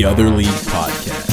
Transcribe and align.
the 0.00 0.08
Other 0.08 0.30
League 0.30 0.46
podcast. 0.46 1.28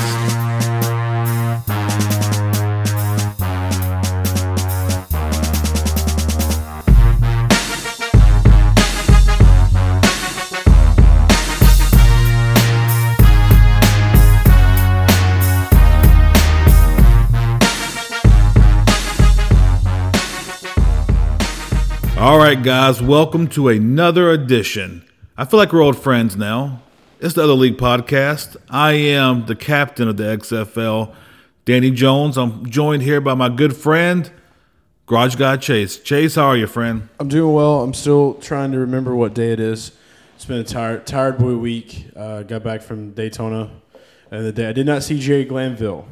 All 22.18 22.38
right, 22.38 22.62
guys, 22.62 23.02
welcome 23.02 23.48
to 23.50 23.70
another 23.70 24.30
edition. 24.32 25.06
I 25.38 25.46
feel 25.46 25.58
like 25.58 25.72
we're 25.72 25.82
old 25.82 25.98
friends 25.98 26.36
now. 26.36 26.82
It's 27.20 27.34
the 27.34 27.44
Other 27.44 27.54
League 27.54 27.78
podcast. 27.78 28.58
I 28.70 28.94
am 28.94 29.46
the 29.48 29.56
captain 29.56 30.08
of 30.08 30.18
the 30.18 30.24
XFL, 30.24 31.14
Danny 31.66 31.90
Jones. 31.92 32.38
I'm 32.38 32.70
joined 32.70 33.02
here 33.04 33.20
by 33.20 33.34
my 33.34 33.50
good 33.50 33.76
friend, 33.76 34.30
Garage 35.08 35.36
Guy 35.36 35.58
Chase. 35.58 35.98
Chase, 35.98 36.36
how 36.36 36.46
are 36.46 36.58
you, 36.58 36.68
friend? 36.68 37.10
I'm 37.20 37.28
doing 37.28 37.54
well. 37.54 37.82
I'm 37.82 37.94
still 37.96 38.36
trying 38.36 38.72
to 38.72 38.78
remember 38.80 39.16
what 39.16 39.34
day 39.34 39.52
it 39.52 39.60
is. 39.60 39.94
It's 40.36 40.46
been 40.46 40.60
a 40.60 40.64
tired, 40.64 41.08
tired 41.08 41.40
boy 41.40 41.56
week. 41.58 42.06
Uh, 42.16 42.44
got 42.44 42.64
back 42.64 42.82
from 42.84 43.12
Daytona, 43.12 43.72
and 44.30 44.46
the 44.46 44.52
day 44.52 44.70
I 44.70 44.74
did 44.74 44.86
not 44.86 45.02
see 45.02 45.20
Jerry 45.20 45.46
Glanville. 45.46 46.08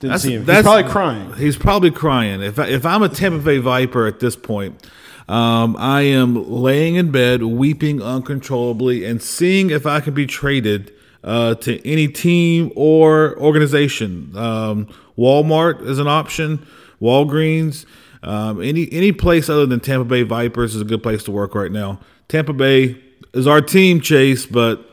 Didn't 0.00 0.10
That's- 0.10 0.22
see 0.22 0.34
him. 0.34 0.40
He's 0.40 0.46
that's- 0.46 0.64
probably 0.64 0.90
crying. 0.90 1.32
He's 1.34 1.56
probably 1.56 1.90
crying. 1.92 2.42
If, 2.42 2.58
I, 2.58 2.66
if 2.66 2.84
I'm 2.84 3.02
a 3.04 3.08
Tampa 3.08 3.38
Bay 3.44 3.58
Viper 3.58 4.06
at 4.08 4.18
this 4.18 4.34
point, 4.34 4.84
um, 5.28 5.76
I 5.78 6.02
am 6.02 6.50
laying 6.50 6.94
in 6.96 7.10
bed, 7.10 7.42
weeping 7.42 8.00
uncontrollably, 8.02 9.04
and 9.04 9.22
seeing 9.22 9.70
if 9.70 9.86
I 9.86 10.00
can 10.00 10.14
be 10.14 10.26
traded 10.26 10.92
uh, 11.22 11.54
to 11.56 11.86
any 11.86 12.08
team 12.08 12.72
or 12.76 13.36
organization. 13.38 14.32
Um, 14.36 14.86
Walmart 15.18 15.82
is 15.86 15.98
an 15.98 16.06
option. 16.08 16.66
Walgreens, 17.00 17.84
um, 18.22 18.62
any 18.62 18.88
any 18.92 19.12
place 19.12 19.48
other 19.48 19.66
than 19.66 19.80
Tampa 19.80 20.04
Bay 20.04 20.22
Vipers 20.22 20.74
is 20.74 20.80
a 20.80 20.84
good 20.84 21.02
place 21.02 21.22
to 21.24 21.30
work 21.30 21.54
right 21.54 21.70
now. 21.72 22.00
Tampa 22.28 22.52
Bay 22.52 22.96
is 23.34 23.46
our 23.46 23.60
team, 23.60 24.00
Chase, 24.00 24.46
but 24.46 24.84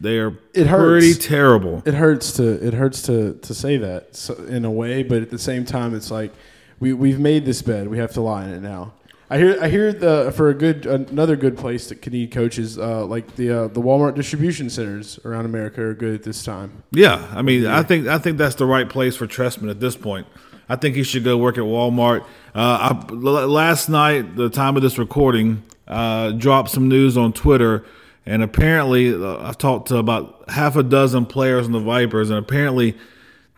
they 0.00 0.18
are 0.18 0.36
It 0.54 0.66
hurts. 0.66 1.04
pretty 1.06 1.20
terrible. 1.20 1.82
It 1.86 1.94
hurts 1.94 2.32
to 2.32 2.66
it 2.66 2.74
hurts 2.74 3.02
to 3.02 3.34
to 3.34 3.54
say 3.54 3.76
that 3.76 4.16
so, 4.16 4.34
in 4.34 4.64
a 4.64 4.70
way, 4.70 5.02
but 5.02 5.22
at 5.22 5.30
the 5.30 5.38
same 5.38 5.64
time, 5.64 5.94
it's 5.94 6.10
like 6.10 6.32
we 6.80 6.92
we've 6.92 7.20
made 7.20 7.44
this 7.46 7.62
bed. 7.62 7.88
We 7.88 7.98
have 7.98 8.12
to 8.14 8.20
lie 8.20 8.44
in 8.44 8.50
it 8.50 8.60
now. 8.60 8.92
I 9.34 9.38
hear 9.38 9.58
I 9.60 9.68
hear 9.68 9.92
the 9.92 10.32
for 10.36 10.48
a 10.48 10.54
good 10.54 10.86
another 10.86 11.34
good 11.34 11.58
place 11.58 11.88
that 11.88 11.96
could 11.96 12.12
need 12.12 12.30
coaches 12.30 12.78
uh, 12.78 13.04
like 13.04 13.34
the 13.34 13.50
uh, 13.50 13.66
the 13.66 13.80
Walmart 13.80 14.14
distribution 14.14 14.70
centers 14.70 15.18
around 15.24 15.44
America 15.44 15.82
are 15.82 15.92
good 15.92 16.14
at 16.14 16.22
this 16.22 16.44
time. 16.44 16.84
Yeah, 16.92 17.26
I 17.34 17.42
mean, 17.42 17.66
I 17.66 17.82
think 17.82 18.06
I 18.06 18.18
think 18.18 18.38
that's 18.38 18.54
the 18.54 18.64
right 18.64 18.88
place 18.88 19.16
for 19.16 19.26
Trestman 19.26 19.70
at 19.70 19.80
this 19.80 19.96
point. 19.96 20.28
I 20.68 20.76
think 20.76 20.94
he 20.94 21.02
should 21.02 21.24
go 21.24 21.36
work 21.36 21.58
at 21.58 21.64
Walmart. 21.64 22.20
Uh, 22.54 22.94
I, 22.94 23.06
l- 23.10 23.48
last 23.48 23.88
night, 23.88 24.36
the 24.36 24.48
time 24.48 24.76
of 24.76 24.82
this 24.82 24.98
recording, 24.98 25.64
uh, 25.88 26.30
dropped 26.30 26.70
some 26.70 26.86
news 26.86 27.16
on 27.16 27.32
Twitter, 27.32 27.84
and 28.24 28.40
apparently, 28.40 29.12
uh, 29.12 29.38
I've 29.38 29.58
talked 29.58 29.88
to 29.88 29.96
about 29.96 30.48
half 30.48 30.76
a 30.76 30.84
dozen 30.84 31.26
players 31.26 31.66
in 31.66 31.72
the 31.72 31.80
Vipers, 31.80 32.30
and 32.30 32.38
apparently, 32.38 32.96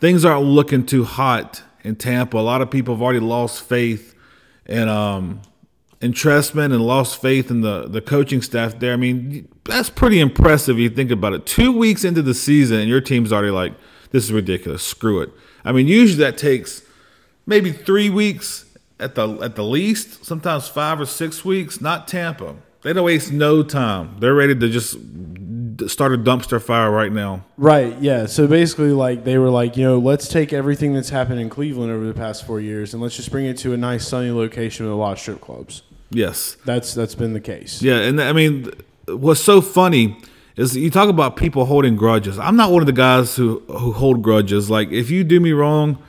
things 0.00 0.24
aren't 0.24 0.46
looking 0.46 0.86
too 0.86 1.04
hot 1.04 1.62
in 1.84 1.96
Tampa. 1.96 2.38
A 2.38 2.40
lot 2.40 2.62
of 2.62 2.70
people 2.70 2.94
have 2.94 3.02
already 3.02 3.20
lost 3.20 3.62
faith 3.62 4.14
in 4.64 4.88
um, 4.88 5.42
in 6.00 6.12
Trestman 6.12 6.66
and 6.66 6.80
lost 6.80 7.20
faith 7.20 7.50
in 7.50 7.62
the 7.62 7.86
the 7.88 8.00
coaching 8.00 8.42
staff 8.42 8.78
there. 8.78 8.92
I 8.92 8.96
mean, 8.96 9.48
that's 9.64 9.90
pretty 9.90 10.20
impressive. 10.20 10.78
You 10.78 10.90
think 10.90 11.10
about 11.10 11.32
it. 11.32 11.46
Two 11.46 11.72
weeks 11.72 12.04
into 12.04 12.22
the 12.22 12.34
season, 12.34 12.80
and 12.80 12.88
your 12.88 13.00
team's 13.00 13.32
already 13.32 13.50
like, 13.50 13.74
"This 14.10 14.24
is 14.24 14.32
ridiculous. 14.32 14.82
Screw 14.82 15.20
it." 15.20 15.30
I 15.64 15.72
mean, 15.72 15.88
usually 15.88 16.22
that 16.22 16.38
takes 16.38 16.82
maybe 17.46 17.72
three 17.72 18.10
weeks 18.10 18.66
at 19.00 19.14
the 19.14 19.28
at 19.40 19.56
the 19.56 19.64
least. 19.64 20.24
Sometimes 20.24 20.68
five 20.68 21.00
or 21.00 21.06
six 21.06 21.44
weeks. 21.44 21.80
Not 21.80 22.08
Tampa. 22.08 22.56
They 22.82 22.92
don't 22.92 23.04
waste 23.04 23.32
no 23.32 23.62
time. 23.62 24.16
They're 24.20 24.34
ready 24.34 24.54
to 24.54 24.68
just 24.68 24.96
start 25.88 26.12
a 26.12 26.18
dumpster 26.18 26.62
fire 26.62 26.90
right 26.90 27.12
now. 27.12 27.44
Right. 27.56 27.98
Yeah. 28.00 28.26
So 28.26 28.46
basically, 28.46 28.92
like 28.92 29.24
they 29.24 29.38
were 29.38 29.50
like, 29.50 29.76
you 29.76 29.84
know, 29.84 29.98
let's 29.98 30.28
take 30.28 30.52
everything 30.52 30.94
that's 30.94 31.10
happened 31.10 31.40
in 31.40 31.50
Cleveland 31.50 31.92
over 31.92 32.06
the 32.06 32.14
past 32.14 32.46
four 32.46 32.60
years 32.60 32.94
and 32.94 33.02
let's 33.02 33.16
just 33.16 33.30
bring 33.30 33.46
it 33.46 33.58
to 33.58 33.72
a 33.72 33.76
nice 33.76 34.06
sunny 34.06 34.30
location 34.30 34.86
with 34.86 34.92
a 34.92 34.96
lot 34.96 35.12
of 35.12 35.18
strip 35.18 35.40
clubs. 35.40 35.82
Yes. 36.10 36.56
That's 36.64 36.94
that's 36.94 37.14
been 37.14 37.32
the 37.32 37.40
case. 37.40 37.82
Yeah, 37.82 37.98
and 37.98 38.20
I 38.20 38.32
mean, 38.32 38.70
what's 39.06 39.40
so 39.40 39.60
funny 39.60 40.16
is 40.56 40.76
you 40.76 40.90
talk 40.90 41.08
about 41.08 41.36
people 41.36 41.66
holding 41.66 41.96
grudges. 41.96 42.38
I'm 42.38 42.56
not 42.56 42.70
one 42.70 42.82
of 42.82 42.86
the 42.86 42.92
guys 42.92 43.36
who 43.36 43.60
who 43.68 43.92
hold 43.92 44.22
grudges. 44.22 44.70
Like, 44.70 44.90
if 44.90 45.10
you 45.10 45.24
do 45.24 45.40
me 45.40 45.52
wrong, 45.52 46.02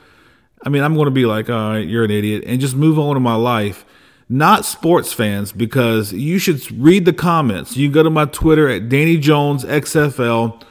I 0.62 0.68
mean, 0.68 0.82
I'm 0.82 0.94
going 0.94 1.06
to 1.06 1.10
be 1.10 1.26
like, 1.26 1.50
all 1.50 1.70
right, 1.70 1.86
you're 1.86 2.04
an 2.04 2.10
idiot, 2.10 2.44
and 2.46 2.60
just 2.60 2.74
move 2.74 2.98
on 2.98 3.14
to 3.14 3.20
my 3.20 3.34
life. 3.34 3.84
Not 4.30 4.66
sports 4.66 5.12
fans, 5.12 5.52
because 5.52 6.12
you 6.12 6.38
should 6.38 6.70
read 6.78 7.06
the 7.06 7.14
comments. 7.14 7.78
You 7.78 7.90
go 7.90 8.02
to 8.02 8.10
my 8.10 8.26
Twitter 8.26 8.68
at 8.68 8.90
Danny 8.90 9.16
Jones 9.16 9.64
XFL, 9.64 10.62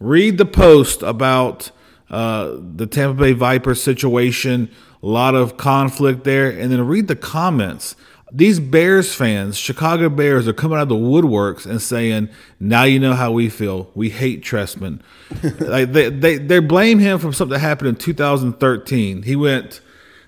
read 0.00 0.38
the 0.38 0.46
post 0.46 1.02
about 1.02 1.70
uh, 2.08 2.56
the 2.58 2.86
Tampa 2.86 3.20
Bay 3.20 3.32
Viper 3.32 3.74
situation, 3.74 4.70
a 5.02 5.06
lot 5.06 5.34
of 5.34 5.58
conflict 5.58 6.24
there, 6.24 6.48
and 6.48 6.72
then 6.72 6.86
read 6.86 7.08
the 7.08 7.16
comments. 7.16 7.94
These 8.36 8.58
Bears 8.58 9.14
fans, 9.14 9.56
Chicago 9.56 10.08
Bears, 10.08 10.48
are 10.48 10.52
coming 10.52 10.76
out 10.76 10.82
of 10.82 10.88
the 10.88 10.96
woodworks 10.96 11.66
and 11.66 11.80
saying, 11.80 12.30
"Now 12.58 12.82
you 12.82 12.98
know 12.98 13.14
how 13.14 13.30
we 13.30 13.48
feel. 13.48 13.90
We 13.94 14.10
hate 14.10 14.42
Trestman." 14.42 15.00
like 15.60 15.92
they, 15.92 16.10
they 16.10 16.38
they 16.38 16.58
blame 16.58 16.98
him 16.98 17.20
for 17.20 17.32
something 17.32 17.52
that 17.52 17.60
happened 17.60 17.90
in 17.90 17.96
2013. 17.96 19.22
He 19.22 19.36
went, 19.36 19.80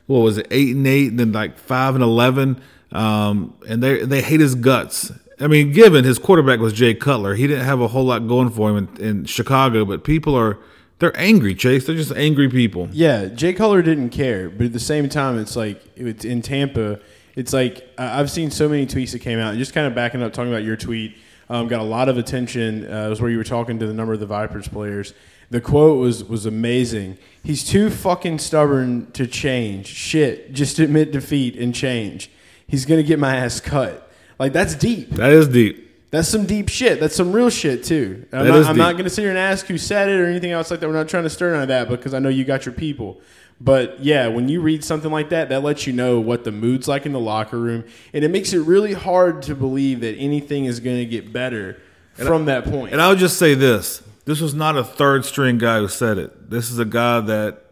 what 0.07 0.21
was 0.21 0.39
it, 0.39 0.47
eight 0.53 0.77
and 0.77 0.87
eight, 0.87 1.11
and 1.11 1.19
then 1.19 1.33
like 1.33 1.59
five 1.59 1.97
and 1.97 2.05
eleven, 2.05 2.63
um, 2.93 3.55
and 3.69 3.83
they 3.83 4.05
they 4.05 4.23
hate 4.23 4.39
his 4.41 4.55
guts. 4.55 5.11
I 5.41 5.49
mean, 5.49 5.73
given 5.73 6.05
his 6.05 6.19
quarterback 6.19 6.61
was 6.61 6.73
Jay 6.73 6.95
Cutler, 6.95 7.35
he 7.35 7.47
didn't 7.47 7.65
have 7.65 7.81
a 7.81 7.89
whole 7.89 8.05
lot 8.05 8.27
going 8.29 8.51
for 8.51 8.71
him 8.71 8.89
in, 8.97 9.05
in 9.05 9.25
Chicago, 9.25 9.85
but 9.85 10.05
people 10.05 10.35
are 10.35 10.59
they're 10.99 11.19
angry. 11.19 11.55
Chase, 11.55 11.87
they're 11.87 11.97
just 11.97 12.13
angry 12.13 12.49
people. 12.49 12.89
Yeah. 12.93 13.27
Jay 13.27 13.53
Cutler 13.53 13.83
didn't 13.83 14.11
care, 14.11 14.49
but 14.49 14.67
at 14.67 14.73
the 14.73 14.81
same 14.81 15.09
time, 15.09 15.39
it's 15.39 15.57
like 15.57 15.83
it's 15.97 16.25
in 16.25 16.41
Tampa. 16.43 17.01
It's 17.37 17.53
like 17.53 17.89
I've 17.99 18.31
seen 18.31 18.51
so 18.51 18.69
many 18.69 18.87
tweets 18.87 19.13
that 19.13 19.21
came 19.21 19.39
out. 19.39 19.51
And 19.51 19.59
Just 19.59 19.75
kind 19.75 19.87
of 19.87 19.95
backing 19.95 20.23
up, 20.23 20.33
talking 20.33 20.51
about 20.51 20.65
your 20.65 20.77
tweet, 20.77 21.17
um, 21.49 21.69
got 21.69 21.81
a 21.81 21.85
lot 21.85 22.09
of 22.09 22.19
attention. 22.19 22.91
Uh, 22.91 23.07
it 23.07 23.11
was 23.11 23.21
where 23.21 23.31
you 23.31 23.37
were 23.37 23.45
talking 23.45 23.79
to 23.79 23.87
the 23.87 23.95
number 23.95 24.15
of 24.15 24.21
the 24.21 24.27
Vipers 24.27 24.67
players. 24.67 25.15
The 25.51 25.61
quote 25.61 25.99
was 26.01 26.25
was 26.25 26.47
amazing. 26.47 27.19
He's 27.45 27.63
too 27.63 27.91
fucking 27.91 28.41
stubborn 28.41 29.13
to 29.13 29.29
change. 29.29 29.87
Shit, 29.87 30.53
just 30.53 30.81
admit 30.81 31.13
defeat 31.13 31.57
and 31.57 31.73
change. 31.73 32.31
He's 32.67 32.85
gonna 32.85 33.05
get 33.05 33.21
my 33.21 33.37
ass 33.37 33.61
cut. 33.61 34.11
Like 34.39 34.53
that's 34.53 34.75
deep. 34.75 35.11
That 35.11 35.31
is 35.31 35.47
deep. 35.47 35.87
That's 36.11 36.29
some 36.29 36.47
deep 36.47 36.69
shit. 36.69 36.99
That's 37.01 37.15
some 37.15 37.33
real 37.33 37.51
shit 37.51 37.85
too. 37.85 38.27
I'm, 38.33 38.47
That 38.47 38.51
not, 38.51 38.67
I'm 38.67 38.77
not 38.77 38.93
going 38.93 39.05
to 39.05 39.11
sit 39.11 39.23
here 39.23 39.31
and 39.31 39.39
ask 39.39 39.67
who 39.67 39.77
said 39.77 40.09
it 40.09 40.21
or 40.21 40.27
anything 40.27 40.53
else 40.53 40.71
like 40.71 40.81
that. 40.81 40.87
We're 40.89 40.95
not 40.95 41.09
trying 41.09 41.25
to 41.25 41.31
stir 41.31 41.53
none 41.53 41.63
of 41.63 41.69
that 41.69 41.89
because 41.89 42.15
I 42.15 42.21
know 42.21 42.29
you 42.29 42.45
got 42.45 42.65
your 42.65 42.73
people. 42.73 43.21
But 43.61 44.05
yeah, 44.05 44.29
when 44.29 44.49
you 44.49 44.61
read 44.61 44.85
something 44.85 45.11
like 45.11 45.31
that, 45.31 45.49
that 45.49 45.63
lets 45.63 45.87
you 45.87 45.93
know 45.93 46.21
what 46.21 46.45
the 46.45 46.53
mood's 46.53 46.87
like 46.89 47.07
in 47.07 47.13
the 47.13 47.21
locker 47.21 47.59
room, 47.59 47.85
and 48.13 48.23
it 48.23 48.31
makes 48.31 48.53
it 48.53 48.59
really 48.59 48.93
hard 48.93 49.43
to 49.43 49.55
believe 49.55 50.01
that 50.01 50.15
anything 50.17 50.67
is 50.67 50.79
going 50.81 50.99
to 50.99 51.07
get 51.07 51.33
better 51.33 51.81
from 52.15 52.45
that 52.47 52.65
point. 52.65 52.93
And 52.93 53.01
I'll 53.01 53.17
just 53.17 53.39
say 53.39 53.55
this: 53.55 54.03
this 54.27 54.41
was 54.41 54.55
not 54.55 54.77
a 54.77 54.85
third 54.85 55.25
string 55.25 55.57
guy 55.57 55.79
who 55.79 55.89
said 55.89 56.19
it. 56.19 56.51
This 56.51 56.71
is 56.71 56.79
a 56.79 56.85
guy 56.85 57.21
that 57.21 57.63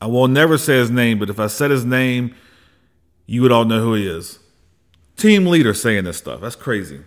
I 0.00 0.06
will 0.06 0.28
never 0.28 0.58
say 0.58 0.76
his 0.76 0.90
name, 0.90 1.18
but 1.18 1.28
if 1.28 1.40
I 1.40 1.48
said 1.48 1.72
his 1.72 1.84
name, 1.84 2.34
you 3.26 3.42
would 3.42 3.50
all 3.50 3.64
know 3.64 3.80
who 3.82 3.94
he 3.94 4.06
is. 4.06 4.38
Team 5.16 5.46
leader 5.46 5.74
saying 5.74 6.04
this 6.04 6.18
stuff. 6.18 6.40
That's 6.40 6.56
crazy. 6.56 7.00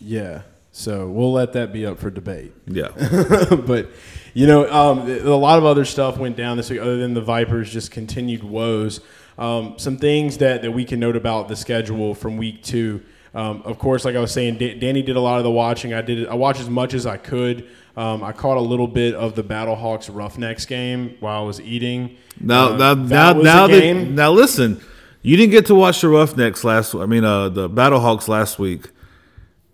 yeah. 0.00 0.42
So 0.74 1.06
we'll 1.08 1.32
let 1.32 1.52
that 1.52 1.72
be 1.72 1.84
up 1.84 1.98
for 1.98 2.10
debate. 2.10 2.52
Yeah. 2.66 2.88
but 3.66 3.90
you 4.34 4.46
know, 4.46 4.70
um, 4.72 5.00
a 5.08 5.36
lot 5.36 5.58
of 5.58 5.66
other 5.66 5.84
stuff 5.84 6.16
went 6.16 6.36
down 6.36 6.56
this 6.56 6.70
week, 6.70 6.80
other 6.80 6.96
than 6.96 7.12
the 7.14 7.20
Vipers' 7.20 7.70
just 7.70 7.90
continued 7.90 8.42
woes. 8.42 9.00
Um, 9.38 9.74
some 9.76 9.98
things 9.98 10.38
that, 10.38 10.62
that 10.62 10.72
we 10.72 10.84
can 10.84 10.98
note 11.00 11.16
about 11.16 11.48
the 11.48 11.56
schedule 11.56 12.14
from 12.14 12.36
week 12.38 12.62
two. 12.62 13.02
Um, 13.34 13.62
of 13.64 13.78
course, 13.78 14.04
like 14.04 14.14
I 14.16 14.20
was 14.20 14.32
saying, 14.32 14.58
Da- 14.58 14.78
Danny 14.78 15.02
did 15.02 15.16
a 15.16 15.20
lot 15.20 15.38
of 15.38 15.44
the 15.44 15.50
watching. 15.50 15.92
I 15.94 16.00
did. 16.02 16.26
I 16.28 16.34
watched 16.34 16.60
as 16.60 16.68
much 16.70 16.94
as 16.94 17.06
I 17.06 17.16
could. 17.18 17.68
Um, 17.96 18.22
I 18.22 18.32
caught 18.32 18.56
a 18.56 18.60
little 18.60 18.88
bit 18.88 19.14
of 19.14 19.34
the 19.34 19.44
Battlehawks 19.44 20.08
Roughnecks 20.14 20.64
game 20.66 21.16
while 21.20 21.42
I 21.42 21.46
was 21.46 21.60
eating. 21.60 22.16
Now, 22.40 22.68
Uh, 22.72 22.76
now, 22.76 22.94
that 22.94 23.08
now, 23.08 23.32
now, 23.42 23.64
a 23.66 23.68
that, 23.68 23.80
game. 23.80 24.14
now, 24.14 24.32
listen. 24.32 24.80
You 25.24 25.36
didn't 25.36 25.52
get 25.52 25.66
to 25.66 25.74
watch 25.74 26.00
the 26.00 26.08
Roughnecks 26.08 26.64
last. 26.64 26.94
I 26.94 27.06
mean, 27.06 27.24
uh, 27.24 27.48
the 27.48 27.70
Battlehawks 27.70 28.26
last 28.26 28.58
week. 28.58 28.88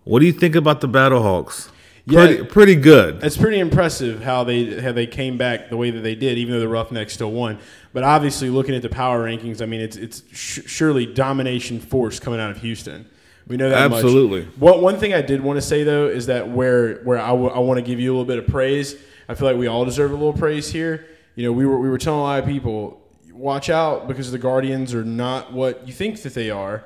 What 0.09 0.21
do 0.21 0.25
you 0.25 0.33
think 0.33 0.55
about 0.55 0.81
the 0.81 0.89
Battlehawks? 0.89 1.69
Yeah. 2.05 2.25
Pretty, 2.25 2.43
pretty 2.45 2.75
good. 2.75 3.23
It's 3.23 3.37
pretty 3.37 3.59
impressive 3.59 4.23
how 4.23 4.43
they 4.43 4.81
how 4.81 4.91
they 4.91 5.05
came 5.05 5.37
back 5.37 5.69
the 5.69 5.77
way 5.77 5.91
that 5.91 5.99
they 5.99 6.15
did, 6.15 6.39
even 6.39 6.55
though 6.55 6.59
the 6.59 6.67
Roughnecks 6.67 7.13
still 7.13 7.31
won. 7.31 7.59
But 7.93 8.03
obviously, 8.03 8.49
looking 8.49 8.73
at 8.73 8.81
the 8.81 8.89
power 8.89 9.23
rankings, 9.23 9.61
I 9.61 9.67
mean, 9.67 9.81
it's 9.81 9.97
it's 9.97 10.23
sh- 10.31 10.61
surely 10.65 11.05
domination 11.05 11.79
force 11.79 12.19
coming 12.19 12.39
out 12.39 12.49
of 12.49 12.59
Houston. 12.61 13.07
We 13.45 13.55
know 13.55 13.69
that 13.69 13.91
much. 13.91 14.03
Absolutely. 14.03 14.45
What 14.57 14.81
one 14.81 14.97
thing 14.97 15.13
I 15.13 15.21
did 15.21 15.41
want 15.41 15.57
to 15.57 15.61
say 15.61 15.83
though 15.83 16.07
is 16.07 16.25
that 16.25 16.49
where 16.49 17.01
where 17.03 17.19
I 17.19 17.31
want 17.31 17.77
to 17.77 17.83
give 17.83 17.99
you 17.99 18.09
a 18.09 18.13
little 18.13 18.25
bit 18.25 18.39
of 18.39 18.47
praise. 18.47 18.95
I 19.27 19.35
feel 19.35 19.47
like 19.47 19.57
we 19.57 19.67
all 19.67 19.85
deserve 19.85 20.09
a 20.09 20.15
little 20.15 20.33
praise 20.33 20.71
here. 20.71 21.05
You 21.35 21.43
know, 21.43 21.51
we 21.51 21.67
were 21.67 21.77
we 21.77 21.87
were 21.87 21.99
telling 21.99 22.21
a 22.21 22.23
lot 22.23 22.39
of 22.39 22.47
people, 22.47 22.99
watch 23.31 23.69
out 23.69 24.07
because 24.07 24.31
the 24.31 24.39
Guardians 24.39 24.95
are 24.95 25.03
not 25.03 25.53
what 25.53 25.87
you 25.87 25.93
think 25.93 26.19
that 26.23 26.33
they 26.33 26.49
are. 26.49 26.83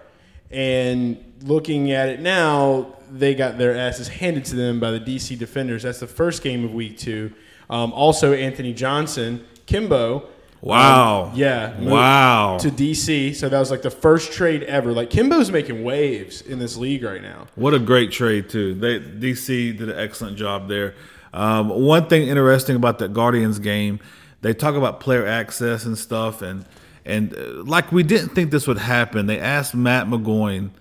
And 0.54 1.24
looking 1.42 1.92
at 1.92 2.10
it 2.10 2.20
now, 2.20 2.96
they 3.12 3.36
got 3.36 3.58
their 3.58 3.76
asses 3.76 4.08
handed 4.08 4.46
to 4.46 4.56
them 4.56 4.80
by 4.80 4.92
the 4.92 5.00
DC 5.00 5.38
Defenders. 5.38 5.84
That's 5.84 6.00
the 6.00 6.08
first 6.08 6.44
game 6.44 6.64
of 6.64 6.74
week 6.74 6.98
two. 6.98 7.34
Um, 7.70 7.92
also, 7.94 8.34
Anthony 8.34 8.74
Johnson, 8.74 9.46
Kimbo. 9.66 10.28
Wow. 10.62 11.26
um, 11.26 11.32
yeah. 11.36 11.78
Wow. 11.82 12.58
To 12.60 12.70
DC. 12.70 13.36
So 13.36 13.50
that 13.50 13.60
was 13.60 13.70
like 13.70 13.82
the 13.82 13.92
first 13.92 14.32
trade 14.32 14.64
ever. 14.64 14.94
Like, 14.94 15.10
Kimbo's 15.10 15.52
making 15.52 15.84
waves 15.84 16.42
in 16.42 16.60
this 16.60 16.78
league 16.78 17.04
right 17.04 17.22
now. 17.22 17.48
What 17.56 17.74
a 17.74 17.80
great 17.80 18.12
trade 18.12 18.50
too. 18.50 18.74
They 18.74 19.00
DC 19.00 19.78
did 19.78 19.90
an 19.90 20.00
excellent 20.00 20.38
job 20.38 20.70
there. 20.70 20.96
Um, 21.34 21.70
one 21.70 22.08
thing 22.08 22.28
interesting 22.28 22.76
about 22.76 23.00
that 23.00 23.14
Guardians 23.14 23.60
game, 23.60 24.00
they 24.42 24.54
talk 24.54 24.76
about 24.76 25.00
player 25.00 25.26
access 25.26 25.84
and 25.86 25.98
stuff, 25.98 26.42
and 26.42 26.66
and 27.06 27.36
uh, 27.36 27.64
like 27.64 27.92
we 27.92 28.04
didn't 28.04 28.30
think 28.30 28.52
this 28.52 28.68
would 28.68 28.78
happen. 28.78 29.26
They 29.26 29.40
asked 29.40 29.76
Matt 29.76 30.08
McGloin 30.08 30.72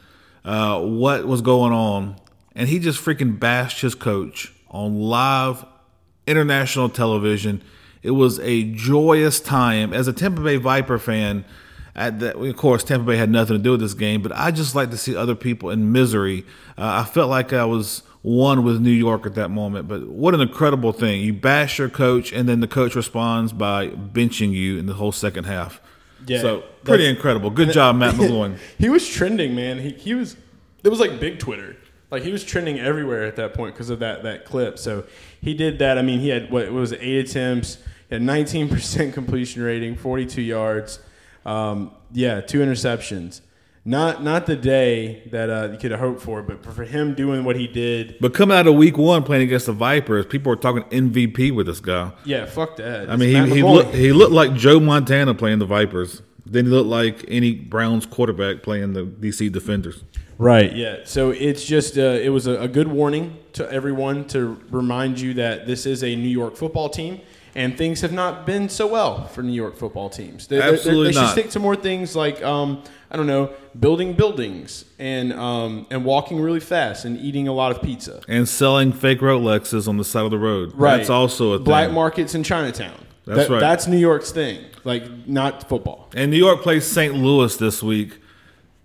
uh, 0.45 0.81
what 0.81 1.27
was 1.27 1.41
going 1.41 1.73
on, 1.73 2.17
and 2.55 2.69
he 2.69 2.79
just 2.79 3.05
freaking 3.05 3.39
bashed 3.39 3.81
his 3.81 3.95
coach 3.95 4.53
on 4.71 4.99
live 4.99 5.65
international 6.27 6.89
television. 6.89 7.63
It 8.03 8.13
was 8.13 8.41
a 8.41 8.65
joyous 8.73 9.41
time 9.41 9.93
as 9.93 10.09
a 10.09 10.13
Tampa 10.13 10.41
Bay 10.41 10.57
Viper 10.57 10.99
fan. 10.99 11.45
At 11.95 12.21
that, 12.21 12.37
of 12.37 12.57
course, 12.57 12.83
Tampa 12.83 13.05
Bay 13.05 13.17
had 13.19 13.29
nothing 13.29 13.57
to 13.57 13.63
do 13.63 13.73
with 13.73 13.81
this 13.81 13.93
game, 13.93 14.23
but 14.23 14.33
I 14.33 14.51
just 14.51 14.75
like 14.75 14.91
to 14.91 14.97
see 14.97 15.15
other 15.15 15.35
people 15.35 15.69
in 15.69 15.93
misery. 15.93 16.47
Uh, 16.79 17.03
I 17.03 17.05
felt 17.05 17.29
like 17.29 17.53
I 17.53 17.67
was 17.67 18.03
one 18.23 18.65
with 18.65 18.81
New 18.81 18.91
York 18.91 19.27
at 19.27 19.35
that 19.35 19.51
moment. 19.51 19.89
But 19.89 20.09
what 20.09 20.35
an 20.35 20.41
incredible 20.41 20.93
thing! 20.93 21.21
You 21.21 21.35
bash 21.35 21.79
your 21.79 21.91
coach, 21.91 22.33
and 22.33 22.49
then 22.49 22.61
the 22.61 22.69
coach 22.69 22.95
responds 22.95 23.53
by 23.53 23.89
benching 23.89 24.53
you 24.53 24.79
in 24.79 24.87
the 24.87 24.95
whole 24.95 25.13
second 25.13 25.45
half. 25.45 25.83
Yeah, 26.27 26.41
so 26.41 26.65
pretty 26.85 27.07
incredible. 27.07 27.51
Good 27.51 27.73
job, 27.73 27.97
Matt 27.97 28.15
McGloin. 28.15 28.59
he 28.79 28.89
was 28.89 29.09
trending, 29.09 29.55
man. 29.55 29.79
He, 29.79 29.91
he 29.91 30.15
was 30.15 30.37
it 30.85 30.89
was 30.89 31.01
like 31.01 31.21
big 31.21 31.39
Twitter. 31.39 31.77
Like 32.11 32.23
he 32.23 32.33
was 32.33 32.45
trending 32.45 32.79
everywhere 32.79 33.25
at 33.25 33.37
that 33.37 33.55
point 33.55 33.75
because 33.75 33.91
of 33.91 34.01
that 34.01 34.23
that 34.23 34.45
clip. 34.45 34.79
So 34.79 35.05
he 35.41 35.55
did 35.55 35.79
that. 35.79 35.99
I 35.99 36.03
mean, 36.03 36.21
he 36.21 36.29
had 36.29 36.51
what, 36.51 36.67
what 36.67 36.81
was 36.81 36.93
it, 36.93 37.01
eight 37.01 37.31
attempts, 37.31 37.79
he 38.09 38.15
had 38.15 38.23
19% 38.23 39.13
completion 39.15 39.63
rating, 39.63 39.97
42 39.97 40.43
yards. 40.43 40.99
Um, 41.47 41.93
yeah, 42.13 42.41
two 42.41 42.59
interceptions. 42.61 43.41
Not 43.85 44.23
not 44.23 44.47
the 44.47 44.55
day 44.55 45.25
that 45.33 45.51
uh, 45.51 45.71
you 45.73 45.79
could 45.79 45.91
have 45.91 45.99
hoped 45.99 46.21
for, 46.23 46.41
but 46.41 46.65
for 46.65 46.85
him 46.85 47.15
doing 47.15 47.43
what 47.43 47.57
he 47.57 47.67
did, 47.67 48.17
But 48.21 48.33
coming 48.33 48.57
out 48.57 48.69
of 48.69 48.77
week 48.77 48.97
one 48.97 49.25
playing 49.25 49.43
against 49.43 49.67
the 49.67 49.73
Vipers, 49.73 50.25
people 50.27 50.51
were 50.51 50.57
talking 50.57 50.85
MVP 50.85 51.53
with 51.53 51.67
this 51.67 51.81
guy. 51.81 52.13
yeah, 52.25 52.47
fuck 52.47 52.77
that. 52.77 53.11
I 53.11 53.17
mean, 53.17 53.47
he, 53.49 53.57
he, 53.57 53.63
looked, 53.65 53.93
he 53.93 54.13
looked 54.13 54.33
like 54.33 54.55
Joe 54.55 54.79
Montana 54.79 55.35
playing 55.35 55.59
the 55.59 55.67
Vipers. 55.67 56.23
Then 56.47 56.67
he 56.67 56.71
looked 56.71 56.89
like 56.89 57.25
any 57.27 57.55
Browns 57.55 58.07
quarterback 58.07 58.63
playing 58.63 58.93
the 58.93 59.05
DC 59.05 59.51
Defenders. 59.51 60.05
Right. 60.39 60.75
Yeah. 60.75 60.99
So 61.05 61.31
it's 61.31 61.65
just 61.65 61.99
uh, 61.99 62.03
it 62.23 62.29
was 62.31 62.47
a, 62.47 62.61
a 62.61 62.69
good 62.69 62.89
warning 62.89 63.37
to 63.55 63.71
everyone 63.71 64.27
to 64.29 64.61
remind 64.71 65.21
you 65.21 65.35
that 65.35 65.67
this 65.67 65.87
is 65.87 66.03
a 66.05 66.15
New 66.15 66.29
York 66.29 66.57
football 66.57 66.89
team, 66.89 67.21
and 67.55 67.77
things 67.77 68.01
have 68.01 68.13
not 68.13 68.47
been 68.47 68.69
so 68.69 68.87
well 68.87 69.27
for 69.27 69.43
New 69.43 69.53
York 69.53 69.77
football 69.77 70.09
teams. 70.09 70.47
They, 70.47 70.59
they- 70.59 70.73
Absolutely 70.73 71.13
they, 71.13 71.21
should 71.21 71.29
stick 71.31 71.51
to 71.51 71.61
more 71.61 71.77
things 71.77 72.17
like 72.17 72.43
um, 72.43 72.83
I 73.11 73.17
don't 73.17 73.27
know, 73.27 73.53
building 73.79 74.15
buildings 74.15 74.85
and 74.99 75.33
um, 75.33 75.87
and 75.91 76.05
walking 76.05 76.41
really 76.41 76.61
fast 76.61 77.05
and 77.05 77.19
eating 77.19 77.49
a 77.49 77.53
lot 77.53 77.71
of 77.73 77.83
pizza. 77.83 78.23
And 78.29 78.49
selling 78.49 78.93
fake 78.93 79.21
Rolexes 79.21 79.87
on 79.89 79.97
the 79.97 80.05
side 80.05 80.25
of 80.25 80.31
the 80.31 80.39
road. 80.39 80.73
Right. 80.75 80.99
That's 80.99 81.11
also 81.11 81.53
a 81.53 81.59
thing. 81.59 81.65
Black 81.65 81.91
markets 81.91 82.35
in 82.35 82.43
Chinatown. 82.43 82.99
That's 83.27 83.49
That- 83.49 83.51
right. 83.51 83.61
That's 83.61 83.87
New 83.87 83.99
York's 83.99 84.33
thing. 84.33 84.65
Like 84.85 85.29
not 85.29 85.69
football. 85.69 86.09
And 86.15 86.31
New 86.31 86.39
York 86.39 86.63
plays 86.63 86.85
St. 86.87 87.15
Louis 87.15 87.57
this 87.57 87.83
week. 87.83 88.19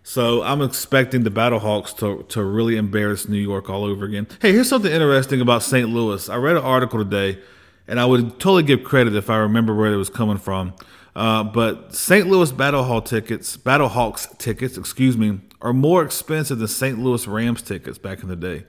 So 0.04 0.42
I'm 0.42 0.62
expecting 0.62 1.24
the 1.24 1.30
Battlehawks 1.30 1.94
to, 1.98 2.24
to 2.30 2.42
really 2.42 2.78
embarrass 2.78 3.28
New 3.28 3.38
York 3.38 3.70
all 3.70 3.84
over 3.84 4.06
again. 4.06 4.26
Hey, 4.42 4.54
here's 4.54 4.70
something 4.70 4.90
interesting 4.90 5.42
about 5.42 5.64
St. 5.64 5.90
Louis. 5.90 6.30
I 6.30 6.38
read 6.38 6.56
an 6.56 6.64
article 6.64 7.04
today, 7.04 7.40
and 7.88 8.00
I 8.00 8.06
would 8.06 8.40
totally 8.40 8.64
give 8.64 8.84
credit 8.84 9.16
if 9.16 9.30
I 9.30 9.38
remember 9.38 9.74
where 9.76 9.92
it 9.92 9.98
was 9.98 10.10
coming 10.10 10.38
from. 10.38 10.74
Uh, 11.16 11.44
but 11.44 11.96
St. 11.96 12.28
Louis 12.28 12.52
Battlehawk 12.52 13.06
tickets, 13.06 13.58
Battlehawks 13.58 14.38
tickets, 14.38 14.78
excuse 14.78 15.18
me, 15.18 15.40
are 15.62 15.74
more 15.74 16.04
expensive 16.04 16.60
than 16.60 16.68
St. 16.68 17.00
Louis 17.00 17.28
Rams 17.28 17.62
tickets 17.64 17.98
back 17.98 18.22
in 18.22 18.30
the 18.30 18.36
day. 18.36 18.66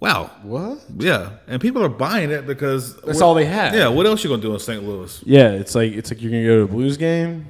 Wow. 0.00 0.30
What? 0.42 0.84
Yeah, 0.98 1.34
and 1.46 1.60
people 1.60 1.84
are 1.84 1.88
buying 1.88 2.30
it 2.30 2.46
because 2.46 2.96
That's 3.02 3.20
all 3.20 3.34
they 3.34 3.44
have. 3.44 3.72
Yeah, 3.74 3.88
what 3.88 4.04
else 4.04 4.24
you 4.24 4.30
gonna 4.30 4.42
do 4.42 4.52
in 4.52 4.58
St. 4.58 4.82
Louis? 4.82 5.22
Yeah. 5.24 5.50
It's 5.52 5.74
like 5.74 5.92
it's 5.92 6.10
like 6.10 6.20
you're 6.20 6.30
gonna 6.32 6.44
go 6.44 6.56
to 6.56 6.62
a 6.62 6.66
Blues 6.66 6.96
game. 6.96 7.46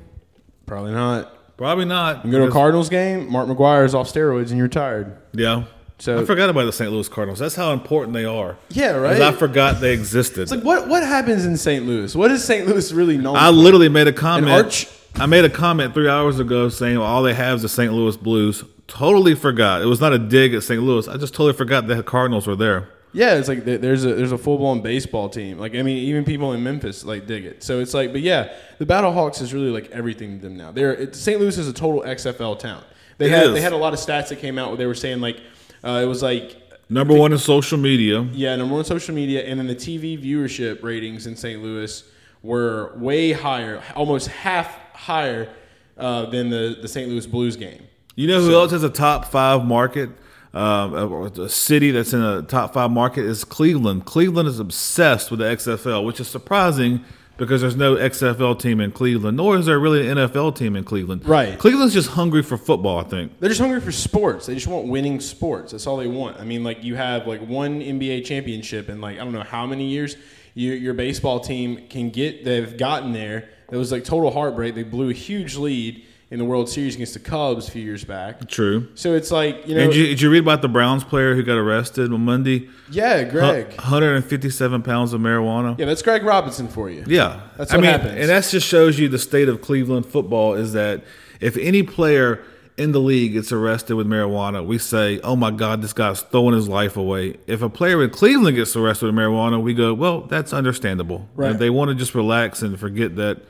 Probably 0.67 0.93
not. 0.93 1.57
Probably 1.57 1.85
not. 1.87 2.27
You 2.27 2.31
go 2.33 2.39
to 2.41 2.49
a 2.49 2.51
Cardinals 2.51 2.89
game, 2.89 3.31
Mark 3.31 3.49
McGwire 3.49 3.85
is 3.85 3.95
off 3.95 4.13
steroids 4.13 4.51
and 4.51 4.59
you're 4.59 4.69
tired. 4.69 5.17
Yeah. 5.33 5.65
So- 6.03 6.19
I 6.21 6.25
forgot 6.25 6.51
about 6.51 6.65
the 6.65 6.73
St. 6.73 6.91
Louis 6.91 7.09
Cardinals. 7.09 7.39
That's 7.39 7.55
how 7.55 7.73
important 7.73 8.13
they 8.13 8.25
are. 8.25 8.57
Yeah, 8.71 8.93
right. 8.97 9.23
I 9.23 9.31
forgot 9.31 9.81
they 9.81 9.93
existed. 9.93 10.43
It's 10.43 10.51
like 10.51 10.65
what 10.65 10.89
what 10.89 11.05
happens 11.05 11.45
in 11.47 11.57
St. 11.57 11.87
Louis? 11.87 12.17
What 12.17 12.33
is 12.33 12.43
St. 12.43 12.67
Louis 12.67 12.93
really 12.93 13.17
known 13.19 13.37
I 13.37 13.47
for? 13.47 13.53
literally 13.53 13.89
made 13.89 14.09
a 14.09 14.13
comment. 14.13 14.53
arch- 14.53 14.89
I 15.15 15.27
made 15.27 15.45
a 15.45 15.51
comment 15.51 15.95
three 15.95 16.09
hours 16.09 16.41
ago 16.41 16.69
saying 16.71 16.97
all 16.97 17.23
they 17.23 17.35
have 17.35 17.57
is 17.57 17.63
the 17.63 17.69
St. 17.69 17.93
Louis 17.93 18.17
Blues. 18.17 18.65
Totally 18.89 19.37
forgot. 19.37 19.81
It 19.81 19.87
was 19.87 20.01
not 20.01 20.13
a 20.13 20.19
dig 20.19 20.55
at 20.55 20.65
St. 20.65 20.83
Louis. 20.83 21.07
I 21.07 21.17
just 21.19 21.35
totally 21.35 21.53
forgot 21.53 21.87
the 21.87 22.03
Cardinals 22.03 22.49
were 22.49 22.57
there. 22.57 22.89
Yeah, 23.13 23.35
it's 23.35 23.47
like 23.47 23.65
there's 23.65 24.05
a 24.05 24.15
there's 24.15 24.33
a 24.33 24.39
full 24.39 24.59
blown 24.59 24.81
baseball 24.81 25.29
team. 25.29 25.57
Like 25.59 25.77
I 25.77 25.83
mean, 25.83 25.99
even 25.99 26.25
people 26.25 26.53
in 26.53 26.65
Memphis 26.65 27.05
like 27.05 27.29
dig 27.29 27.45
it. 27.45 27.63
So 27.63 27.79
it's 27.79 27.95
like, 27.95 28.11
but 28.11 28.23
yeah, 28.23 28.53
the 28.79 28.87
Battlehawks 28.87 29.41
is 29.41 29.55
really 29.55 29.71
like 29.71 29.89
everything 29.93 30.39
to 30.41 30.43
them 30.49 30.57
now. 30.57 30.73
They're 30.73 30.95
it, 30.95 31.15
St. 31.15 31.39
Louis 31.39 31.57
is 31.59 31.69
a 31.69 31.73
total 31.73 32.03
XFL 32.03 32.59
town. 32.59 32.83
They 33.19 33.27
It 33.27 33.31
had 33.33 33.47
is. 33.49 33.53
they 33.55 33.61
had 33.61 33.73
a 33.73 33.77
lot 33.77 33.93
of 33.93 34.01
stats 34.01 34.31
that 34.31 34.41
came 34.41 34.59
out 34.59 34.69
where 34.71 34.79
they 34.79 34.87
were 34.87 34.95
saying 34.97 35.21
like 35.21 35.37
uh, 35.85 36.01
it 36.03 36.07
was 36.07 36.23
like 36.23 36.57
Number 36.89 37.15
one 37.15 37.33
in 37.33 37.39
social 37.39 37.79
media. 37.79 38.23
yeah 38.33 38.55
number 38.57 38.73
one 38.73 38.81
on 38.81 38.85
social 38.85 39.15
media, 39.15 39.43
and 39.45 39.59
then 39.59 39.67
the 39.67 39.75
TV 39.75 40.23
viewership 40.23 40.83
ratings 40.83 41.27
in 41.27 41.37
St. 41.37 41.63
Louis 41.63 42.05
were 42.43 42.93
way 42.97 43.33
higher, 43.33 43.83
almost 43.97 44.29
half 44.29 44.69
higher 44.95 45.49
uh, 45.97 46.27
than 46.27 46.51
the 46.51 46.77
the 46.83 46.89
St. 46.89 47.09
Louis 47.09 47.27
Blues 47.27 47.57
game. 47.57 47.83
You 48.15 48.27
know 48.29 48.41
who 48.41 48.51
So- 48.51 48.61
else 48.61 48.73
has 48.73 48.83
a 48.85 48.91
top 48.91 49.25
five 49.27 49.65
market? 49.65 50.11
Um, 50.55 50.93
a, 50.93 51.25
a 51.45 51.49
city 51.49 51.93
that's 51.93 52.13
in 52.13 52.21
a 52.23 52.43
top 52.43 52.75
five 52.75 52.91
market 52.91 53.25
is 53.25 53.43
Cleveland. 53.43 54.05
Cleveland 54.05 54.47
is 54.49 54.59
obsessed 54.59 55.31
with 55.31 55.41
the 55.41 55.47
XFL, 55.47 56.05
which 56.05 56.21
is 56.21 56.29
surprising 56.29 57.03
because 57.37 57.61
there's 57.61 57.77
no 57.77 57.97
XFL 57.97 58.59
team 58.59 58.81
in 58.81 58.93
Cleveland, 58.93 59.37
nor 59.37 59.57
is 59.57 59.67
there 59.67 59.79
really 59.79 60.09
an 60.09 60.17
NFL 60.17 60.57
team 60.57 60.77
in 60.77 60.85
Cleveland. 60.85 61.27
Right. 61.27 61.59
Cleveland's 61.59 61.95
just 61.95 62.11
hungry 62.11 62.43
for 62.43 62.57
football, 62.57 62.99
I 62.99 63.05
think. 63.05 63.39
They're 63.41 63.49
just 63.49 63.61
hungry 63.61 63.81
for 63.81 63.93
sports. 63.93 64.47
They 64.47 64.55
just 64.55 64.67
want 64.67 64.87
winning 64.89 65.21
sports. 65.21 65.73
That's 65.73 65.87
all 65.87 65.97
they 65.97 66.07
want. 66.07 66.39
I 66.41 66.45
mean, 66.45 66.63
like 66.63 66.85
you 66.85 66.95
have 66.97 67.27
like 67.27 67.41
one 67.41 67.81
NBA 67.81 68.25
championship 68.25 68.89
in 68.89 69.01
like 69.01 69.19
I 69.19 69.25
don't 69.25 69.33
know 69.33 69.43
how 69.43 69.67
many 69.67 69.89
years. 69.89 70.17
You, 70.55 70.73
your 70.73 70.93
baseball 70.93 71.41
team 71.41 71.89
can 71.89 72.11
get. 72.11 72.45
They've 72.45 72.77
gotten 72.77 73.13
there. 73.13 73.49
It 73.71 73.77
was 73.77 73.91
like 73.91 74.05
total 74.05 74.31
heartbreak. 74.31 74.75
They 74.75 74.83
blew 74.83 75.09
a 75.09 75.15
huge 75.15 75.57
lead 75.57 76.05
in 76.33 76.39
the 76.39 76.45
World 76.47 76.67
Series 76.69 76.95
against 76.95 77.13
the 77.13 77.21
Cubs 77.21 77.69
a 77.69 77.71
few 77.71 77.83
years 77.83 78.05
back. 78.05 78.49
True. 78.49 78.89
So 78.95 79.15
it's 79.15 79.31
like 79.31 79.67
you 79.69 79.75
know, 79.75 79.83
And 79.83 79.93
did 79.93 79.99
you, 79.99 80.07
did 80.07 80.21
you 80.23 80.31
read 80.31 80.39
about 80.43 80.63
the 80.63 80.69
Browns 80.69 81.05
player 81.05 81.35
who 81.35 81.43
got 81.43 81.59
arrested 81.59 82.11
on 82.13 82.25
Monday? 82.25 82.69
yeah, 82.91 83.23
Greg. 83.25 83.67
157 83.75 84.83
pounds 84.83 85.13
of 85.13 85.21
marijuana. 85.21 85.79
Yeah, 85.79 85.87
that's 85.87 86.03
Greg 86.03 86.23
Robinson 86.25 86.69
for 86.69 86.91
you. 86.91 87.05
Yeah, 87.07 87.41
That's 87.57 87.73
I 87.73 87.77
what 87.77 87.83
mean, 87.83 87.91
happens. 87.93 88.13
and 88.19 88.29
that 88.31 88.45
just 88.45 88.67
shows 88.67 88.99
you 88.99 89.09
the 89.09 89.19
state 89.19 89.49
of 89.49 89.61
Cleveland 89.61 90.07
football 90.07 90.55
is 90.55 90.73
that 90.73 91.05
if 91.41 91.57
any 91.57 91.83
player 91.83 92.43
in 92.79 92.93
the 92.93 93.01
league 93.01 93.35
gets 93.35 93.53
arrested 93.53 93.95
with 93.97 94.07
marijuana, 94.07 94.65
we 94.65 94.79
say, 94.79 95.21
"Oh 95.21 95.37
my 95.37 95.51
God, 95.51 95.83
this 95.83 95.93
guy's 95.93 96.23
throwing 96.23 96.55
his 96.55 96.67
life 96.69 96.97
away." 96.97 97.37
If 97.47 97.61
a 97.61 97.69
player 97.69 98.03
in 98.03 98.09
Cleveland 98.11 98.57
gets 98.57 98.75
arrested 98.75 99.07
with 99.07 99.15
marijuana, 99.15 99.61
we 99.63 99.75
go, 99.75 99.93
"Well, 99.93 100.23
that's 100.23 100.53
understandable." 100.55 101.29
Right. 101.35 101.51
And 101.51 101.59
they 101.61 101.69
want 101.69 101.91
to 101.91 101.95
just 101.95 102.15
relax 102.15 102.63
and 102.63 102.81
forget 102.81 103.17
that 103.17 103.43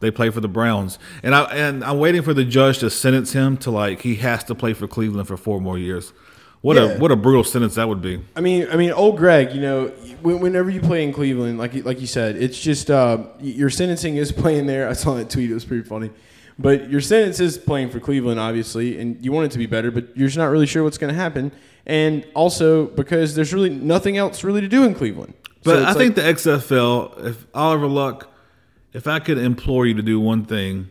they 0.00 0.10
play 0.10 0.30
for 0.30 0.40
the 0.40 0.48
Browns. 0.48 0.98
And 1.22 1.34
I 1.34 1.44
and 1.54 1.84
I'm 1.84 1.98
waiting 1.98 2.22
for 2.22 2.34
the 2.34 2.44
judge 2.44 2.78
to 2.78 2.90
sentence 2.90 3.32
him 3.32 3.56
to 3.58 3.70
like 3.70 4.02
he 4.02 4.16
has 4.16 4.44
to 4.44 4.54
play 4.54 4.72
for 4.74 4.86
Cleveland 4.86 5.28
for 5.28 5.36
four 5.36 5.60
more 5.60 5.78
years. 5.78 6.12
What 6.60 6.76
Yeah. 6.76 6.84
a 6.94 6.98
what 6.98 7.12
a 7.12 7.16
brutal 7.16 7.44
sentence 7.44 7.76
that 7.76 7.88
would 7.88 8.02
be. 8.02 8.20
I 8.34 8.40
mean, 8.40 8.66
I 8.72 8.76
mean, 8.76 8.90
old 8.90 9.16
Greg. 9.16 9.52
You 9.52 9.60
know, 9.60 9.86
whenever 10.22 10.70
you 10.70 10.80
play 10.80 11.04
in 11.04 11.12
Cleveland, 11.12 11.58
like 11.58 11.74
you- 11.74 11.82
like 11.82 12.00
you 12.00 12.06
said, 12.08 12.34
it's 12.36 12.58
just 12.60 12.90
uh, 12.90 13.18
your 13.40 13.70
sentencing 13.70 14.16
is 14.16 14.32
playing 14.42 14.66
there. 14.66 14.88
I 14.88 14.92
saw 14.94 15.14
that 15.14 15.30
tweet; 15.30 15.50
it 15.50 15.54
was 15.54 15.64
pretty 15.64 15.84
funny. 15.84 16.10
But 16.60 16.90
your 16.90 17.00
sentence 17.00 17.38
is 17.38 17.56
playing 17.56 17.90
for 17.90 18.00
Cleveland, 18.00 18.40
obviously, 18.40 18.98
and 18.98 19.24
you 19.24 19.30
want 19.30 19.46
it 19.46 19.52
to 19.52 19.58
be 19.58 19.66
better, 19.66 19.92
but 19.92 20.08
you're 20.16 20.26
just 20.26 20.36
not 20.36 20.46
really 20.50 20.66
sure 20.66 20.82
what's 20.82 20.98
going 20.98 21.14
to 21.14 21.20
happen. 21.20 21.52
And 21.86 22.26
also 22.34 22.86
because 22.86 23.36
there's 23.36 23.54
really 23.54 23.70
nothing 23.70 24.16
else 24.16 24.42
really 24.42 24.60
to 24.60 24.66
do 24.68 24.82
in 24.82 24.92
Cleveland. 24.94 25.34
But 25.62 25.76
it's 25.76 25.84
I 25.84 25.88
like- 25.90 25.96
think 25.98 26.14
the 26.16 26.22
XFL, 26.22 27.24
if 27.26 27.46
Oliver 27.54 27.86
Luck, 27.86 28.28
if 28.92 29.06
I 29.06 29.18
could 29.18 29.38
implore 29.38 29.86
you 29.86 29.94
to 29.94 30.02
do 30.02 30.18
one 30.20 30.44
thing, 30.44 30.88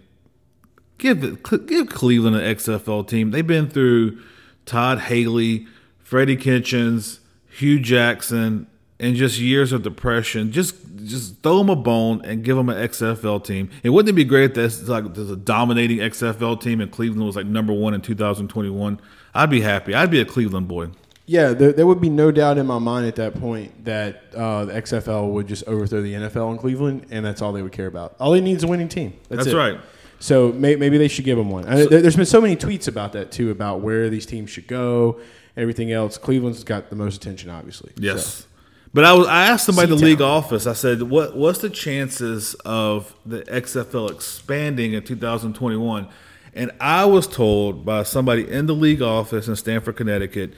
give 0.98 1.22
give 1.68 1.90
Cleveland 1.90 2.36
an 2.36 2.56
XFL 2.56 3.08
team. 3.08 3.32
They've 3.32 3.46
been 3.46 3.70
through 3.70 4.20
Todd 4.66 5.00
Haley, 5.00 5.68
Freddie 6.00 6.36
Kitchens, 6.36 7.20
Hue 7.50 7.80
Jackson. 7.80 8.68
and 9.00 9.16
just 9.16 9.40
years 9.40 9.72
of 9.72 9.84
depression, 9.84 10.52
just 10.52 10.76
just 11.04 11.42
throw 11.44 11.60
them 11.60 11.70
a 11.70 11.76
bone 11.76 12.22
and 12.26 12.44
give 12.44 12.58
them 12.58 12.70
an 12.70 12.78
XFL 12.88 13.44
team. 13.44 13.70
And 13.84 13.94
wouldn't 13.94 14.10
it 14.10 14.14
be 14.14 14.24
great 14.24 14.52
if 14.52 14.54
there's 14.56 14.90
like 14.90 15.14
there's 15.14 15.32
a 15.32 15.36
dominating 15.36 16.00
XFL 16.00 16.60
team 16.60 16.82
and 16.82 16.92
Cleveland 16.92 17.26
was 17.26 17.36
like 17.36 17.46
number 17.46 17.74
one 17.74 17.94
in 17.94 18.02
2021? 18.02 19.00
I'd 19.34 19.50
be 19.50 19.62
happy. 19.62 19.94
I'd 19.94 20.12
be 20.12 20.20
a 20.20 20.26
Cleveland 20.26 20.68
boy. 20.68 20.90
Yeah, 21.30 21.52
there, 21.52 21.74
there 21.74 21.86
would 21.86 22.00
be 22.00 22.10
no 22.10 22.32
doubt 22.32 22.58
in 22.58 22.66
my 22.66 22.80
mind 22.80 23.06
at 23.06 23.18
that 23.18 23.36
point 23.36 23.84
that 23.84 24.34
uh, 24.34 24.64
the 24.64 24.74
XFL 24.74 25.30
would 25.34 25.46
just 25.46 25.66
overthrow 25.68 26.02
the 26.02 26.14
NFL 26.14 26.54
in 26.54 26.58
Cleveland, 26.58 27.08
and 27.12 27.26
that's 27.26 27.42
all 27.42 27.52
they 27.52 27.62
would 27.62 27.74
care 27.74 27.88
about. 27.88 28.16
All 28.18 28.32
they 28.32 28.40
need 28.40 28.56
is 28.56 28.64
a 28.64 28.68
winning 28.68 28.88
team. 28.88 29.14
That's, 29.28 29.44
That's 29.44 29.54
right. 29.54 29.78
So 30.20 30.54
may, 30.54 30.78
maybe 30.78 30.98
they 30.98 31.10
should 31.10 31.26
give 31.26 31.38
them 31.38 31.50
one. 31.50 31.66
I, 31.68 31.86
there, 31.86 32.02
there's 32.02 32.16
been 32.16 32.26
so 32.26 32.40
many 32.40 32.56
tweets 32.56 32.88
about 32.88 33.12
that 33.12 33.32
too, 33.32 33.52
about 33.52 33.82
where 33.82 34.10
these 34.10 34.26
teams 34.26 34.50
should 34.50 34.68
go, 34.68 35.20
everything 35.58 35.92
else. 35.92 36.18
Cleveland's 36.18 36.64
got 36.64 36.90
the 36.90 36.96
most 36.96 37.18
attention, 37.18 37.50
obviously. 37.50 37.92
Yes. 37.98 38.26
So, 38.26 38.46
But 38.94 39.04
I 39.04 39.12
was 39.12 39.28
I 39.28 39.48
asked 39.48 39.66
somebody 39.66 39.92
in 39.92 39.98
the 39.98 40.06
league 40.06 40.22
office. 40.22 40.66
I 40.66 40.74
said, 40.74 41.04
"What 41.04 41.36
what's 41.36 41.60
the 41.60 41.70
chances 41.70 42.54
of 42.66 43.14
the 43.26 43.42
XFL 43.42 44.12
expanding 44.12 44.94
in 44.94 45.04
2021?" 45.04 46.08
And 46.54 46.72
I 46.80 47.06
was 47.06 47.28
told 47.28 47.86
by 47.86 48.04
somebody 48.04 48.50
in 48.50 48.66
the 48.66 48.74
league 48.74 49.02
office 49.02 49.48
in 49.48 49.56
Stamford, 49.56 49.98
Connecticut, 49.98 50.54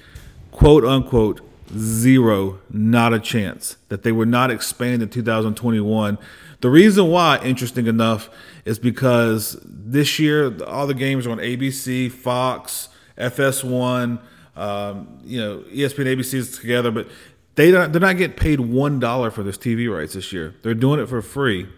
quote 0.59 0.83
unquote, 0.83 1.39
zero, 1.73 2.59
not 2.69 3.13
a 3.13 3.19
chance 3.19 3.77
that 3.87 4.03
they 4.03 4.11
would 4.11 4.27
not 4.27 4.51
expand 4.51 5.01
in 5.01 5.07
2021. 5.07 6.17
The 6.59 6.69
reason 6.69 7.07
why, 7.07 7.39
interesting 7.41 7.87
enough, 7.87 8.29
is 8.65 8.77
because 8.77 9.57
this 9.63 10.19
year 10.19 10.61
all 10.65 10.85
the 10.85 10.93
games 10.93 11.25
are 11.25 11.31
on 11.31 11.37
ABC, 11.37 12.11
Fox, 12.11 12.89
FS1, 13.17 14.19
um, 14.57 15.19
you 15.23 15.39
know, 15.39 15.59
ESPN, 15.71 16.17
ABC 16.17 16.33
is 16.33 16.57
together, 16.57 16.91
but 16.91 17.07
they 17.55 17.71
don't, 17.71 17.93
they're 17.93 18.01
not 18.01 18.17
getting 18.17 18.35
paid 18.35 18.59
one 18.59 18.99
dollar 18.99 19.31
for 19.31 19.43
this 19.43 19.57
TV 19.57 19.89
rights 19.89 20.15
this 20.15 20.33
year. 20.33 20.55
They're 20.61 20.73
doing 20.73 20.99
it 20.99 21.07
for 21.07 21.21
free, 21.21 21.69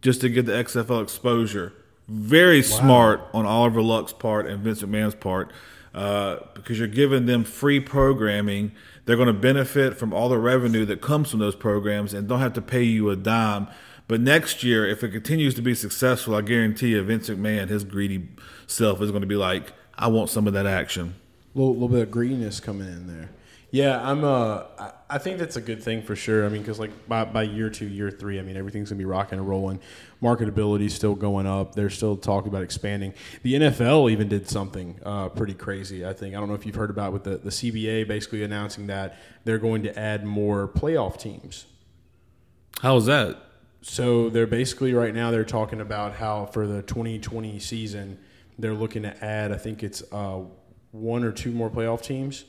just 0.00 0.22
to 0.22 0.30
get 0.30 0.46
the 0.46 0.52
XFL 0.52 1.02
exposure. 1.02 1.74
Very 2.08 2.62
smart 2.62 3.20
on 3.34 3.44
Oliver 3.44 3.82
Luck's 3.82 4.14
part 4.14 4.46
and 4.46 4.62
Vince 4.62 4.82
McMahon's 4.82 5.14
part, 5.14 5.52
uh, 5.94 6.38
because 6.54 6.78
you're 6.78 6.88
giving 6.88 7.26
them 7.26 7.44
free 7.44 7.80
programming. 7.80 8.72
They're 9.04 9.16
going 9.16 9.28
to 9.28 9.32
benefit 9.32 9.96
from 9.96 10.12
all 10.12 10.28
the 10.28 10.38
revenue 10.38 10.84
that 10.86 11.00
comes 11.00 11.30
from 11.30 11.40
those 11.40 11.54
programs 11.54 12.14
and 12.14 12.28
don't 12.28 12.40
have 12.40 12.54
to 12.54 12.62
pay 12.62 12.82
you 12.82 13.10
a 13.10 13.16
dime. 13.16 13.68
But 14.08 14.20
next 14.20 14.62
year, 14.62 14.86
if 14.86 15.02
it 15.02 15.10
continues 15.10 15.54
to 15.54 15.62
be 15.62 15.74
successful, 15.74 16.34
I 16.34 16.42
guarantee 16.42 16.88
you, 16.88 17.02
Vince 17.02 17.28
McMahon, 17.28 17.68
his 17.68 17.84
greedy 17.84 18.28
self, 18.66 19.00
is 19.00 19.10
going 19.10 19.22
to 19.22 19.26
be 19.26 19.36
like, 19.36 19.72
"I 19.96 20.08
want 20.08 20.30
some 20.30 20.46
of 20.46 20.52
that 20.52 20.66
action." 20.66 21.14
little, 21.54 21.72
little 21.72 21.88
bit 21.88 22.02
of 22.02 22.10
greediness 22.10 22.60
coming 22.60 22.88
in 22.88 23.06
there. 23.06 23.30
Yeah, 23.74 24.08
I'm. 24.08 24.22
Uh, 24.22 24.66
I- 25.08 25.18
think 25.18 25.38
that's 25.38 25.56
a 25.56 25.60
good 25.60 25.82
thing 25.82 26.02
for 26.02 26.14
sure. 26.14 26.46
I 26.46 26.48
mean, 26.48 26.62
because 26.62 26.78
like 26.78 27.08
by, 27.08 27.24
by 27.24 27.42
year 27.42 27.70
two, 27.70 27.86
year 27.88 28.08
three, 28.08 28.38
I 28.38 28.42
mean 28.42 28.56
everything's 28.56 28.90
gonna 28.90 29.00
be 29.00 29.04
rocking 29.04 29.40
and 29.40 29.48
rolling. 29.48 29.80
Marketability 30.22 30.84
is 30.84 30.94
still 30.94 31.16
going 31.16 31.48
up. 31.48 31.74
They're 31.74 31.90
still 31.90 32.16
talking 32.16 32.50
about 32.50 32.62
expanding. 32.62 33.14
The 33.42 33.54
NFL 33.54 34.12
even 34.12 34.28
did 34.28 34.48
something 34.48 35.00
uh, 35.04 35.28
pretty 35.30 35.54
crazy. 35.54 36.06
I 36.06 36.12
think 36.12 36.36
I 36.36 36.38
don't 36.38 36.48
know 36.48 36.54
if 36.54 36.64
you've 36.64 36.76
heard 36.76 36.90
about 36.90 37.12
with 37.12 37.24
the 37.24 37.38
the 37.38 37.50
CBA 37.50 38.06
basically 38.06 38.44
announcing 38.44 38.86
that 38.86 39.18
they're 39.42 39.58
going 39.58 39.82
to 39.82 39.98
add 39.98 40.24
more 40.24 40.68
playoff 40.68 41.18
teams. 41.18 41.66
How's 42.80 43.06
that? 43.06 43.38
So 43.82 44.30
they're 44.30 44.46
basically 44.46 44.94
right 44.94 45.12
now 45.12 45.32
they're 45.32 45.44
talking 45.44 45.80
about 45.80 46.14
how 46.14 46.46
for 46.46 46.68
the 46.68 46.82
2020 46.82 47.58
season 47.58 48.20
they're 48.56 48.72
looking 48.72 49.02
to 49.02 49.24
add 49.24 49.50
I 49.50 49.56
think 49.56 49.82
it's 49.82 50.04
uh, 50.12 50.42
one 50.92 51.24
or 51.24 51.32
two 51.32 51.50
more 51.50 51.70
playoff 51.70 52.02
teams. 52.02 52.44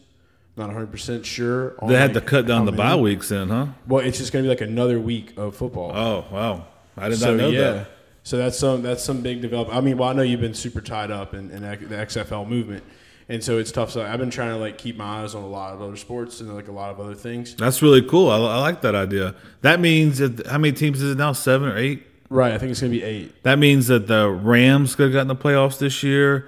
Not 0.58 0.68
100 0.68 0.92
percent 0.92 1.26
sure. 1.26 1.76
on, 1.80 1.90
They 1.90 1.96
had 1.98 2.14
to 2.14 2.22
cut 2.22 2.46
down 2.48 2.66
the 2.66 2.72
many. 2.72 2.84
bye 2.84 2.96
weeks 2.96 3.30
then, 3.30 3.50
huh? 3.50 3.68
Well, 3.88 4.06
it's 4.06 4.18
just 4.18 4.32
going 4.32 4.44
to 4.44 4.48
be 4.48 4.50
like 4.50 4.62
another 4.62 5.00
week 5.00 5.34
of 5.38 5.56
football. 5.56 5.92
Oh 5.94 6.26
wow, 6.32 6.66
I 6.98 7.10
did 7.10 7.18
so 7.20 7.32
not 7.32 7.38
know 7.38 7.50
yeah, 7.50 7.72
that. 7.72 7.88
so 8.24 8.38
that's 8.38 8.58
some 8.58 8.82
that's 8.82 9.04
some 9.04 9.22
big 9.22 9.42
development. 9.42 9.78
I 9.78 9.82
mean, 9.82 9.98
well, 9.98 10.10
I 10.10 10.14
know 10.14 10.22
you've 10.22 10.40
been 10.40 10.54
super 10.54 10.80
tied 10.82 11.12
up 11.12 11.34
in, 11.34 11.52
in 11.52 11.62
the 11.62 11.96
XFL 11.96 12.48
movement, 12.48 12.84
and 13.28 13.44
so 13.44 13.58
it's 13.58 13.70
tough. 13.72 13.92
So 13.92 14.02
I've 14.06 14.18
been 14.20 14.30
trying 14.30 14.52
to 14.52 14.58
like 14.58 14.78
keep 14.78 14.96
my 14.96 15.24
eyes 15.24 15.36
on 15.36 15.44
a 15.44 15.48
lot 15.48 15.74
of 15.74 15.82
other 15.82 15.98
sports 15.98 16.40
and 16.40 16.56
like 16.56 16.70
a 16.70 16.72
lot 16.72 16.90
of 16.90 17.02
other 17.02 17.16
things. 17.16 17.54
That's 17.56 17.82
really 17.82 18.02
cool. 18.02 18.30
I, 18.30 18.38
I 18.38 18.60
like 18.60 18.80
that 18.82 18.96
idea. 18.96 19.36
That 19.62 19.82
means 19.82 20.20
that 20.20 20.48
how 20.48 20.58
many 20.58 20.72
teams 20.72 21.02
is 21.02 21.12
it 21.12 21.18
now? 21.18 21.34
Seven 21.34 21.68
or 21.68 21.78
eight? 21.78 22.08
Right, 22.30 22.54
I 22.54 22.58
think 22.58 22.72
it's 22.72 22.80
going 22.80 22.94
to 22.94 22.98
be 22.98 23.04
eight. 23.04 23.44
That 23.44 23.60
means 23.60 23.88
that 23.88 24.08
the 24.08 24.30
Rams 24.30 24.96
could 24.96 25.04
have 25.08 25.14
gotten 25.14 25.28
the 25.28 25.36
playoffs 25.36 25.78
this 25.80 26.02
year. 26.02 26.48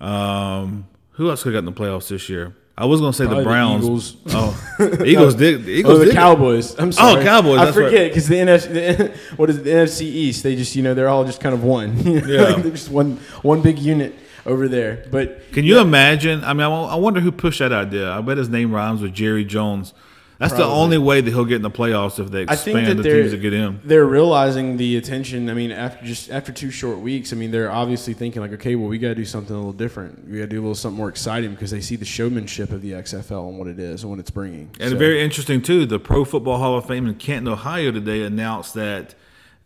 Um, 0.00 0.86
who 1.12 1.28
else 1.28 1.42
could 1.42 1.52
have 1.52 1.64
gotten 1.64 1.74
the 1.74 1.78
playoffs 1.80 2.08
this 2.08 2.28
year? 2.28 2.54
I 2.80 2.84
was 2.84 3.00
going 3.00 3.10
to 3.12 3.18
say 3.18 3.24
Probably 3.24 3.42
the 3.42 3.48
the 3.48 3.54
Browns. 3.54 3.84
Eagles. 3.84 4.16
Oh, 4.28 4.74
the 4.78 5.04
Eagles 5.12 5.34
did. 5.34 5.64
The 5.64 5.72
Eagles 5.72 5.94
Oh, 5.96 5.98
the 5.98 6.04
did. 6.06 6.14
Cowboys. 6.14 6.78
I'm 6.78 6.88
oh, 6.88 6.90
sorry. 6.92 7.20
Oh, 7.20 7.24
Cowboys, 7.24 7.58
I 7.58 7.64
that's 7.64 7.76
right. 7.76 7.84
forget 7.86 8.10
because 8.10 8.28
the 8.28 8.34
NFC, 8.36 8.72
the, 8.72 9.18
what 9.36 9.50
is 9.50 9.56
it, 9.58 9.64
the 9.64 9.70
NFC 9.70 10.02
East? 10.02 10.42
They 10.44 10.54
just 10.54 10.76
you 10.76 10.84
know 10.84 10.94
they're 10.94 11.08
all 11.08 11.24
just 11.24 11.40
kind 11.40 11.54
of 11.54 11.64
one. 11.64 11.96
Yeah. 12.06 12.54
they're 12.54 12.70
just 12.70 12.88
one 12.90 13.16
one 13.42 13.62
big 13.62 13.78
unit 13.80 14.14
over 14.46 14.68
there. 14.68 15.04
But 15.10 15.50
Can 15.52 15.64
you 15.64 15.80
imagine? 15.80 16.44
I 16.44 16.52
mean, 16.52 16.62
I, 16.62 16.68
I 16.68 16.94
wonder 16.94 17.20
who 17.20 17.32
pushed 17.32 17.58
that 17.58 17.72
idea. 17.72 18.12
I 18.12 18.20
bet 18.20 18.38
his 18.38 18.48
name 18.48 18.72
rhymes 18.72 19.02
with 19.02 19.12
Jerry 19.12 19.44
Jones. 19.44 19.92
That's 20.38 20.52
the 20.54 20.64
only 20.64 20.98
way 20.98 21.20
that 21.20 21.28
he'll 21.30 21.44
get 21.44 21.56
in 21.56 21.62
the 21.62 21.70
playoffs 21.70 22.20
if 22.20 22.30
they 22.30 22.42
expand 22.42 22.98
the 23.00 23.02
teams 23.02 23.32
that 23.32 23.38
get 23.38 23.52
in. 23.52 23.80
they're 23.82 24.06
realizing 24.06 24.76
the 24.76 24.96
attention. 24.96 25.50
I 25.50 25.54
mean, 25.54 25.72
after 25.72 26.04
just 26.06 26.30
after 26.30 26.52
two 26.52 26.70
short 26.70 27.00
weeks, 27.00 27.32
I 27.32 27.36
mean, 27.36 27.50
they're 27.50 27.70
obviously 27.72 28.14
thinking 28.14 28.40
like, 28.40 28.52
okay, 28.52 28.76
well, 28.76 28.88
we 28.88 28.98
got 28.98 29.08
to 29.08 29.14
do 29.16 29.24
something 29.24 29.52
a 29.52 29.58
little 29.58 29.72
different. 29.72 30.28
We 30.28 30.34
got 30.38 30.44
to 30.44 30.46
do 30.48 30.60
a 30.60 30.62
little 30.62 30.74
something 30.76 30.96
more 30.96 31.08
exciting 31.08 31.50
because 31.50 31.72
they 31.72 31.80
see 31.80 31.96
the 31.96 32.04
showmanship 32.04 32.70
of 32.70 32.82
the 32.82 32.92
XFL 32.92 33.48
and 33.48 33.58
what 33.58 33.66
it 33.66 33.80
is 33.80 34.02
and 34.04 34.10
what 34.10 34.20
it's 34.20 34.30
bringing. 34.30 34.70
And 34.78 34.92
So- 34.92 34.96
very 34.96 35.20
interesting 35.20 35.60
too. 35.60 35.86
The 35.86 35.98
Pro 35.98 36.24
Football 36.24 36.58
Hall 36.58 36.78
of 36.78 36.86
Fame 36.86 37.06
in 37.08 37.16
Canton, 37.16 37.52
Ohio, 37.52 37.90
today 37.90 38.22
announced 38.22 38.74
that 38.74 39.16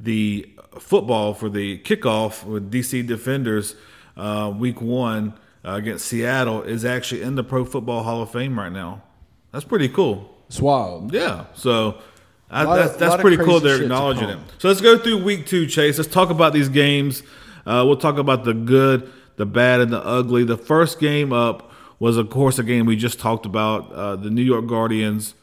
the 0.00 0.48
football 0.78 1.34
for 1.34 1.50
the 1.50 1.78
kickoff 1.80 2.44
with 2.44 2.70
DC 2.70 3.06
Defenders, 3.06 3.74
uh, 4.16 4.50
Week 4.56 4.80
One 4.80 5.34
uh, 5.66 5.72
against 5.72 6.06
Seattle, 6.06 6.62
is 6.62 6.82
actually 6.84 7.20
in 7.20 7.34
the 7.34 7.44
Pro 7.44 7.66
Football 7.66 8.04
Hall 8.04 8.22
of 8.22 8.30
Fame 8.30 8.58
right 8.58 8.72
now. 8.72 9.02
That's 9.52 9.66
pretty 9.66 9.90
cool. 9.90 10.31
It's 10.52 10.60
wild. 10.60 11.14
Yeah. 11.14 11.46
So 11.54 11.96
I, 12.50 12.64
of- 12.64 12.76
that's, 12.76 12.96
that's 12.98 13.22
pretty 13.22 13.38
cool. 13.38 13.58
They're 13.58 13.80
acknowledging 13.80 14.28
it. 14.28 14.38
So 14.58 14.68
let's 14.68 14.82
go 14.82 14.98
through 14.98 15.24
week 15.24 15.46
two, 15.46 15.66
Chase. 15.66 15.96
Let's 15.96 16.10
talk 16.10 16.28
about 16.28 16.52
these 16.52 16.68
games. 16.68 17.22
Uh, 17.64 17.84
we'll 17.86 17.96
talk 17.96 18.18
about 18.18 18.44
the 18.44 18.52
good, 18.52 19.10
the 19.36 19.46
bad, 19.46 19.80
and 19.80 19.90
the 19.90 20.04
ugly. 20.04 20.44
The 20.44 20.58
first 20.58 21.00
game 21.00 21.32
up 21.32 21.72
was, 21.98 22.18
of 22.18 22.28
course, 22.28 22.58
a 22.58 22.62
game 22.62 22.84
we 22.84 22.96
just 22.96 23.18
talked 23.18 23.46
about 23.46 23.90
uh, 23.92 24.16
the 24.16 24.28
New 24.28 24.42
York 24.42 24.66
Guardians 24.66 25.34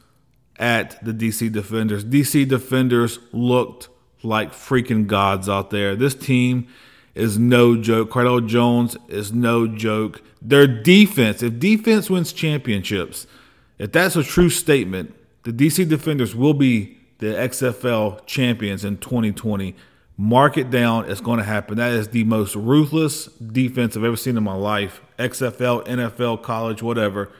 at 0.59 1.03
the 1.03 1.11
DC 1.11 1.51
Defenders. 1.51 2.05
DC 2.05 2.47
Defenders 2.47 3.17
looked 3.31 3.89
like 4.21 4.51
freaking 4.51 5.07
gods 5.07 5.49
out 5.49 5.71
there. 5.71 5.95
This 5.95 6.13
team 6.13 6.67
is 7.15 7.39
no 7.39 7.75
joke. 7.75 8.11
Cardale 8.11 8.47
Jones 8.47 8.95
is 9.07 9.33
no 9.33 9.65
joke. 9.65 10.21
Their 10.39 10.67
defense, 10.67 11.41
if 11.41 11.57
defense 11.57 12.11
wins 12.11 12.31
championships, 12.31 13.25
if 13.79 13.91
that's 13.91 14.15
a 14.15 14.23
true 14.23 14.49
statement, 14.49 15.15
the 15.43 15.51
DC 15.51 15.87
Defenders 15.89 16.35
will 16.35 16.53
be 16.53 16.97
the 17.19 17.27
XFL 17.27 18.25
champions 18.25 18.85
in 18.85 18.97
2020. 18.97 19.75
Mark 20.17 20.57
it 20.57 20.69
down. 20.69 21.09
It's 21.09 21.21
going 21.21 21.37
to 21.37 21.45
happen. 21.45 21.77
That 21.77 21.93
is 21.93 22.09
the 22.09 22.25
most 22.25 22.55
ruthless 22.55 23.25
defense 23.27 23.95
I've 23.95 24.03
ever 24.03 24.17
seen 24.17 24.35
in 24.37 24.43
my 24.43 24.53
life. 24.53 25.01
XFL, 25.17 25.85
NFL, 25.87 26.43
college, 26.43 26.83
whatever. 26.83 27.31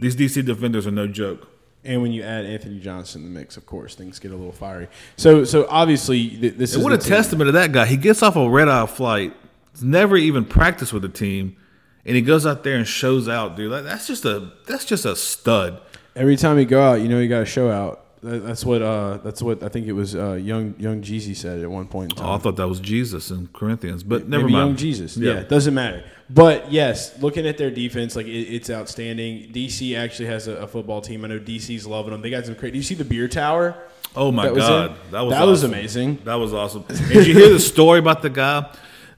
These 0.00 0.16
DC 0.16 0.44
Defenders 0.44 0.86
are 0.86 0.90
no 0.90 1.06
joke. 1.06 1.48
And 1.84 2.00
when 2.00 2.12
you 2.12 2.22
add 2.22 2.46
Anthony 2.46 2.78
Johnson 2.78 3.22
in 3.26 3.32
the 3.34 3.38
mix, 3.38 3.56
of 3.56 3.66
course, 3.66 3.94
things 3.94 4.18
get 4.18 4.30
a 4.32 4.36
little 4.36 4.52
fiery. 4.52 4.88
So, 5.16 5.44
so 5.44 5.66
obviously, 5.68 6.28
th- 6.30 6.54
this 6.54 6.72
And 6.74 6.80
is 6.80 6.84
what 6.84 6.92
a 6.94 6.98
team- 6.98 7.08
testament 7.10 7.48
to 7.48 7.52
that 7.52 7.72
guy. 7.72 7.86
He 7.86 7.96
gets 7.96 8.22
off 8.22 8.36
a 8.36 8.48
red 8.48 8.68
eye 8.68 8.86
flight. 8.86 9.34
He's 9.72 9.82
never 9.82 10.16
even 10.16 10.44
practiced 10.44 10.92
with 10.92 11.02
the 11.02 11.08
team, 11.08 11.56
and 12.04 12.16
he 12.16 12.22
goes 12.22 12.46
out 12.46 12.64
there 12.64 12.76
and 12.76 12.86
shows 12.86 13.28
out, 13.28 13.56
dude. 13.56 13.70
Like, 13.70 13.84
that's 13.84 14.06
just 14.06 14.24
a 14.24 14.50
that's 14.66 14.84
just 14.84 15.04
a 15.04 15.14
stud. 15.16 15.80
Every 16.14 16.36
time 16.36 16.58
you 16.58 16.64
go 16.64 16.82
out, 16.82 17.00
you 17.00 17.08
know 17.08 17.18
you 17.18 17.28
got 17.28 17.40
to 17.40 17.46
show 17.46 17.70
out. 17.70 18.00
That's 18.24 18.64
what. 18.64 18.82
Uh, 18.82 19.16
that's 19.24 19.42
what 19.42 19.62
I 19.64 19.68
think 19.68 19.88
it 19.88 19.92
was. 19.94 20.14
Uh, 20.14 20.34
young 20.34 20.74
Young 20.78 21.02
Jeezy 21.02 21.34
said 21.34 21.58
at 21.60 21.68
one 21.68 21.88
point 21.88 22.12
in 22.12 22.18
time. 22.18 22.28
Oh, 22.28 22.34
I 22.34 22.38
thought 22.38 22.54
that 22.56 22.68
was 22.68 22.78
Jesus 22.78 23.30
in 23.32 23.48
Corinthians, 23.52 24.04
but 24.04 24.28
never 24.28 24.44
Maybe 24.44 24.52
mind. 24.52 24.68
Young 24.68 24.76
Jesus. 24.76 25.16
Yeah. 25.16 25.32
Yeah. 25.32 25.40
it 25.40 25.48
doesn't 25.48 25.74
matter. 25.74 26.04
But 26.30 26.70
yes, 26.70 27.20
looking 27.20 27.46
at 27.48 27.58
their 27.58 27.70
defense, 27.70 28.14
like 28.14 28.26
it, 28.26 28.30
it's 28.30 28.70
outstanding. 28.70 29.50
DC 29.52 29.96
actually 29.98 30.26
has 30.26 30.46
a, 30.46 30.56
a 30.58 30.66
football 30.68 31.00
team. 31.00 31.24
I 31.24 31.28
know 31.28 31.40
DC's 31.40 31.84
loving 31.86 32.12
them. 32.12 32.22
They 32.22 32.30
got 32.30 32.46
some 32.46 32.54
great. 32.54 32.72
Do 32.72 32.76
you 32.78 32.84
see 32.84 32.94
the 32.94 33.04
beer 33.04 33.26
tower? 33.26 33.76
Oh 34.14 34.30
my 34.30 34.44
That 34.44 34.54
was 34.54 34.64
god, 34.68 34.90
it? 34.90 35.10
that 35.10 35.20
was 35.22 35.30
That 35.32 35.46
was 35.46 35.62
amazing. 35.64 36.18
That 36.24 36.34
was 36.34 36.52
awesome. 36.54 36.84
Did 36.86 37.26
you 37.26 37.34
hear 37.34 37.50
the 37.50 37.58
story 37.58 37.98
about 37.98 38.22
the 38.22 38.30
guy? 38.30 38.72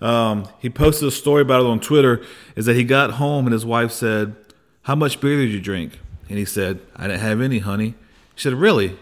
Um, 0.04 0.46
he 0.58 0.68
posted 0.68 1.08
a 1.08 1.10
story 1.10 1.40
about 1.40 1.62
it 1.62 1.66
on 1.66 1.80
Twitter. 1.80 2.22
Is 2.56 2.66
that 2.66 2.76
he 2.76 2.84
got 2.84 3.12
home 3.12 3.46
and 3.46 3.54
his 3.54 3.64
wife 3.64 3.90
said, 3.90 4.36
"How 4.82 4.94
much 4.94 5.18
beer 5.18 5.38
did 5.38 5.50
you 5.50 5.60
drink?" 5.60 5.98
And 6.28 6.38
he 6.38 6.44
said, 6.44 6.80
"I 6.94 7.06
didn't 7.06 7.22
have 7.22 7.40
any, 7.40 7.60
honey." 7.60 7.94
She 8.34 8.42
said, 8.42 8.52
"Really?" 8.52 8.88
He 8.88 8.96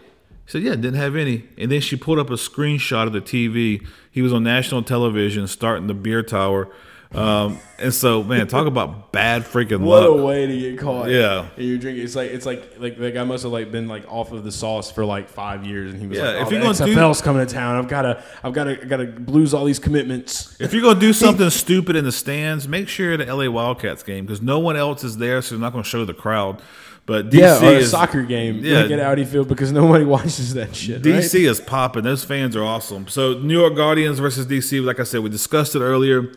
said, 0.46 0.62
"Yeah, 0.62 0.76
didn't 0.76 0.94
have 0.94 1.16
any." 1.16 1.44
And 1.58 1.72
then 1.72 1.80
she 1.80 1.96
pulled 1.96 2.20
up 2.20 2.30
a 2.30 2.34
screenshot 2.34 3.08
of 3.08 3.12
the 3.12 3.20
TV. 3.20 3.84
He 4.12 4.22
was 4.22 4.32
on 4.32 4.44
national 4.44 4.84
television 4.84 5.48
starting 5.48 5.88
the 5.88 5.94
beer 5.94 6.22
tower. 6.22 6.68
Um, 7.14 7.58
and 7.78 7.92
so, 7.92 8.22
man, 8.22 8.46
talk 8.46 8.66
about 8.66 9.12
bad 9.12 9.42
freaking 9.42 9.80
What 9.80 10.02
luck. 10.08 10.18
a 10.18 10.22
way 10.22 10.46
to 10.46 10.58
get 10.58 10.78
caught. 10.78 11.10
Yeah. 11.10 11.46
And 11.56 11.66
you're 11.66 11.78
drinking. 11.78 12.04
It's 12.04 12.16
like 12.16 12.30
it's 12.30 12.46
like 12.46 12.74
like 12.78 12.96
the 12.98 13.10
guy 13.10 13.24
must 13.24 13.42
have 13.42 13.52
like 13.52 13.70
been 13.72 13.88
like 13.88 14.10
off 14.10 14.32
of 14.32 14.44
the 14.44 14.52
sauce 14.52 14.90
for 14.90 15.04
like 15.04 15.28
five 15.28 15.66
years, 15.66 15.92
and 15.92 16.00
he 16.00 16.06
was 16.08 16.16
Yeah, 16.18 16.24
like, 16.24 16.36
if 16.42 16.46
"Oh, 16.46 16.50
you're 16.50 16.62
gonna 16.62 16.74
do- 16.74 16.84
XFL's 16.96 17.20
coming 17.20 17.46
to 17.46 17.52
town. 17.52 17.76
I've 17.76 17.88
got 17.88 18.02
to, 18.02 18.22
I've 18.42 18.52
got 18.52 18.64
to, 18.64 18.76
got 18.76 18.96
to 18.98 19.12
lose 19.26 19.52
all 19.52 19.64
these 19.64 19.78
commitments." 19.78 20.56
If 20.60 20.72
you're 20.72 20.82
gonna 20.82 21.00
do 21.00 21.12
something 21.24 21.50
stupid 21.50 21.96
in 21.96 22.04
the 22.04 22.12
stands, 22.12 22.66
make 22.68 22.88
sure 22.88 23.06
you're 23.12 23.20
at 23.20 23.26
the 23.26 23.34
LA 23.34 23.50
Wildcats 23.50 24.02
game 24.02 24.24
because 24.26 24.40
no 24.40 24.58
one 24.58 24.76
else 24.76 25.04
is 25.04 25.18
there, 25.18 25.42
so 25.42 25.54
they're 25.54 25.60
not 25.60 25.72
gonna 25.72 25.84
show 25.84 26.04
the 26.04 26.14
crowd. 26.14 26.62
But 27.04 27.30
DC 27.30 27.38
Yeah, 27.40 27.60
or 27.60 27.64
a 27.74 27.78
is 27.78 27.90
soccer 27.90 28.22
game. 28.22 28.64
Yeah. 28.64 28.82
like 28.82 28.92
at 28.92 29.00
Audi 29.00 29.24
Field 29.24 29.48
because 29.48 29.72
nobody 29.72 30.04
watches 30.06 30.54
that 30.54 30.74
shit. 30.76 31.04
right? 31.04 31.16
DC 31.16 31.48
is 31.50 31.60
popping. 31.60 32.04
Those 32.04 32.22
fans 32.24 32.54
are 32.54 32.62
awesome. 32.62 33.08
So 33.08 33.40
New 33.40 33.58
York 33.58 33.74
Guardians 33.74 34.20
versus 34.20 34.46
DC. 34.46 34.82
Like 34.84 35.00
I 35.00 35.02
said, 35.02 35.20
we 35.20 35.28
discussed 35.28 35.74
it 35.74 35.80
earlier. 35.80 36.30